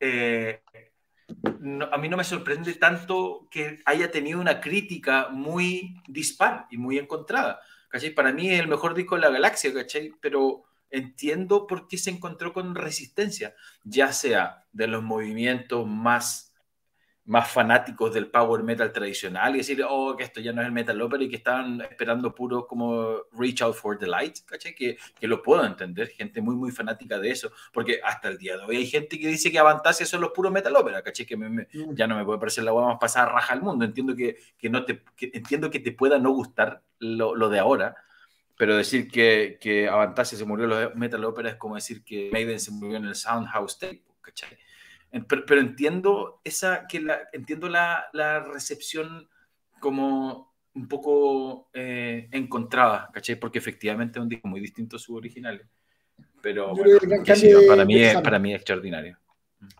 [0.00, 0.62] eh,
[1.90, 6.98] a mí no me sorprende tanto que haya tenido una crítica muy dispar y muy
[6.98, 7.60] encontrada.
[7.88, 8.10] ¿cachai?
[8.10, 10.12] Para mí es el mejor disco de la galaxia, ¿cachai?
[10.20, 16.51] pero entiendo por qué se encontró con resistencia, ya sea de los movimientos más
[17.24, 20.72] más fanáticos del power metal tradicional y decir, oh, que esto ya no es el
[20.72, 24.74] metal opera y que estaban esperando puro como Reach Out for the Light, ¿cachai?
[24.74, 28.56] Que, que lo puedo entender, gente muy, muy fanática de eso, porque hasta el día
[28.56, 31.24] de hoy hay gente que dice que Avantasia son los puros metal opera, ¿cachai?
[31.24, 31.94] Que mm.
[31.94, 34.68] ya no me puede parecer la hueá más pasada raja al mundo, entiendo que, que
[34.68, 37.94] no te, entiendo que te pueda no gustar lo, lo de ahora,
[38.56, 42.30] pero decir que, que Avantasia se murió en los metal opera es como decir que
[42.32, 44.58] Maiden se murió en el Soundhouse Tape, ¿cachai?
[45.28, 49.28] Pero, entiendo esa, que la, entiendo la, la recepción
[49.78, 53.36] como un poco eh, encontrada, ¿cachai?
[53.36, 55.66] Porque efectivamente es un disco muy distinto a sus originales.
[56.40, 56.74] Pero
[57.68, 59.18] para, mí es, para mí es extraordinario.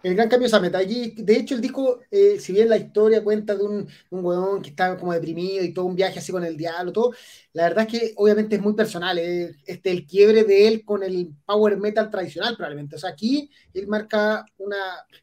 [0.02, 0.74] El gran cambio es Samet.
[0.74, 4.62] Allí, de hecho, el disco, eh, si bien la historia cuenta de un, un weón
[4.62, 7.12] que está como deprimido y todo un viaje así con el diablo, todo,
[7.52, 9.18] la verdad es que obviamente es muy personal.
[9.18, 12.96] Eh, este, el quiebre de él con el power metal tradicional, probablemente.
[12.96, 14.76] O sea, aquí él marca una.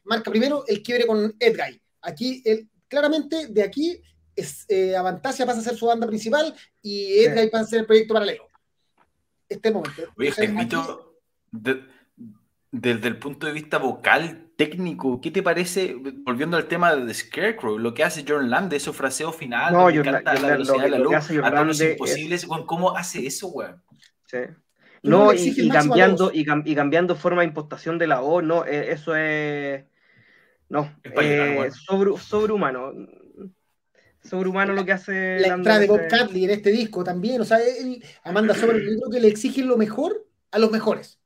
[0.04, 1.80] Marca primero el quiebre con Edguy.
[2.02, 4.00] Aquí, él, claramente, de aquí,
[4.34, 7.86] es, eh, Avantasia pasa a ser su banda principal y Edguy pasa a ser el
[7.86, 8.46] proyecto paralelo.
[9.48, 10.02] Este momento.
[10.16, 10.32] Oye,
[12.72, 17.14] desde el punto de vista vocal, técnico, ¿qué te parece, volviendo al tema de The
[17.14, 20.90] Scarecrow, lo que hace John Land, esos fraseos finales, no, yo, canta la velocidad de
[20.90, 23.82] la luz, a los imposibles, ¿cómo hace eso, weón?
[24.26, 24.36] Sí.
[25.02, 29.82] No, y, cambiando, y, cambiando forma de impostación de la voz, no, eh, eso es...
[30.68, 32.92] No, eh, sobre, sobrehumano.
[34.22, 35.40] Sobrehumano lo que hace...
[35.40, 37.58] La entrada de Bob Catley en este disco también, o sea,
[38.24, 41.19] Amanda Sobre, yo creo que le exigen lo mejor a los mejores.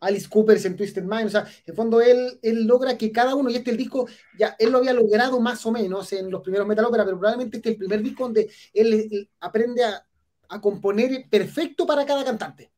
[0.00, 3.50] Alice Cooper en Twisted Mind, o sea, en fondo él, él logra que cada uno,
[3.50, 4.08] y este el disco,
[4.38, 7.58] ya él lo había logrado más o menos en los primeros Metal Opera, pero probablemente
[7.58, 10.04] este es el primer disco donde él, aprende a,
[10.48, 12.70] a, componer perfecto para cada cantante.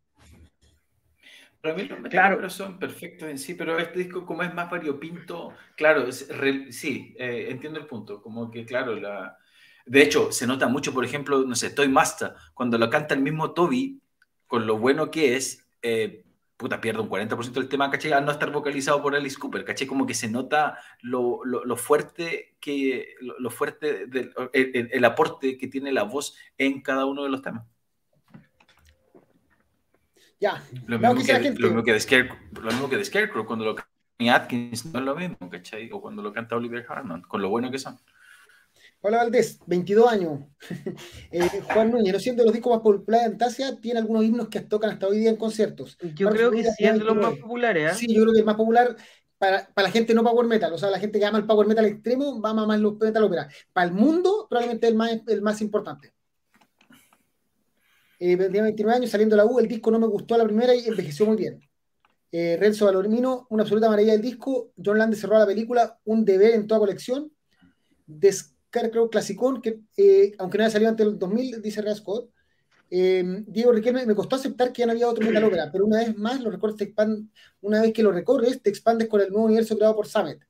[1.60, 2.50] Para mí los Metal claro.
[2.50, 7.78] son perfectos en sí, pero este disco como es más variopinto, claro, sí, eh, entiendo
[7.78, 9.38] el punto, como que claro, la...
[9.84, 13.20] De hecho, se nota mucho, por ejemplo, no sé, Toy Master, cuando lo canta el
[13.20, 14.00] mismo Toby,
[14.46, 16.24] con lo bueno que es, eh,
[16.62, 18.12] puta, pierde un 40% del tema, ¿cachai?
[18.12, 19.86] Al no estar vocalizado por Alice Cooper, ¿cachai?
[19.86, 25.92] Como que se nota lo, lo, fuerte que, lo, fuerte del el, aporte que tiene
[25.92, 27.66] la voz en cada uno de los temas.
[30.40, 30.62] Ya.
[30.86, 33.74] Lo mismo, que, lo mismo que, de Scarecrow, lo mismo que de Scarecrow, cuando lo
[33.74, 33.92] canta
[34.30, 35.90] Atkins no es lo mismo, ¿cachai?
[35.92, 37.98] O cuando lo canta Oliver Harman, con lo bueno que son.
[39.04, 40.40] Hola Valdés, 22 años.
[41.32, 43.80] Eh, Juan Núñez, ¿no siendo los discos más populares en Tasia?
[43.80, 45.96] ¿Tiene algunos himnos que tocan hasta hoy día en conciertos?
[46.14, 47.92] Yo creo que sí es de los más populares.
[47.92, 47.94] ¿eh?
[47.94, 48.94] Sí, yo creo que es más popular
[49.38, 50.72] para, para, la gente no power metal.
[50.74, 53.24] O sea, la gente que ama el power metal extremo va a más los metal
[53.24, 53.48] opera.
[53.72, 56.12] Para el mundo, probablemente el más, el más importante.
[58.20, 60.74] Eh, 29 años, saliendo de la U, el disco no me gustó a la primera
[60.74, 61.60] y envejeció muy bien.
[62.30, 64.72] Eh, Renzo Valormino, una absoluta maravilla del disco.
[64.76, 67.32] John Land cerró la película, un deber en toda colección.
[68.06, 72.30] Des creo, clasicón, que eh, aunque no haya salido antes del 2000, dice Real Scott.
[72.90, 75.98] Eh, Diego Riquelme, me costó aceptar que ya no había otro Metal Opera, pero una
[75.98, 77.06] vez más, los recortes te
[77.62, 80.40] una vez que lo recorres, te expandes con el nuevo universo creado por Summit.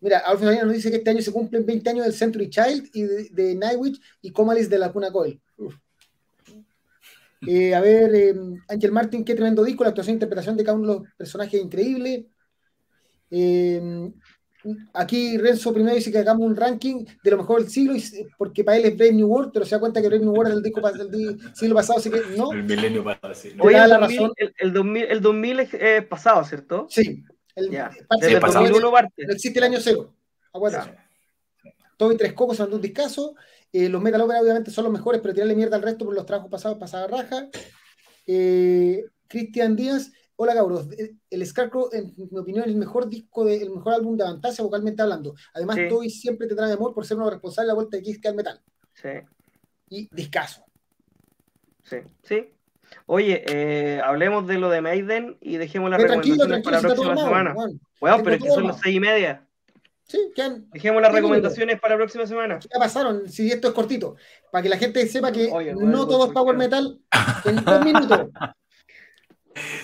[0.00, 3.02] Mira, Alfredo nos dice que este año se cumplen 20 años del Century Child y
[3.02, 5.40] de, Nightwitch y Comalis de la Cuna Coil.
[7.46, 8.34] Eh, a ver,
[8.68, 11.62] Ángel Martin, qué tremendo disco, la actuación e interpretación de cada uno de los personajes
[11.62, 12.26] increíble.
[13.30, 14.12] Eh,
[14.92, 17.94] Aquí Renzo primero dice que hagamos un ranking de lo mejor del siglo,
[18.36, 20.50] porque para él es Brave New World, pero se da cuenta que Brave New World
[20.50, 22.52] es el disco del siglo pasado, así que no.
[22.52, 23.54] El milenio pasado, sí.
[23.58, 26.86] Oye, el, 2000, el, 2000, el 2000 es pasado, ¿cierto?
[26.90, 27.24] Sí.
[27.54, 27.70] El.
[27.70, 29.26] Desde el 2001 parte.
[29.26, 30.14] No existe el año cero.
[30.52, 31.08] Aguanta.
[31.96, 33.34] Todo y tres cocos son un discazo.
[33.72, 36.26] Eh, los Metal Opera obviamente son los mejores, pero tirarle mierda al resto por los
[36.26, 37.48] trabajos pasados, pasada raja.
[38.26, 40.86] Eh, Cristian Díaz, Hola cabros,
[41.30, 44.62] el Scarecrow en mi opinión es el mejor disco, de, el mejor álbum de Avantasia
[44.62, 45.34] vocalmente hablando.
[45.54, 46.10] Además, sí.
[46.10, 48.60] siempre te trae amor por ser uno responsable de la vuelta de Kiss al metal.
[48.92, 49.08] Sí.
[49.88, 50.62] y discaso.
[51.84, 52.52] Sí, sí.
[53.06, 57.54] Oye, eh, hablemos de lo de Maiden y dejemos las recomendaciones para la próxima semana.
[58.00, 59.46] Bueno, pero es que son las seis y media.
[60.02, 62.60] Sí, han, Dejemos las recomendaciones para la próxima semana.
[62.60, 64.16] Ya pasaron, si esto es cortito,
[64.52, 67.00] para que la gente sepa que no todo es Power Metal
[67.44, 68.28] en dos minutos.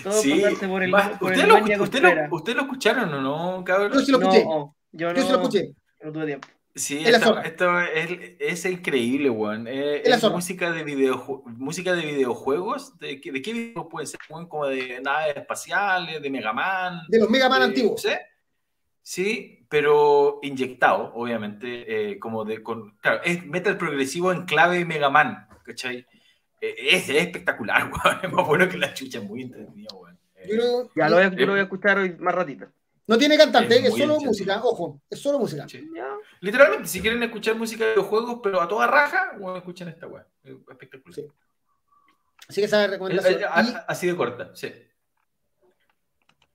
[0.03, 0.43] Todo sí.
[0.67, 3.93] por el, por ¿Usted, lo, usted, lo, ¿Usted, lo, escucharon o no, cabrón?
[3.93, 4.43] Yo sí lo escuché.
[4.43, 5.73] No, yo, no, yo sí lo escuché.
[6.01, 6.47] No tuve tiempo.
[6.75, 9.67] Sí, esto, esto es, es, increíble, weón.
[9.67, 12.97] Es, es música, de video, música de videojuegos.
[12.97, 14.19] ¿De, qué, de qué videojuegos puede ser?
[14.27, 17.01] Como de naves espaciales, de Mega Man.
[17.09, 18.01] De los Mega Man antiguos.
[18.01, 18.09] ¿sí?
[19.03, 22.11] sí, pero inyectado, obviamente.
[22.11, 25.47] Eh, como de, con, claro, es metal progresivo en clave Mega Man.
[25.63, 26.07] ¿Cachai?
[26.63, 28.19] Es, es, espectacular, weón.
[28.23, 30.17] Es más bueno que la chucha, es muy entretenido, weón.
[30.47, 32.67] Yo, ya lo voy, a, yo lo voy a escuchar hoy más ratito.
[33.05, 35.65] No tiene cantante, es, solo música, ojo, es solo música.
[36.39, 40.25] Literalmente, si quieren escuchar música de juegos, pero a toda raja, bueno, escuchen esta weá.
[40.43, 41.13] Espectacular.
[41.13, 41.27] Sí.
[42.47, 43.41] Así que esa recomendación.
[43.41, 44.71] Eh, eh, así de corta, sí.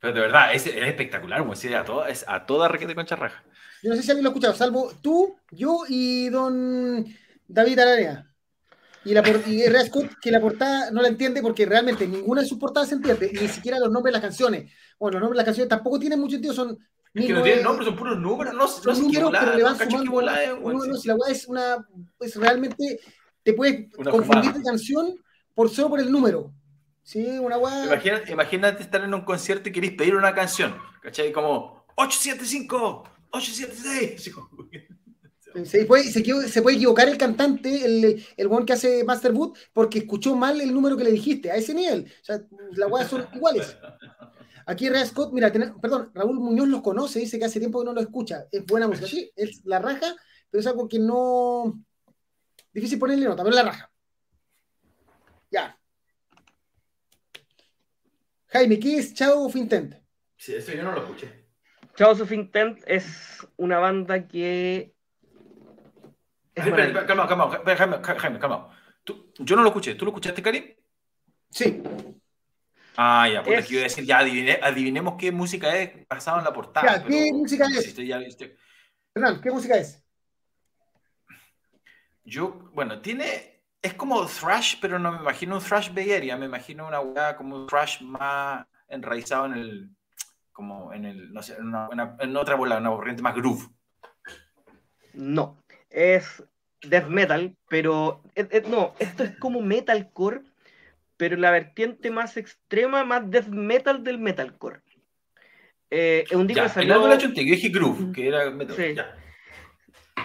[0.01, 3.43] Pero de verdad, es, espectacular, como decía, a toda, es a toda requete concha raja.
[3.83, 7.05] Yo no sé si alguien lo ha escuchado, salvo tú, yo y don
[7.47, 8.28] David Arania.
[9.09, 12.59] Y, la, y Scott, que la portada no la entiende porque realmente ninguna de sus
[12.59, 14.71] portadas se entiende, ni siquiera los nombres de las canciones.
[14.99, 16.79] Bueno, los nombres de las canciones tampoco tienen mucho sentido, son.
[17.15, 20.23] Es que no tienen nombres, son puros números, no, son números, pero le van sumando.
[20.61, 21.89] No, no, si la weá es una.
[22.19, 23.01] Pues realmente
[23.43, 25.15] te puedes confundir de canción
[25.55, 26.53] por solo por el número.
[27.03, 27.87] Sí, una weá.
[27.87, 31.33] Imagínate, imagínate estar en un concierto y querés pedir una canción, ¿cachai?
[31.33, 34.35] Como 875, 876.
[35.65, 40.01] Se puede, se, puede, equivocar el cantante, el, el one que hace Master Boot, porque
[40.01, 42.13] escuchó mal el número que le dijiste, a ese nivel.
[42.21, 42.41] O sea,
[42.73, 43.77] las weas son iguales.
[44.69, 47.95] Aquí Ray Scott, mira, perdón, Raúl Muñoz los conoce, dice que hace tiempo que no
[47.95, 48.47] lo escucha.
[48.53, 50.15] Es buena música, sí, es la raja,
[50.51, 51.83] pero es algo que no.
[52.71, 53.91] Difícil ponerle nota, pero es la raja.
[55.51, 55.81] Ya.
[58.49, 59.95] Jaime, ¿qué es Chao of Intent?
[60.37, 61.49] Sí, eso yo no lo escuché.
[61.97, 64.95] Chao of Intent es una banda que
[67.07, 68.69] calma, calma, Jaime, Jaime, calma.
[69.39, 69.95] yo no lo escuché.
[69.95, 70.65] ¿Tú lo escuchaste, Karim?
[71.51, 71.83] Sí.
[72.97, 73.71] Ah, ya, porque es...
[73.71, 77.05] iba a decir, ya adivinemos qué música es basado en la portada.
[77.05, 77.95] ¿qué música es?
[79.13, 80.05] Fernán, ¿qué música es?
[82.25, 86.87] Yo, bueno, tiene, es como thrash, pero no me imagino un thrash Bay me imagino
[86.87, 89.91] una weá como un thrash más enraizado en el,
[90.53, 93.71] como en el, no sé, en, una, en otra bola, una corriente más groove.
[95.15, 96.43] No, es
[96.83, 98.23] death metal, pero
[98.69, 100.43] no, esto es como metalcore,
[101.17, 104.81] pero la vertiente más extrema, más death metal del metalcore.
[105.91, 107.19] Eh, es un disco que salió...
[107.19, 109.17] yo dije groove, que era metal.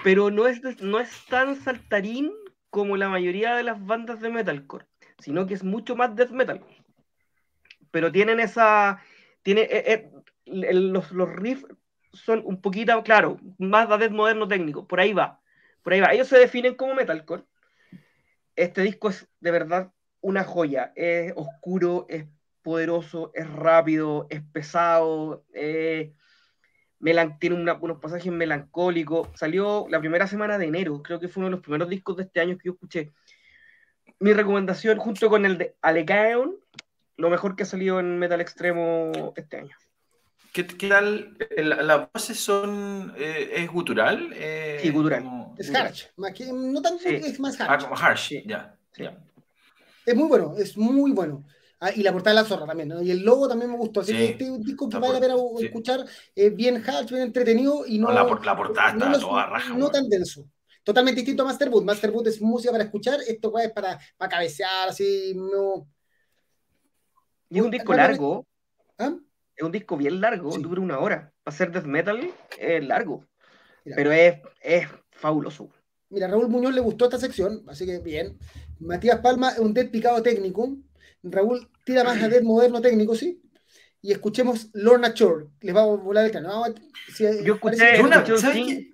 [0.03, 2.31] Pero no es, no es tan saltarín
[2.69, 4.85] como la mayoría de las bandas de metalcore,
[5.19, 6.63] sino que es mucho más death metal.
[7.91, 9.01] Pero tienen esa...
[9.41, 10.09] Tiene, eh, eh,
[10.45, 11.65] los, los riffs
[12.11, 15.42] son un poquito, claro, más death moderno técnico, por ahí va
[15.83, 16.13] por ahí va.
[16.13, 17.43] Ellos se definen como metalcore.
[18.55, 19.91] Este disco es de verdad
[20.21, 20.93] una joya.
[20.95, 22.25] Es oscuro, es
[22.61, 25.45] poderoso, es rápido, es pesado,
[27.39, 29.27] tiene unos pasajes melancólicos.
[29.35, 32.23] Salió la primera semana de enero, creo que fue uno de los primeros discos de
[32.23, 33.11] este año que yo escuché.
[34.19, 36.55] Mi recomendación, junto con el de Alegaeon,
[37.17, 39.75] lo mejor que ha salido en Metal Extremo este año.
[40.53, 41.35] ¿Qué, tal?
[41.57, 43.11] ¿Las voces son.
[43.17, 44.31] Eh, ¿Es gutural?
[44.35, 45.51] Eh, sí, gutural.
[45.57, 46.09] Es harsh.
[46.15, 47.71] No tanto, es más harsh.
[47.71, 48.77] Ah, como harsh, ya.
[50.05, 51.43] Es muy bueno, es muy bueno.
[51.79, 53.01] Ah, y la portada de la zorra también, ¿no?
[53.01, 54.01] Y el logo también me gustó.
[54.01, 56.05] Así que este es disco que vale la pena escuchar,
[56.53, 58.11] bien harsh, bien entretenido y no.
[58.11, 59.73] la, portada está toda raja.
[59.73, 60.47] No tan denso.
[60.83, 61.83] Totalmente distinto a Masterwood.
[61.83, 65.87] Masterwood es música para escuchar, esto es para, para cabecear, así, no.
[67.49, 68.45] Y es un disco largo.
[68.99, 69.15] ¿Ah?
[69.63, 71.31] Es un disco bien largo, dura una hora.
[71.43, 73.25] Para ser death metal es largo,
[73.95, 75.69] pero es, es fabuloso.
[76.09, 78.37] Mira, Raúl Muñoz le gustó esta sección, así que bien.
[78.79, 80.75] Matías Palma es un death picado técnico.
[81.23, 83.41] Raúl tira más a death moderno técnico, sí.
[84.01, 85.47] Y escuchemos Lorna Shore.
[85.61, 86.75] Les va a volar el canal.
[87.17, 88.93] Yo escuché,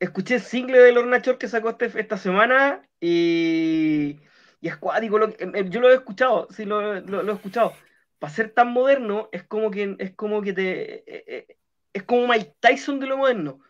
[0.00, 4.18] escuché, el single de Lorna Shore que sacó este, esta semana y,
[4.60, 5.18] y es cuático.
[5.18, 7.74] yo lo he escuchado, sí, lo, lo he escuchado
[8.18, 10.94] para ser tan moderno, es como que, es como que te.
[10.96, 11.56] Eh, eh,
[11.92, 13.60] es como Mike Tyson de lo moderno.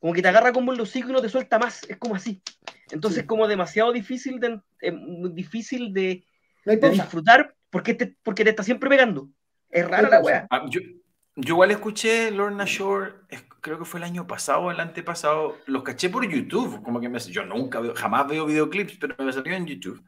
[0.00, 1.88] Como que te agarra como el hocico y no te suelta más.
[1.88, 2.42] Es como así.
[2.90, 4.92] Entonces, es como demasiado difícil de, eh,
[5.30, 6.24] difícil de,
[6.64, 9.28] disfrutar porque te, porque te está siempre pegando.
[9.70, 10.46] Es rara la weá.
[10.50, 10.80] Ah, yo,
[11.36, 13.12] Yo igual escuché Lorna Shore,
[13.60, 17.08] creo que fue el año pasado o el antepasado, los caché por YouTube, como que
[17.08, 20.02] me, yo nunca veo, jamás veo videoclips, pero me salió en YouTube.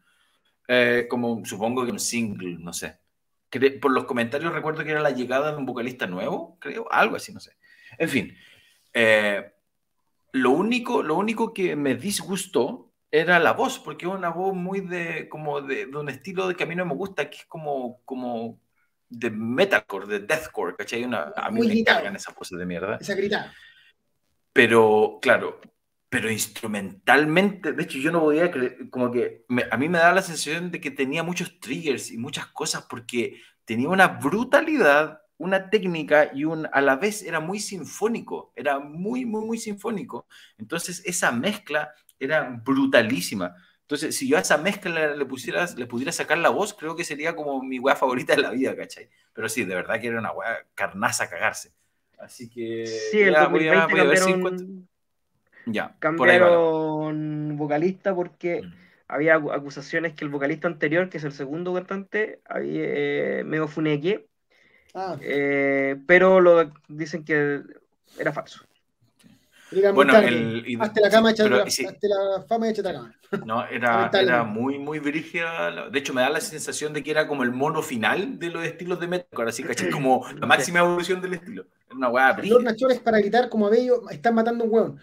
[0.66, 2.98] Eh, como supongo que un single, no sé.
[3.80, 7.32] Por los comentarios recuerdo que era la llegada de un vocalista nuevo, creo, algo así,
[7.32, 7.56] no sé.
[7.98, 8.36] En fin,
[8.92, 9.52] eh,
[10.32, 14.80] lo, único, lo único que me disgustó era la voz, porque es una voz muy
[14.80, 17.46] de, como de, de, un estilo de que a mí no me gusta, que es
[17.46, 18.60] como, como
[19.08, 21.04] de metalcore, de deathcore, ¿cachai?
[21.04, 22.98] Una, a mí me cargan esas voces de mierda.
[23.00, 23.54] Esa gritada.
[24.52, 25.60] Pero, claro,
[26.14, 30.22] pero instrumentalmente, de hecho yo no podía creer, como que a mí me da la
[30.22, 36.30] sensación de que tenía muchos triggers y muchas cosas porque tenía una brutalidad, una técnica
[36.32, 40.28] y un, a la vez era muy sinfónico, era muy, muy, muy sinfónico.
[40.56, 43.56] Entonces esa mezcla era brutalísima.
[43.80, 47.02] Entonces, si yo a esa mezcla le, pusieras, le pudiera sacar la voz, creo que
[47.02, 49.10] sería como mi weá favorita de la vida, ¿cachai?
[49.32, 51.72] Pero sí, de verdad que era una weá carnaza cagarse.
[52.20, 52.86] Así que.
[53.10, 54.88] Sí, el 2020 cambiaron,
[55.66, 58.74] ya, cambiaron vocalista porque mm.
[59.08, 64.26] había acusaciones que el vocalista anterior, que es el segundo cantante, había, eh, medio funeque,
[64.94, 65.16] ah.
[65.20, 67.62] eh, pero lo dicen que
[68.18, 68.64] era falso
[69.94, 73.14] bueno, el, hazte la cama hecha, la fama hecha cama.
[73.44, 75.88] No, era, era muy, muy brígida.
[75.90, 78.64] De hecho, me da la sensación de que era como el mono final de los
[78.64, 79.90] estilos de metalcore, así, ¿cachai?
[79.90, 81.66] Como la máxima evolución del estilo.
[81.86, 85.00] Era una weá Los nachores para gritar como a Bello, están matando un hueón.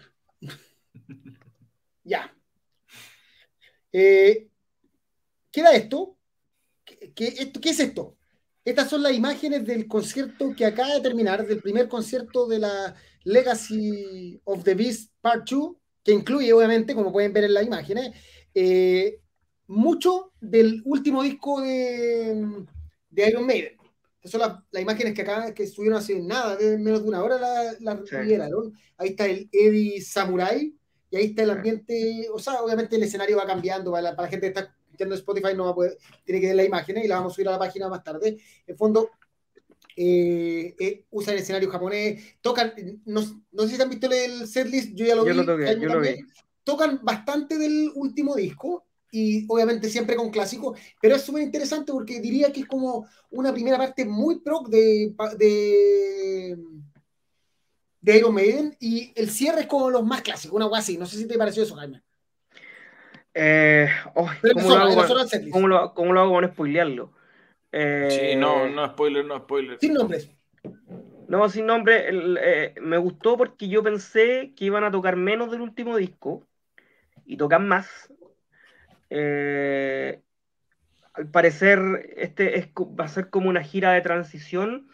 [2.04, 2.34] Ya.
[3.92, 4.48] Eh,
[5.50, 6.16] ¿Qué era esto?
[6.84, 7.60] ¿Qué, esto?
[7.60, 8.16] ¿Qué es esto?
[8.64, 12.94] Estas son las imágenes del concierto que acaba de terminar, del primer concierto de la
[13.24, 18.16] Legacy of the Beast Part 2, que incluye, obviamente, como pueden ver en las imágenes,
[18.54, 19.20] eh,
[19.66, 22.66] mucho del último disco de,
[23.10, 23.76] de Iron Maiden.
[24.22, 27.74] Esas son las, imágenes que acá que estuvieron hace nada, menos de una hora la,
[27.80, 28.00] la
[28.96, 30.72] Ahí está el Eddie Samurai,
[31.12, 34.40] y ahí está el ambiente, o sea, obviamente el escenario va cambiando, para la, gente
[34.40, 37.18] que está escuchando Spotify no va a poder, tiene que ver las imágenes y las
[37.18, 38.38] vamos a subir a la página más tarde.
[38.66, 39.10] En fondo,
[39.94, 42.72] eh, eh, usan escenario japonés, tocan,
[43.04, 43.20] no,
[43.52, 46.24] no, sé si han visto el setlist, yo ya lo vi.
[46.64, 52.20] Tocan bastante del último disco y obviamente siempre con clásicos, pero es súper interesante porque
[52.20, 56.56] diría que es como una primera parte muy pro de, de,
[58.02, 60.98] de Iron Maiden y el cierre es como los más clásicos, una así.
[60.98, 62.02] No sé si te pareció eso, Jaime.
[63.32, 65.06] Eh, oh, ¿cómo, lo hago,
[65.50, 67.12] ¿cómo, lo, ¿cómo, lo hago, con spoilearlo?
[67.72, 69.78] sí, no, eh, no spoiler, no spoiler.
[69.80, 70.30] Sin nombres.
[71.28, 72.08] No, sin nombre.
[72.10, 76.46] Eh, me gustó porque yo pensé que iban a tocar menos del último disco
[77.24, 78.12] y tocan más.
[79.08, 80.20] Eh,
[81.14, 81.80] al parecer,
[82.16, 84.88] este es, va a ser como una gira de transición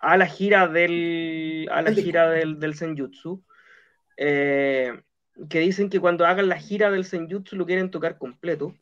[0.00, 3.44] a la gira del, a la gira del, del Senjutsu.
[4.16, 5.02] que
[5.60, 8.74] dicen que cuando hagan la gira del Senjutsu lo quieren tocar completo.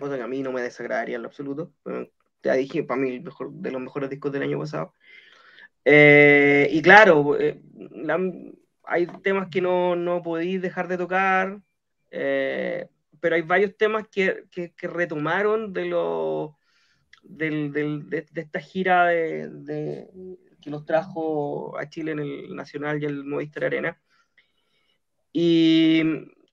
[0.00, 1.72] O sea que a mí no me desagradaría en lo absoluto
[2.44, 4.92] ya dije, para mí, mejor, de los mejores discos del año pasado.
[5.84, 7.60] Eh, y claro, eh,
[8.84, 11.58] hay temas que no, no podéis dejar de tocar,
[12.10, 12.86] eh,
[13.18, 16.56] pero hay varios temas que, que, retomaron de, lo,
[17.24, 20.08] del, del, de, esta gira de,
[20.60, 24.00] que los trajo a Chile en el Nacional y el Movistar Arena.
[25.32, 26.02] Y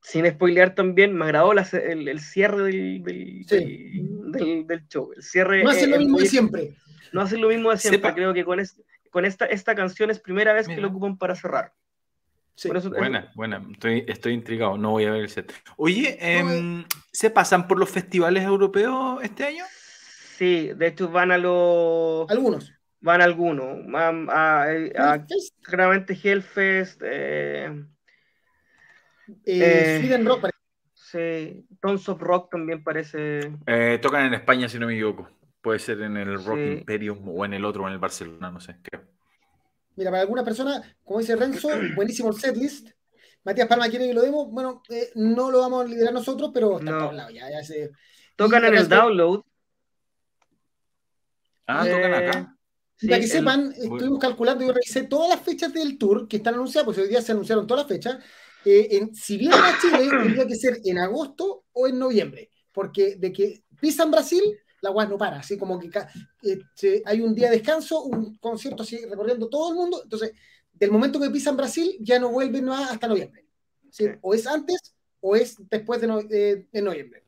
[0.02, 5.12] sin spoilear también, me agradó el, el, cierre del, del, del, show.
[5.16, 6.76] El cierre, no hacen lo mismo de siempre.
[7.14, 8.14] No hacen lo mismo de siempre.
[8.14, 8.60] Creo que con,
[9.12, 11.74] con esta, esta canción es primera vez que lo ocupan para cerrar.
[12.90, 13.64] buena, buena.
[13.72, 14.78] Estoy, estoy intrigado.
[14.78, 15.54] No voy a ver el set.
[15.78, 19.64] Oye, em, ¿se pasan por los festivales europeos este año?
[20.42, 22.28] Sí, de hecho van a los.
[22.32, 22.74] Algunos.
[23.00, 23.86] Van algunos.
[23.86, 25.26] Van a, a,
[25.62, 27.00] claramente Hellfest.
[27.06, 27.86] Eh,
[29.46, 30.50] eh, Sweden Rock
[30.96, 33.54] Sí, Tons of Rock también parece.
[33.68, 35.30] Eh, tocan en España, si no me equivoco.
[35.62, 38.78] Puede ser en el Rock Imperium o en el otro, en el Barcelona, no sé.
[39.96, 42.90] Mira, para alguna persona, como dice Renzo, buenísimo el setlist.
[43.44, 44.50] Matías Palma quiere que lo demos.
[44.50, 47.32] Bueno, eh, no lo vamos a liderar nosotros, pero está todos lados.
[47.32, 47.92] Ya, ya se...
[48.36, 49.44] Tocan en el download.
[51.68, 52.58] Ah, tocan acá.
[53.08, 56.86] Para que sepan, estuvimos calculando, yo revisé todas las fechas del tour que están anunciadas,
[56.86, 58.24] porque hoy día se anunciaron todas las fechas.
[58.64, 63.16] Eh, en, si vienen a Chile, tendría que ser en agosto o en noviembre, porque
[63.16, 64.44] de que pisan Brasil,
[64.82, 65.90] la UAS no para, así como que
[66.44, 70.34] eh, hay un día de descanso, un concierto así recorriendo todo el mundo, entonces
[70.82, 73.46] del momento que pisan Brasil ya no vuelven hasta noviembre.
[74.22, 76.08] O es antes o es después de,
[76.82, 77.24] noviembre.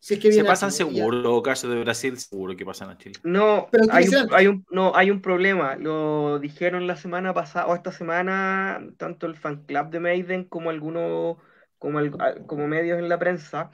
[0.00, 3.16] Si es que Se pasan seguro, caso de Brasil, seguro que pasan a Chile.
[3.22, 5.76] No, hay un, hay un, no, hay un problema.
[5.76, 10.70] Lo dijeron la semana pasada o esta semana, tanto el fan club de Maiden como
[10.70, 11.36] algunos,
[11.78, 12.00] como,
[12.46, 13.70] como medios en la prensa,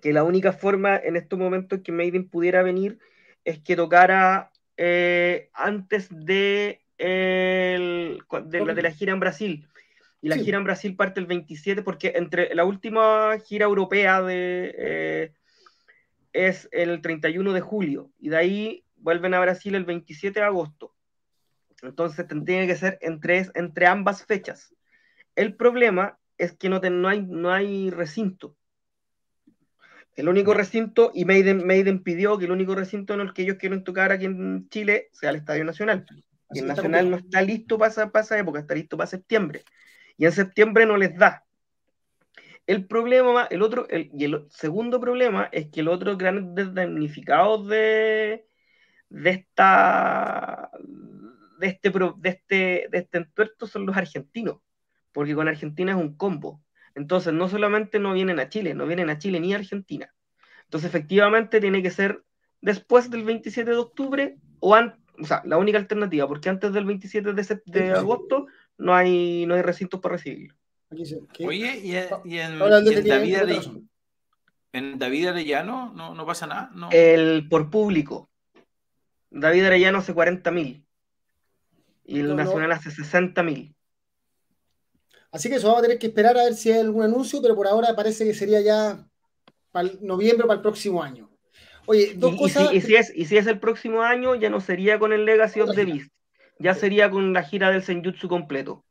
[0.00, 2.98] que la única forma en estos momentos que Maiden pudiera venir
[3.44, 9.68] es que tocara eh, antes de, el, de, la, de la gira en Brasil
[10.24, 14.74] y la gira en Brasil parte el 27 porque entre la última gira europea de,
[14.74, 15.32] eh,
[16.32, 20.94] es el 31 de julio y de ahí vuelven a Brasil el 27 de agosto.
[21.82, 24.74] Entonces tendría que ser entre, entre ambas fechas.
[25.36, 28.56] El problema es que no, no, hay, no hay recinto.
[30.16, 33.58] El único recinto, y Maiden, Maiden pidió que el único recinto en el que ellos
[33.58, 36.06] quieren tocar aquí en Chile sea el Estadio Nacional.
[36.50, 39.64] Y el Nacional no está listo para para esa época, está listo para septiembre
[40.16, 41.44] y en septiembre no les da.
[42.66, 47.64] El problema, el otro, el, y el segundo problema es que el otro gran damnificado
[47.64, 48.46] de,
[49.10, 50.70] de esta
[51.58, 54.58] de este, de este, de este entuerto son los argentinos,
[55.12, 56.62] porque con Argentina es un combo.
[56.94, 60.12] Entonces, no solamente no vienen a Chile, no vienen a Chile ni a Argentina.
[60.64, 62.22] Entonces, efectivamente, tiene que ser
[62.60, 66.84] después del 27 de octubre o antes, o sea, la única alternativa, porque antes del
[66.84, 68.46] 27 de, de agosto
[68.78, 70.56] no hay, no hay recintos para recibirlo.
[71.46, 73.36] Oye, y, en, David,
[74.72, 76.70] en David Arellano no, no pasa nada.
[76.74, 76.88] No.
[76.92, 78.30] El por público.
[79.30, 80.86] David Arellano hace 40 mil.
[82.04, 83.74] Y el Nacional hace 60 mil.
[85.32, 87.56] Así que eso vamos a tener que esperar a ver si hay algún anuncio, pero
[87.56, 89.04] por ahora parece que sería ya
[89.72, 91.28] para noviembre para el próximo año.
[91.86, 92.72] Oye, dos cosas.
[92.72, 95.60] Y si, es, y si es el próximo año, ya no sería con el Legacy
[95.60, 96.14] of the Beast
[96.58, 98.84] ya sería con la gira del Senjutsu completo.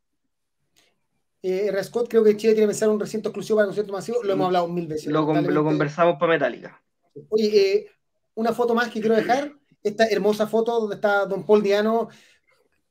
[1.42, 4.32] Eh, Scott, creo que Chile tiene que pensar un recinto exclusivo para conciertos masivos, lo
[4.32, 5.08] hemos hablado mil veces.
[5.08, 6.82] Lo, conversamos para Metallica.
[7.28, 7.90] Oye, eh,
[8.34, 12.08] una foto más que quiero dejar, esta hermosa foto donde está Don Paul Diano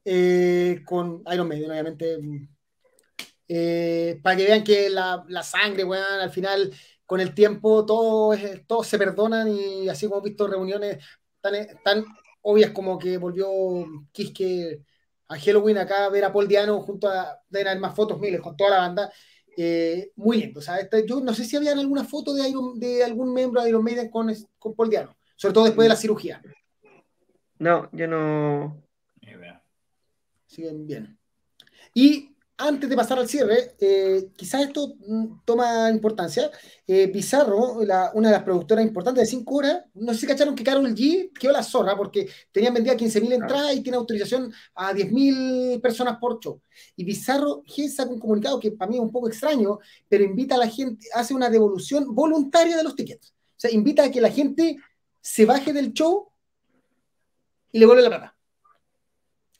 [0.05, 2.19] eh, con Iron Maiden, obviamente.
[3.47, 6.71] Eh, para que vean que la, sangre, weón, al final,
[7.05, 11.03] con el tiempo, todos todo se perdonan y así como hemos visto reuniones
[11.41, 12.05] tan, tan
[12.43, 13.49] obvias como que volvió
[14.11, 14.81] Kiske
[15.27, 18.41] a Halloween acá a ver a Paul Diano junto a, deben haber más fotos miles
[18.41, 19.11] con toda la banda.
[19.55, 20.59] Eh, muy lindo.
[20.59, 23.69] O sea, este, yo no sé si habían alguna foto de, de algún miembro de
[23.69, 26.41] Iron Maiden con, con Paul Diano, sobre todo después de la cirugía.
[27.59, 28.83] No, yo no.
[30.47, 31.17] Siguen bien.
[31.95, 32.32] Y
[32.67, 36.49] antes de pasar al cierre, eh, quizás esto mm, toma importancia.
[36.87, 40.63] Eh, Bizarro, una de las productoras importantes de 5 horas, no sé si cacharon que
[40.63, 45.81] Carol G quedó la zorra porque tenían vendida 15.000 entradas y tiene autorización a 10.000
[45.81, 46.61] personas por show.
[46.95, 50.55] Y Bizarro G saca un comunicado que para mí es un poco extraño, pero invita
[50.55, 53.29] a la gente, hace una devolución voluntaria de los tickets.
[53.29, 54.77] O sea, invita a que la gente
[55.21, 56.29] se baje del show
[57.71, 58.33] y le vuelve la plata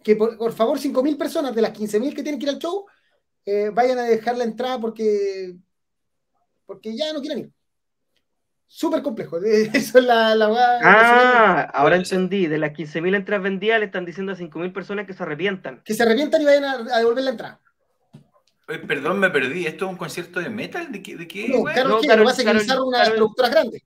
[0.03, 2.85] que por, favor 5.000 personas de las 15.000 que tienen que ir al show
[3.45, 5.55] eh, vayan a dejar la entrada porque,
[6.65, 7.51] porque ya no quieren ir.
[8.75, 9.37] Súper complejo.
[9.43, 12.47] Eso es la, la Ah, ahora entendí.
[12.47, 15.83] De las 15.000 entradas vendidas le están diciendo a 5.000 personas que se arrepientan.
[15.85, 17.61] Que se arrepientan y vayan a, devolver la entrada.
[18.65, 19.67] perdón, me perdí.
[19.67, 20.91] ¿Esto es un concierto de metal?
[20.91, 21.15] ¿De qué?
[21.15, 23.83] De qué no, Carol, G, Carol, va a ser una productora grande.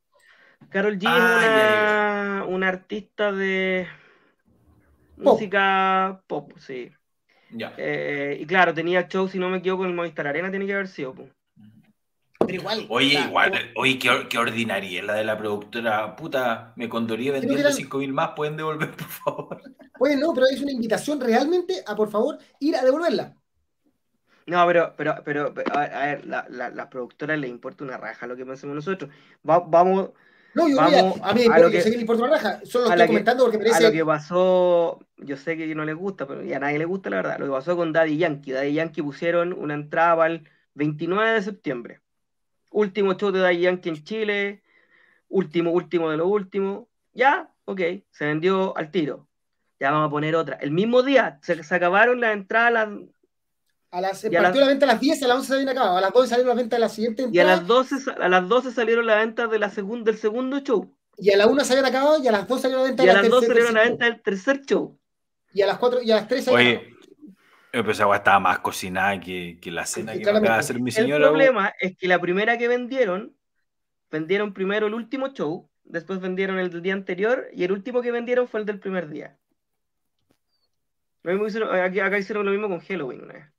[0.69, 3.87] Carol G es ah, una, artista de
[5.17, 6.91] música pop, sí.
[7.77, 10.73] Eh, y claro, tenía show, si no me equivoco, en el Movistar Arena tiene que
[10.73, 11.15] haber sido.
[12.39, 12.85] Pero igual.
[12.89, 16.15] Oye, igual, oye, qué, qué ordinaria la de la productora.
[16.15, 19.61] Puta, me condoría vendiendo 5.000 más, pueden devolver, por favor.
[19.97, 23.35] Pues no, pero es una invitación realmente a, por favor, ir a devolverla.
[24.45, 28.35] No, pero, pero, pero, a, ver, la, la, las productoras les importa una raja lo
[28.35, 29.09] que pensemos nosotros.
[29.41, 30.11] vamos
[30.57, 32.85] no, yo Vamos a, mí a lo que, sé que le importa una raja, solo
[32.85, 33.85] lo estoy comentando porque parece...
[33.85, 36.85] A lo que pasó, yo sé que no le gusta, pero ya a nadie le
[36.85, 38.51] gusta la verdad, lo que pasó con Daddy Yankee.
[38.51, 42.01] Daddy Yankee pusieron una entrada para el 29 de septiembre.
[42.71, 44.63] Último show de Daddy Yankee en Chile,
[45.29, 46.89] último, último de lo último.
[47.13, 49.27] Ya, ok, se vendió al tiro.
[49.79, 50.57] Ya vamos a poner otra.
[50.57, 52.89] El mismo día se, se acabaron las entradas, a las,
[53.89, 55.97] partió la venta a las 10, a las 11 se habían acabado.
[55.97, 57.49] A las 12 salieron las ventas de la siguiente entrada.
[57.49, 60.93] Y a las 12, a las 12 salieron las ventas de la del segundo show.
[61.17, 63.13] Y a las 1 se habían acabado y a las 2 salieron las ventas de
[63.13, 64.99] la Y a las 2 salieron las ventas del tercer show.
[65.53, 66.93] Y a las 4 y a las 3 se Oye,
[67.83, 71.25] pues agua estaba más cocinada que, que la cena que, acaba de hacer mi señora.
[71.25, 73.35] El problema es que la primera que vendieron,
[74.11, 78.11] vendieron primero el último show, después vendieron el del día anterior y el último que
[78.11, 79.37] vendieron fue el del primer día.
[81.23, 83.56] Lo mismo hicieron, acá hicieron lo mismo con Halloween una vez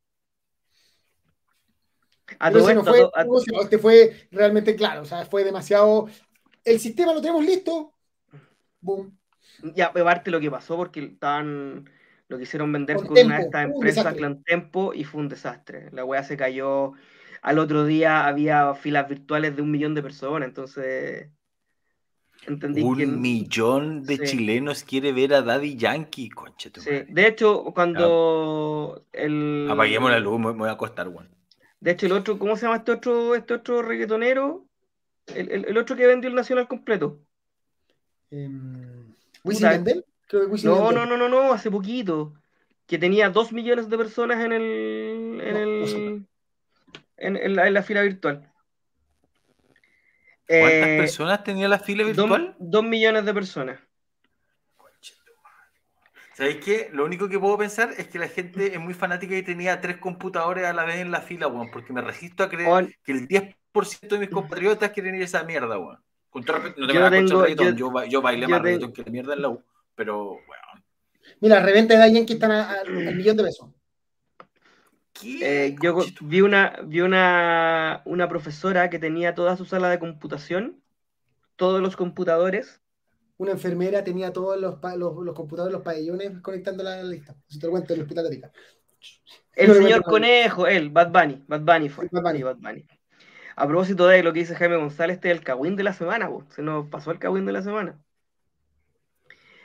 [3.60, 6.08] este fue realmente claro, o sea, fue demasiado
[6.68, 7.94] el sistema lo tenemos listo.
[8.80, 9.16] Boom.
[9.74, 11.90] Ya, aparte lo que pasó porque estaban,
[12.28, 15.90] lo quisieron vender con, una de estas empresas, Clan Tempo, y fue un desastre.
[15.92, 16.92] La weá se cayó.
[17.42, 21.30] Al otro día había filas virtuales de un millón de personas, entonces
[22.46, 26.90] Entendí un millón de chilenos quiere ver a Daddy Yankee, concha sí.
[27.08, 29.68] De hecho, cuando el...
[29.68, 31.28] Apaguemos la luz, me, voy a acostar, weón.
[31.80, 34.66] De hecho, el otro, ¿cómo se llama este otro, este otro reggaetonero?
[35.26, 37.20] El, el, otro que vendió el Nacional completo.
[38.30, 39.84] ¿Wisin
[40.64, 42.34] no, no, no, no, no, hace poquito.
[42.86, 45.40] Que tenía dos millones de personas en el.
[45.42, 46.26] En, el,
[47.16, 48.50] en, la, en la fila virtual.
[50.48, 52.56] ¿Cuántas eh, personas tenía la fila virtual?
[52.58, 53.80] Dos, millones de personas.
[56.38, 56.88] ¿Sabéis qué?
[56.92, 59.96] Lo único que puedo pensar es que la gente es muy fanática y tenía tres
[59.96, 63.26] computadores a la vez en la fila, weón, porque me resisto a creer que el
[63.26, 65.98] 10% de mis compatriotas quieren ir a esa mierda, weón.
[66.30, 69.10] Con todo respeto, no te yo, tengo, yo, yo, yo, bailé más reggaetón que la
[69.10, 69.64] mierda en la U,
[69.96, 70.84] pero, weón.
[71.40, 73.70] Mira, reventas de alguien que están al millón de pesos.
[75.24, 80.80] Eh, yo vi una, vi una, una profesora que tenía toda su sala de computación,
[81.56, 82.80] todos los computadores.
[83.38, 87.34] Una enfermera tenía todos los, los, computadores, los pabellones conectando la lista.
[87.46, 88.50] Si te lo cuento en el hospital de
[89.54, 91.44] El señor Conejo, él, Bad Bunny.
[91.46, 92.08] Bad Bunny fue.
[92.10, 92.42] Bad Bunny.
[92.42, 92.84] Bad Bunny.
[93.54, 96.30] A propósito de lo que dice Jaime González, este es el cagüín de la semana,
[96.50, 98.00] se nos pasó el cagüín de la semana.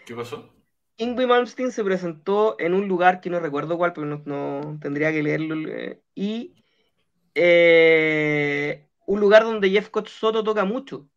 [0.05, 0.51] ¿Qué pasó?
[0.97, 5.23] Ingrid Malmsteen se presentó en un lugar que no recuerdo cuál, pero no, tendría que
[5.23, 5.55] leerlo.
[5.69, 6.55] Eh, y
[7.35, 11.07] eh, un lugar donde Jeff Soto toca mucho.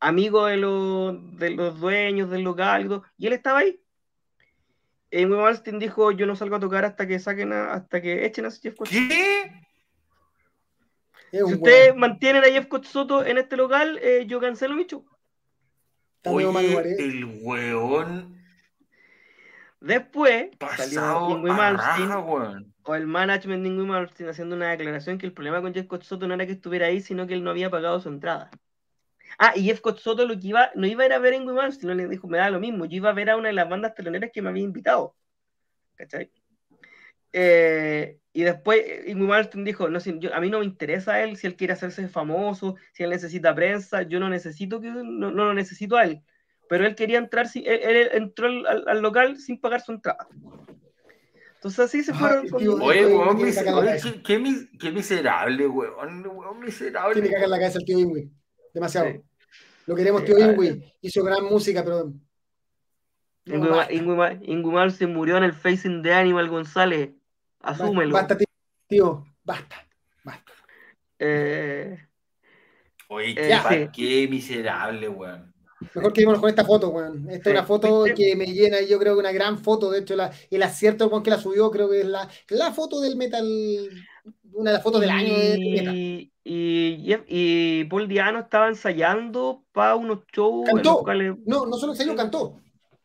[0.00, 3.80] Amigo de, de los dueños del local, y él estaba ahí.
[5.10, 8.50] Ingrid Malmsteen dijo: Yo no salgo a tocar hasta que saquen hasta que echen a
[8.50, 8.90] Jeff Soto.
[8.90, 9.52] ¿Qué?
[11.32, 15.04] Si ustedes mantienen a Jeff Soto en este local, eh, yo cancelo mi show.
[16.24, 18.40] el weón
[19.80, 22.10] Después salió Ingui Malmsteen
[22.82, 26.28] o el management de Ingui Malmsteen haciendo una declaración que el problema con Jeff Soto
[26.28, 28.50] no era que estuviera ahí, sino que él no había pagado su entrada.
[29.42, 31.54] Ah, y Jeff Soto lo que iba, no iba a ir a ver a Ingui
[31.54, 33.54] Malmsteen, no le dijo, me da lo mismo, yo iba a ver a una de
[33.54, 35.16] las bandas teloneras que me había invitado.
[35.94, 36.30] ¿Cachai?
[37.32, 41.56] Eh, y después Ingui Malmsteen dijo, no, a mí no me interesa él, si él
[41.56, 45.96] quiere hacerse famoso, si él necesita prensa, yo no necesito que, no, no lo necesito
[45.96, 46.22] a él
[46.70, 50.28] pero él quería entrar, él, entró al, local sin pagar su entrada.
[51.56, 52.46] Entonces así se fueron.
[52.52, 57.14] Oye, weón, qué, miserable, weón, weón, miserable.
[57.14, 58.30] Tiene que cagar la cabeza el tío Ingui.
[58.72, 59.20] Demasiado.
[59.90, 60.84] Lo queremos, tío Ingui.
[61.00, 62.12] Hizo gran música, pero.
[63.44, 67.10] Ingui se murió en el facing de Animal González.
[67.58, 68.12] Asúmelo.
[68.12, 68.38] Basta,
[68.86, 69.26] tío.
[69.42, 69.84] Basta.
[70.22, 70.52] Basta.
[71.18, 72.06] Eh,
[73.08, 75.52] Oye, qué, qué miserable, weón.
[75.94, 77.28] Mejor que con esta foto, weón.
[77.30, 79.90] Esta es una foto que me llena, yo creo que una gran foto.
[79.90, 83.00] De hecho, la, el acierto con que la subió, creo que es la, la foto
[83.00, 83.46] del metal,
[84.52, 90.20] una de las fotos del año y, Y, y, Paul Diano estaba ensayando para unos
[90.32, 90.68] shows.
[90.68, 91.02] Cantó.
[91.46, 92.60] No, no solo ensayó, cantó.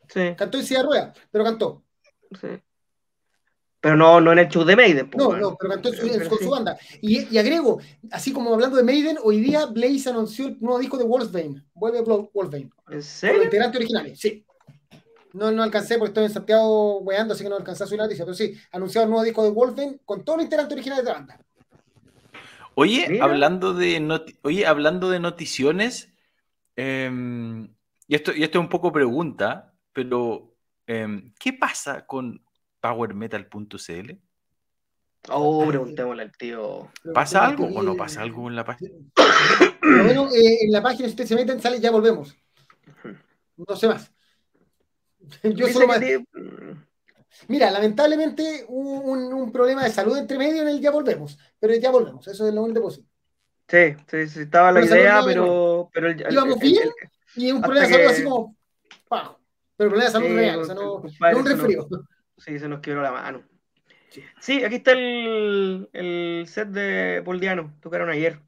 [0.10, 0.34] Sí.
[0.38, 1.84] Cantó en silla de ruedas, pero cantó.
[2.40, 2.48] Sí.
[3.86, 5.12] Pero no, no en el show de Maiden.
[5.12, 5.92] Pues, no, no, pero cantó
[6.28, 6.76] con su banda.
[7.02, 7.80] Y, agrego,
[8.10, 11.64] así como hablando de Maiden, hoy día Blaze anunció el nuevo disco de Wolfsbane.
[11.76, 12.72] Vuelve Wolfsbane.
[12.90, 13.36] ¿En serio?
[13.36, 14.44] Los integrantes originales, sí.
[15.34, 18.06] No, no alcancé porque estoy en Santiago weando, así que no alcancé a subir la
[18.06, 18.26] noticia.
[18.26, 21.18] Pero sí, anunciado el nuevo disco de Wolfbane con todos los integrantes originales de la
[21.18, 21.40] banda.
[22.74, 26.10] Oye, hablando de, Oye, hablando de noticiones,
[26.76, 27.66] em,
[28.08, 30.56] y, esto, y esto es un poco pregunta, pero
[30.88, 32.45] em, ¿qué pasa con
[32.86, 34.12] powermetal.cl?
[35.30, 36.92] Oh, preguntémosle al tío.
[37.14, 38.92] ¿Pasa algo o no pasa algo en la página?
[39.82, 42.36] bueno, eh, en la página especialmente sale ya volvemos.
[43.58, 44.12] No sé más.
[45.44, 45.88] Yo solo
[47.48, 51.92] Mira, lamentablemente un, un, problema de salud entre medio en el ya volvemos, pero ya
[51.92, 53.10] volvemos, eso es lo único posible.
[53.68, 56.90] Sí, sí, sí, estaba la idea, pero, pero el, íbamos bien
[57.36, 58.56] y un problema de salud así como
[59.10, 59.40] bajo.
[59.76, 61.88] Pero el problema de salud real, o sea, no, no un resfrío.
[62.38, 63.44] Sí, se nos quebró la mano.
[64.40, 68.40] Sí, aquí está el, el set de Poldiano, tocaron ayer.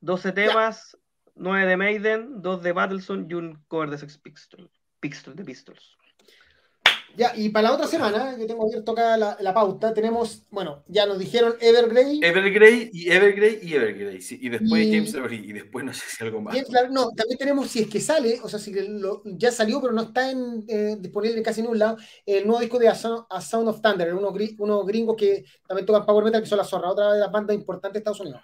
[0.00, 0.96] 12 temas,
[1.34, 4.70] 9 de Maiden, 2 de Battleson y un cover de Sex Pistols,
[5.00, 5.97] Pistols de Pistols.
[7.18, 10.84] Ya, y para la otra semana, que tengo abierto acá la, la, pauta, tenemos, bueno,
[10.86, 12.20] ya nos dijeron Evergrey.
[12.22, 16.22] Evergrey y Evergrey y Evergrey, sí, y después James Evergrey, y después no sé si
[16.22, 16.56] algo más.
[16.90, 20.02] no, también tenemos, si es que sale, o sea, si lo, ya salió, pero no
[20.02, 23.82] está en, eh, disponible casi en un lado, el nuevo disco de A Sound, of
[23.82, 27.18] Thunder, unos, unos gringos que también tocan Power Metal, que son la zorra, otra de
[27.18, 28.42] las bandas importantes de Estados Unidos.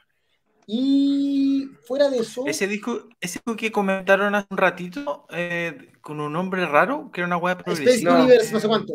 [0.67, 2.45] Y fuera de eso.
[2.47, 7.21] Ese disco, ese disco que comentaron hace un ratito, eh, con un nombre raro, que
[7.21, 8.95] era una web Space Universe, no sé cuánto.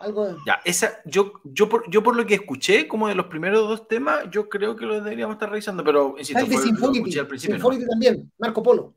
[0.00, 3.68] Algo Ya, esa, yo, yo, por, yo por lo que escuché, como de los primeros
[3.68, 7.56] dos temas, yo creo que los deberíamos estar revisando, pero insisto, fue, Symphonity, al principio.
[7.56, 8.94] Symphonity también, Marco Polo.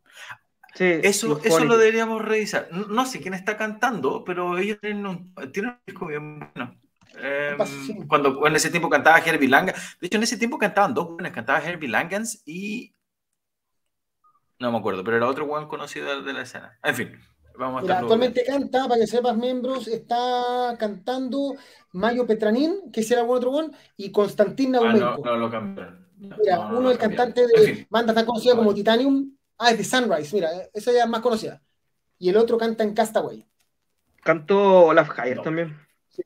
[0.76, 2.70] Sí, eso, eso lo deberíamos revisar.
[2.72, 6.81] No, sé quién está cantando, pero ellos tienen un, tienen un disco bien bueno.
[7.18, 9.76] Em, cuando en ese tiempo cantaba Herbie Langan.
[10.00, 11.32] De hecho, en ese tiempo cantaban dos buenas.
[11.32, 12.94] Cantaba Herbie Langans y.
[14.60, 16.78] No me acuerdo, pero era otro buen conocido de la escena.
[16.84, 17.20] En fin.
[17.58, 21.56] Vamos a actualmente canta, para que sepas, miembros, está cantando
[21.92, 26.08] Mayo Petranín, que será algún otro buen, y Constantin ah, no, no, lo cambiaron.
[26.18, 29.36] Mira, uno es el cantante de banda tan conocida como Titanium.
[29.58, 31.62] Ah, es de Sunrise, mira, esa ya es más conocida.
[32.18, 33.46] Y el otro canta en Castaway.
[34.24, 35.78] Cantó Olaf Hayer también.
[36.10, 36.24] Sí.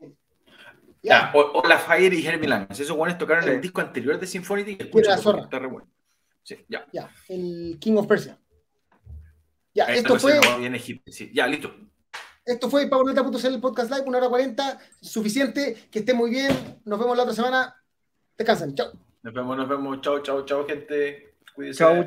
[1.05, 2.79] Ya, Olaf Hayer y Herbie Langas.
[2.79, 4.77] Esos buenos tocaron en el disco anterior de Symphony.
[4.79, 5.87] Escucha, está re bueno.
[6.41, 6.85] Sí, ya.
[6.91, 8.37] Ya, el King of Persia.
[9.73, 10.39] Ya, esto fue.
[11.33, 11.73] Ya, listo.
[12.45, 15.87] Esto fue Pauleta.cl el podcast live, una hora cuarenta, suficiente.
[15.91, 16.81] Que esté muy bien.
[16.85, 17.75] Nos vemos la otra semana.
[18.37, 18.75] Descansen.
[18.75, 18.91] Chao.
[19.23, 20.01] Nos vemos, nos vemos.
[20.01, 21.35] Chao, chao, chao, gente.
[21.55, 21.79] Cuídense.
[21.79, 22.03] Chao,